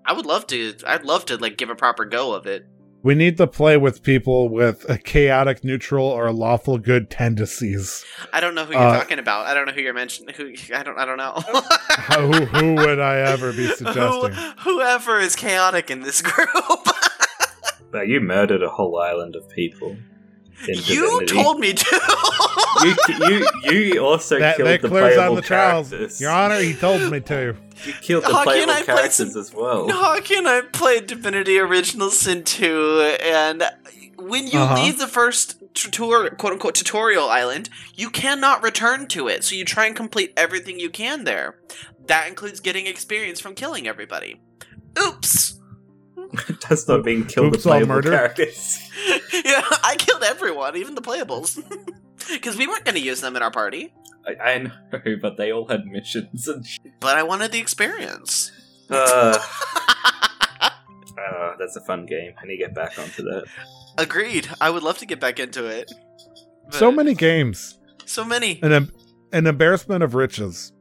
[0.05, 2.65] I would love to I'd love to like give a proper go of it.
[3.03, 8.05] we need to play with people with a chaotic neutral or lawful good tendencies.
[8.31, 9.47] I don't know who you're Uh, talking about.
[9.47, 10.33] I don't know who you're mentioning.
[10.35, 11.33] Who I don't I don't know.
[12.31, 14.33] who, who would I ever be Who- suggesting?
[14.59, 16.47] whoever is chaotic in this group.
[17.91, 19.97] But you murdered a whole island of people.
[20.67, 21.33] in you Divinity.
[21.43, 22.01] told me to.
[22.83, 25.89] you, you you also That, killed that the clears playable on the trials.
[25.89, 26.21] characters.
[26.21, 27.55] Your Honor, he told me to.
[27.83, 29.89] You killed the Hockey and playable I played characters some- as well.
[29.91, 33.63] Hawk and I played Divinity Original Sin 2, and
[34.19, 34.75] when you Uh-huh.
[34.75, 39.43] leave the first tutor- quote unquote tutorial island, you cannot return to it.
[39.43, 41.57] So you try and complete everything you can there.
[42.05, 44.39] That includes getting experience from killing everybody.
[45.01, 45.59] Oops.
[46.69, 48.11] Just not being killed Oops, the playable murder.
[48.11, 48.79] characters.
[49.33, 51.61] yeah, I killed everyone, even the playables.
[52.31, 53.91] Because we weren't going to use them in our party,
[54.27, 56.65] I, I know, but they all had missions and.
[56.65, 58.51] Sh- but I wanted the experience.
[58.91, 59.37] uh,
[60.61, 62.33] uh, that's a fun game.
[62.41, 63.45] I need to get back onto that.
[63.97, 64.47] Agreed.
[64.61, 65.91] I would love to get back into it.
[66.69, 67.79] So many games.
[68.05, 68.59] So many.
[68.61, 68.91] An, em-
[69.33, 70.71] an embarrassment of riches.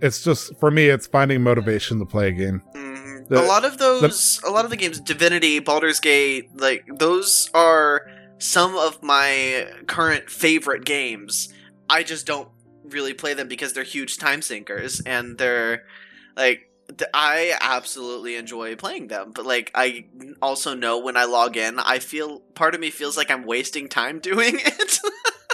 [0.00, 2.62] It's just, for me, it's finding motivation to play a game.
[2.74, 2.81] Mhm.
[3.28, 7.50] The- a lot of those, a lot of the games, Divinity, Baldur's Gate, like those
[7.54, 8.06] are
[8.38, 11.52] some of my current favorite games.
[11.88, 12.48] I just don't
[12.84, 15.84] really play them because they're huge time sinkers and they're
[16.36, 16.68] like
[17.14, 20.06] I absolutely enjoy playing them, but like I
[20.42, 23.88] also know when I log in, I feel part of me feels like I'm wasting
[23.88, 24.98] time doing it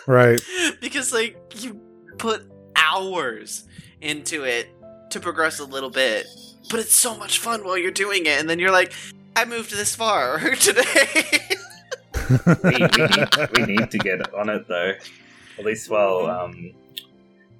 [0.07, 0.41] Right.
[0.81, 1.81] because like you
[2.17, 3.65] put hours
[4.01, 4.69] into it
[5.11, 6.27] to progress a little bit,
[6.71, 8.93] but it's so much fun while you're doing it, and then you're like,
[9.37, 11.41] I moved this far today.
[12.65, 14.93] we, we, need, we need to get on it though.
[15.59, 16.73] At least while um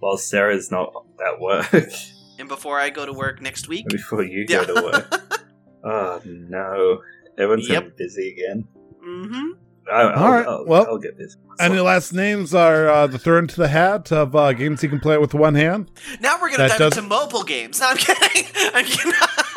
[0.01, 0.93] while Sarah's not
[1.27, 1.73] at work.
[2.39, 3.89] and before I go to work next week.
[3.89, 4.65] Before you Yeah.
[4.65, 5.43] go to work.
[5.85, 7.03] oh no,
[7.39, 7.97] everyone's Yep.
[7.97, 8.69] busy again.
[9.03, 9.51] hmm
[9.93, 11.39] I'll, All right, I'll, well, I'll get busy.
[11.61, 15.01] Any last names are uh, the thrown into the hat of uh, games you can
[15.01, 15.91] play it with one hand.
[16.21, 17.81] Now we're gonna That dive does- into mobile games.
[17.81, 18.45] No, I'm kidding.
[18.75, 19.13] I'm kidding.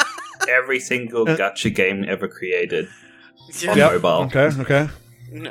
[0.49, 2.87] Every single Uh, gacha game ever created
[3.67, 3.89] on Yeah.
[3.89, 4.29] mobile.
[4.33, 4.89] Okay, okay.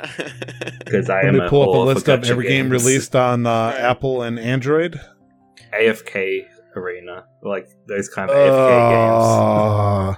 [0.85, 3.15] Because I Let am me a pull up a list of gacha every game released
[3.15, 3.79] on uh, Right.
[3.79, 4.99] Apple and Android.
[5.73, 6.45] AFK
[6.75, 10.17] Arena, like those kind of AFK games.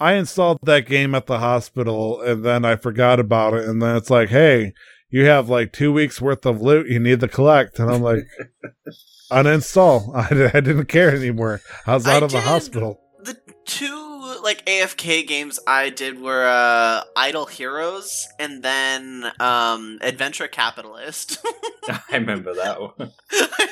[0.00, 3.68] I installed that game at the hospital and then I forgot about it.
[3.68, 4.72] And then it's like, hey,
[5.10, 7.78] you have like two weeks worth of loot you need to collect.
[7.78, 8.24] And I'm like,
[9.30, 10.14] uninstall.
[10.14, 11.60] I, I didn't care anymore.
[11.86, 13.00] I was I out of the hospital.
[13.22, 13.36] the
[13.66, 14.06] two
[14.42, 21.44] like AFK games I did were uh, Idle Heroes and then um, Adventure Capitalist.
[21.88, 23.12] I remember that one.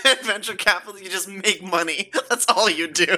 [0.04, 2.10] Adventure Capitalist, you just make money.
[2.28, 3.16] That's all you do.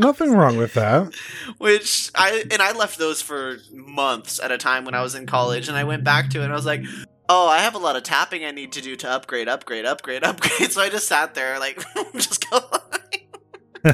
[0.00, 1.14] Nothing wrong with that.
[1.58, 5.26] Which I and I left those for months at a time when I was in
[5.26, 6.44] college, and I went back to it.
[6.44, 6.82] and I was like,
[7.28, 10.24] "Oh, I have a lot of tapping I need to do to upgrade, upgrade, upgrade,
[10.30, 12.60] upgrade." So I just sat there, like, just go.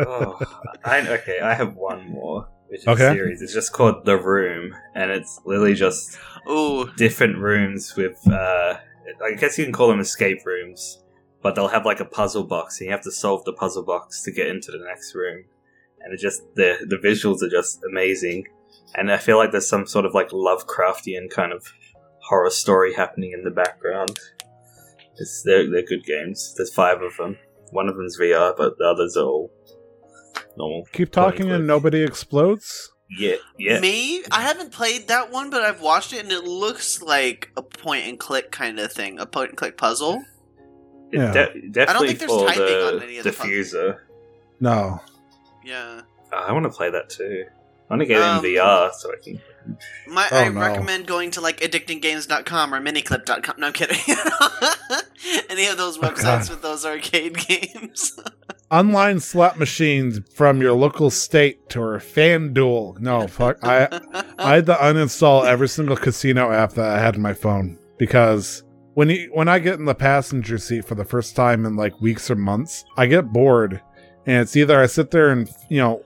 [0.00, 0.38] oh,
[0.84, 3.06] I, okay, I have one more, which is Okay.
[3.08, 3.42] a series.
[3.42, 6.18] It's just called The Room, and it's literally just
[6.48, 8.76] Ooh, different rooms with, uh,
[9.24, 10.99] I guess you can call them escape rooms,
[11.42, 14.22] but they'll have like a puzzle box, and you have to solve the puzzle box
[14.22, 15.44] to get into the next room.
[16.00, 18.46] And it just the the visuals are just amazing,
[18.94, 21.72] and I feel like there's some sort of like Lovecraftian kind of
[22.22, 24.18] horror story happening in the background.
[25.16, 26.54] It's they're they're good games.
[26.56, 27.38] There's five of them.
[27.70, 29.52] One of them's VR, but the others are all
[30.56, 30.86] normal.
[30.92, 32.92] Keep talking Point and and nobody explodes.
[33.10, 33.80] Yeah, yeah.
[33.80, 34.22] me?
[34.30, 38.06] I haven't played that one, but I've watched it, and it looks like a point
[38.06, 40.22] and click kind of thing, a point and click puzzle.
[41.12, 41.32] It Yeah.
[41.32, 43.98] de- definitely think there's for typing the on any of the diffuser.
[44.60, 45.00] No.
[45.64, 46.02] Yeah.
[46.32, 47.44] Oh, I want to play that too.
[47.48, 49.40] I want to get Um, in VR so I can.
[50.06, 50.60] My, Oh, I no.
[50.60, 53.54] recommend going to like addictinggames.com or miniclip.com.
[53.58, 53.98] No, I'm kidding.
[55.50, 56.50] Any of those Oh, websites God.
[56.50, 58.18] with those arcade games.
[58.70, 63.00] Online slot machines from your local state to a FanDuel.
[63.00, 63.58] No, fuck.
[63.64, 63.88] I
[64.38, 68.62] I had to uninstall every single casino app that I had in my phone because
[68.94, 72.00] when you when I get in the passenger seat for the first time in like
[72.00, 73.80] weeks or months, I get bored,
[74.26, 76.02] and it's either I sit there and you know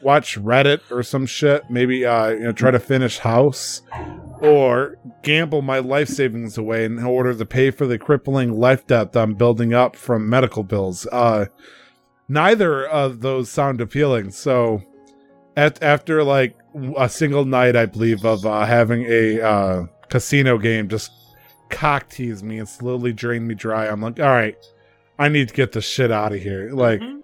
[0.00, 3.82] watch Reddit or some shit, maybe uh you know try to finish House,
[4.40, 9.16] or gamble my life savings away in order to pay for the crippling life debt
[9.16, 11.06] I'm building up from medical bills.
[11.12, 11.46] Uh,
[12.28, 14.82] neither of those sound appealing, so
[15.56, 16.56] at after like
[16.96, 21.10] a single night, I believe, of uh, having a uh, casino game just
[21.72, 23.86] cock tease me and slowly drain me dry.
[23.88, 24.56] I'm like, all right,
[25.18, 26.70] I need to get the shit out of here.
[26.72, 27.22] Like, Mhm.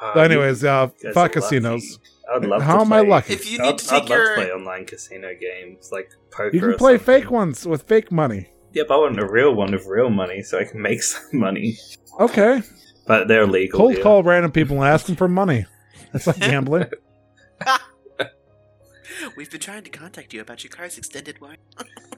[0.00, 1.98] Uh, anyways, uh, fuck casinos.
[2.32, 3.32] I would love How to am I lucky?
[3.32, 6.50] If you need I'd, to I'd take love to play online casino games like poker.
[6.54, 7.22] You can play something.
[7.22, 8.48] fake ones with fake money.
[8.72, 11.40] Yeah, but I want a real one with real money so I can make some
[11.40, 11.78] money.
[12.20, 12.62] Okay,
[13.06, 13.78] But they're legal.
[13.78, 14.02] cold here.
[14.02, 15.64] call random people and ask them for money.
[16.12, 16.86] That's like gambling.
[19.36, 21.62] We've been trying to contact you about your car's extended warranty.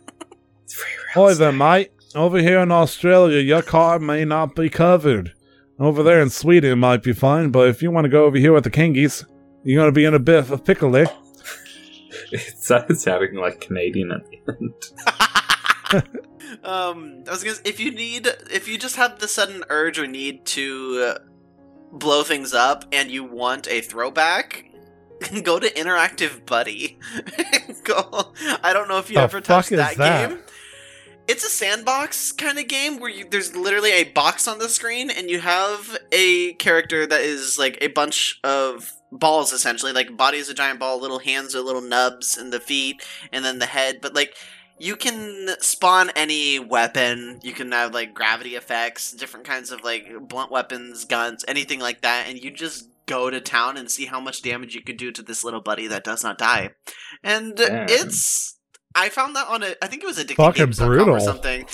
[0.70, 1.90] It's free Hi there, mate.
[2.14, 5.32] Over here in Australia, your car may not be covered.
[5.80, 8.38] Over there in Sweden, it might be fine, but if you want to go over
[8.38, 9.24] here with the Kingies,
[9.64, 11.06] you're going to be in a bit of a pickle there.
[12.32, 14.38] It started sounding like Canadian at the
[15.92, 16.04] end.
[16.64, 17.56] um, I was gonna.
[17.56, 21.18] s- If you need, if you just have the sudden urge or need to uh,
[21.92, 24.64] blow things up, and you want a throwback,
[25.42, 26.98] go to Interactive Buddy.
[27.82, 28.32] go.
[28.62, 30.28] I don't know if you The ever touched that, that?
[30.30, 30.38] game.
[31.30, 35.10] It's a sandbox kind of game where you, there's literally a box on the screen,
[35.10, 39.92] and you have a character that is like a bunch of balls, essentially.
[39.92, 43.44] Like body is a giant ball, little hands are little nubs, and the feet, and
[43.44, 44.00] then the head.
[44.02, 44.34] But like
[44.76, 47.38] you can spawn any weapon.
[47.44, 52.00] You can have like gravity effects, different kinds of like blunt weapons, guns, anything like
[52.00, 55.12] that, and you just go to town and see how much damage you could do
[55.12, 56.70] to this little buddy that does not die.
[57.22, 57.86] And Damn.
[57.88, 58.56] it's
[58.94, 61.10] I found that on a I think it was a Fucking brutal.
[61.10, 61.66] or something.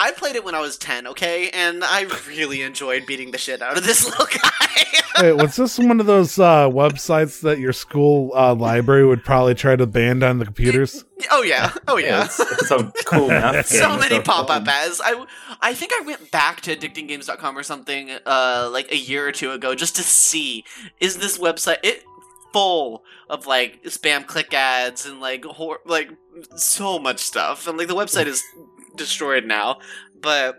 [0.00, 1.50] I played it when I was 10, okay?
[1.50, 4.84] And I really enjoyed beating the shit out of this little guy.
[5.20, 9.56] Wait, was this one of those uh, websites that your school uh, library would probably
[9.56, 11.04] try to ban on the computers?
[11.32, 11.72] oh yeah.
[11.88, 12.26] Oh yeah.
[12.26, 15.00] it's, it's some cool math so many dot pop up ads.
[15.02, 15.24] I,
[15.60, 19.50] I think I went back to addictinggames.com or something uh like a year or two
[19.50, 20.64] ago just to see
[21.00, 22.04] is this website it
[22.52, 26.10] full of like spam click ads and like hor- like
[26.56, 28.42] so much stuff and like the website is
[28.96, 29.78] destroyed now
[30.20, 30.56] but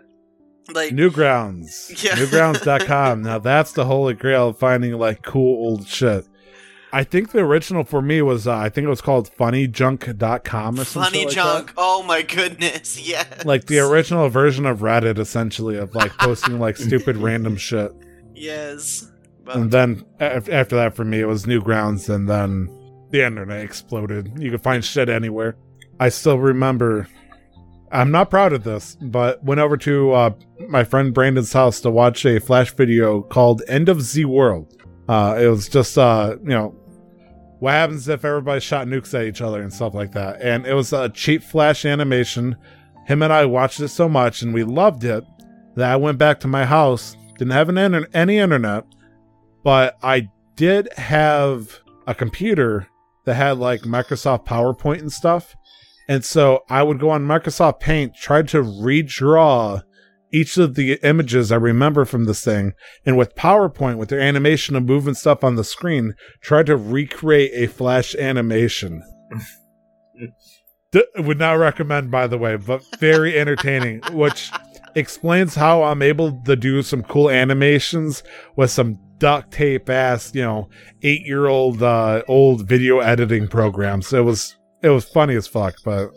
[0.72, 1.90] Like Newgrounds.
[2.04, 2.12] Yeah.
[2.14, 3.22] Newgrounds.com.
[3.22, 6.26] now that's the holy grail of finding like cool old shit.
[6.92, 10.84] I think the original for me was uh, I think it was called funnyjunk.com or
[10.84, 11.12] something.
[11.12, 11.72] funny like junk.
[11.76, 13.00] Oh my goodness.
[13.08, 13.44] Yes.
[13.44, 17.92] Like the original version of Reddit essentially of like posting like stupid random shit.
[18.34, 19.10] Yes.
[19.50, 22.68] But And then af- after that for me it was Newgrounds and then
[23.10, 24.32] the internet exploded.
[24.38, 25.56] You could find shit anywhere.
[25.98, 27.08] I still remember
[27.92, 30.30] I'm not proud of this, but went over to uh,
[30.68, 34.80] my friend Brandon's house to watch a flash video called End of Z World.
[35.08, 36.68] Uh, it was just, uh, you know,
[37.58, 40.40] what happens if everybody shot nukes at each other and stuff like that.
[40.40, 42.56] And it was a cheap flash animation.
[43.06, 45.24] Him and I watched it so much and we loved it
[45.74, 48.84] that I went back to my house, didn't have an inter- any internet,
[49.62, 52.88] but I did have a computer
[53.24, 55.54] that had like Microsoft PowerPoint and stuff.
[56.08, 59.82] And so I would go on Microsoft Paint, try to redraw
[60.32, 62.72] each of the images I remember from this thing,
[63.04, 67.52] and with PowerPoint, with their animation of moving stuff on the screen, try to recreate
[67.54, 69.02] a Flash animation.
[70.92, 74.50] D- would not recommend, by the way, but very entertaining, which
[74.94, 78.22] explains how I'm able to do some cool animations
[78.56, 80.68] with some duct tape ass, you know,
[81.02, 84.12] eight year old uh, old video editing programs.
[84.12, 86.10] It was it was funny as fuck, but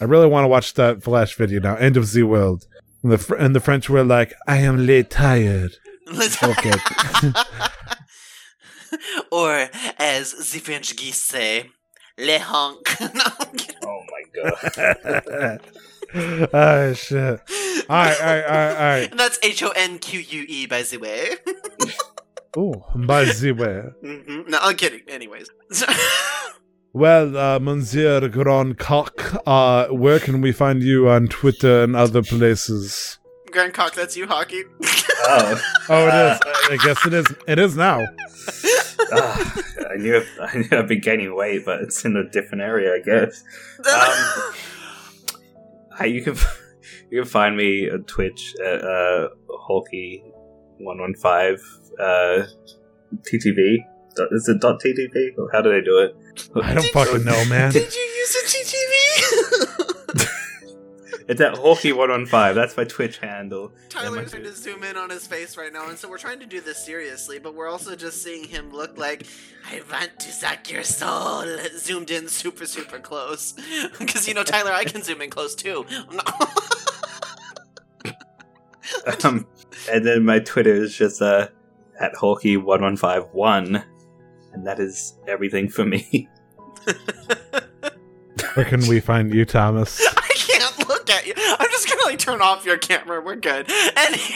[0.00, 1.76] I really want to watch that Flash video now.
[1.76, 2.66] End of Ze World.
[3.04, 5.72] And the Fr- and the French were like, "I am late tired."
[6.12, 6.72] Let's- Okay.
[9.30, 9.68] or
[9.98, 11.70] as the French geese say,
[12.18, 12.88] le honk.
[13.14, 13.22] no,
[13.84, 15.60] Oh my god.
[16.52, 17.40] oh shit!
[17.88, 19.10] All right, all right, all right, all right.
[19.10, 21.36] And that's H O N Q U E, by the way.
[22.56, 23.82] Oh, by the way.
[24.04, 24.48] Mhm.
[24.48, 25.02] No, I'm kidding.
[25.08, 25.48] Anyways.
[26.92, 32.20] Well, uh, Monsieur Grand Coq, uh, where can we find you on Twitter and other
[32.20, 33.20] places?
[33.52, 34.64] Grand Cock, that's you, Hockey.
[34.82, 35.60] Oh.
[35.88, 36.40] Oh, it is.
[36.80, 37.26] I guess it is.
[37.46, 38.04] It is now.
[39.12, 39.56] Ah,
[39.92, 42.98] I knew I knew I'd be gaining weight, but it's in a different area, I
[43.00, 43.42] guess.
[43.78, 44.54] Um,
[45.92, 46.36] Hi, you can
[47.10, 49.28] you can find me on Twitch at uh,
[49.66, 50.22] Hulky
[50.78, 51.60] one one five
[52.00, 52.46] uh,
[53.30, 53.76] TTV.
[54.32, 55.38] Is it dot TTV?
[55.38, 56.16] Or how do they do it?
[56.62, 57.72] I don't fucking know, man.
[57.72, 59.86] Did you use a TTV?
[61.28, 62.56] It's at Hulky one one five.
[62.56, 63.70] That's my Twitch handle.
[63.88, 66.46] Tyler's trying to zoom in on his face right now, and so we're trying to
[66.46, 69.24] do this seriously, but we're also just seeing him look like,
[69.70, 71.44] I want to suck your soul,
[71.78, 73.54] zoomed in super, super close.
[74.00, 75.86] Because, you know, Tyler, I can zoom in close too.
[75.88, 76.50] I'm not-
[79.24, 79.46] Um,
[79.90, 81.46] and then my Twitter is just uh,
[82.00, 83.84] at Hulky one one five one,
[84.52, 86.28] and that is everything for me.
[88.54, 90.00] Where can we find you, Thomas?
[90.16, 91.34] I can't look at you.
[91.36, 93.20] I'm just gonna like turn off your camera.
[93.20, 93.70] We're good.
[93.96, 94.34] And he,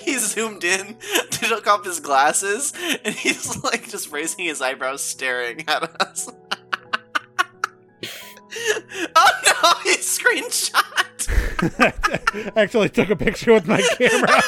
[0.12, 0.96] he zoomed in,
[1.30, 2.72] to took off his glasses,
[3.04, 6.30] and he's like just raising his eyebrows, staring at us.
[9.16, 9.72] oh no!
[9.82, 11.04] He screenshot.
[11.60, 14.42] I Actually, took a picture with my camera.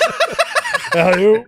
[0.93, 1.45] Hello.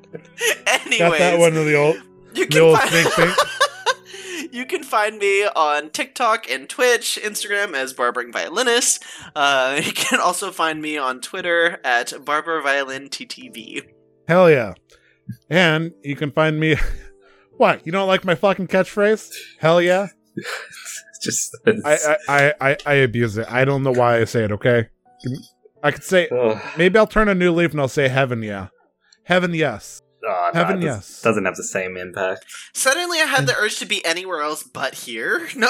[0.66, 1.96] Anyways, Got that one of the old.
[2.34, 4.48] You the can old find- thing.
[4.52, 9.02] you can find me on TikTok and Twitch, Instagram as Barbering Violinist.
[9.34, 13.82] Uh, you can also find me on Twitter at Barber Violin TTV.
[14.28, 14.74] Hell yeah.
[15.50, 16.76] And you can find me.
[17.58, 17.86] What?
[17.86, 19.30] You don't like my fucking catchphrase?
[19.60, 20.08] Hell yeah.
[21.22, 23.46] Just I, I, I, I, I abuse it.
[23.48, 24.88] I don't know why I say it, okay?
[25.82, 26.60] I could say, Ugh.
[26.76, 28.68] maybe I'll turn a new leaf and I'll say heaven yeah.
[29.24, 30.02] Heaven yes.
[30.24, 31.20] Oh, no, Heaven it yes.
[31.20, 32.44] doesn't have the same impact.
[32.72, 35.48] Suddenly, I had the urge to be anywhere else but here.
[35.56, 35.68] No.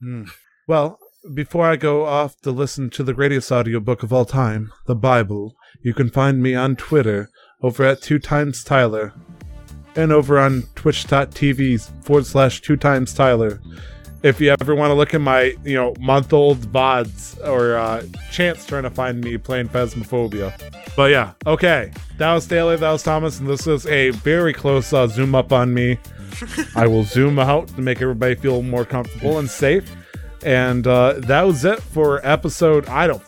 [0.00, 0.24] Hmm.
[0.68, 0.98] Well,
[1.34, 5.54] before I go off to listen to the greatest audiobook of all time, the Bible,
[5.82, 7.30] you can find me on Twitter
[7.62, 9.12] over at two times Tyler
[9.96, 13.60] and over on twitch.tv forward slash two times Tyler.
[14.26, 18.04] If you ever want to look at my, you know, month old VODs or uh,
[18.32, 20.52] chance trying to find me playing Phasmophobia.
[20.96, 21.92] But yeah, okay.
[22.18, 25.52] That was Staley, that was Thomas, and this is a very close uh, zoom up
[25.52, 26.00] on me.
[26.74, 29.94] I will zoom out to make everybody feel more comfortable and safe.
[30.44, 32.88] And uh, that was it for episode.
[32.88, 33.22] I don't.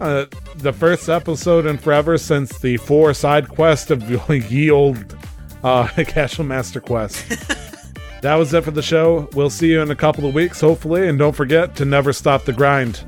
[0.00, 0.24] Uh,
[0.56, 5.16] the first episode in forever since the four side quest of the ye old
[5.62, 7.67] uh, Casual Master Quest.
[8.22, 9.28] That was it for the show.
[9.34, 11.08] We'll see you in a couple of weeks, hopefully.
[11.08, 13.04] And don't forget to never stop the grind.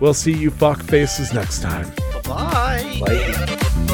[0.00, 1.90] We'll see you fuck faces next time.
[2.24, 2.98] Bye.
[3.00, 3.34] Like,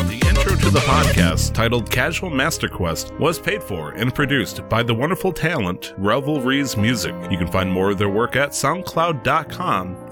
[0.09, 4.83] The intro to the podcast, titled Casual Master Quest, was paid for and produced by
[4.83, 7.15] the wonderful talent Revelries Music.
[7.31, 10.12] You can find more of their work at soundcloud.com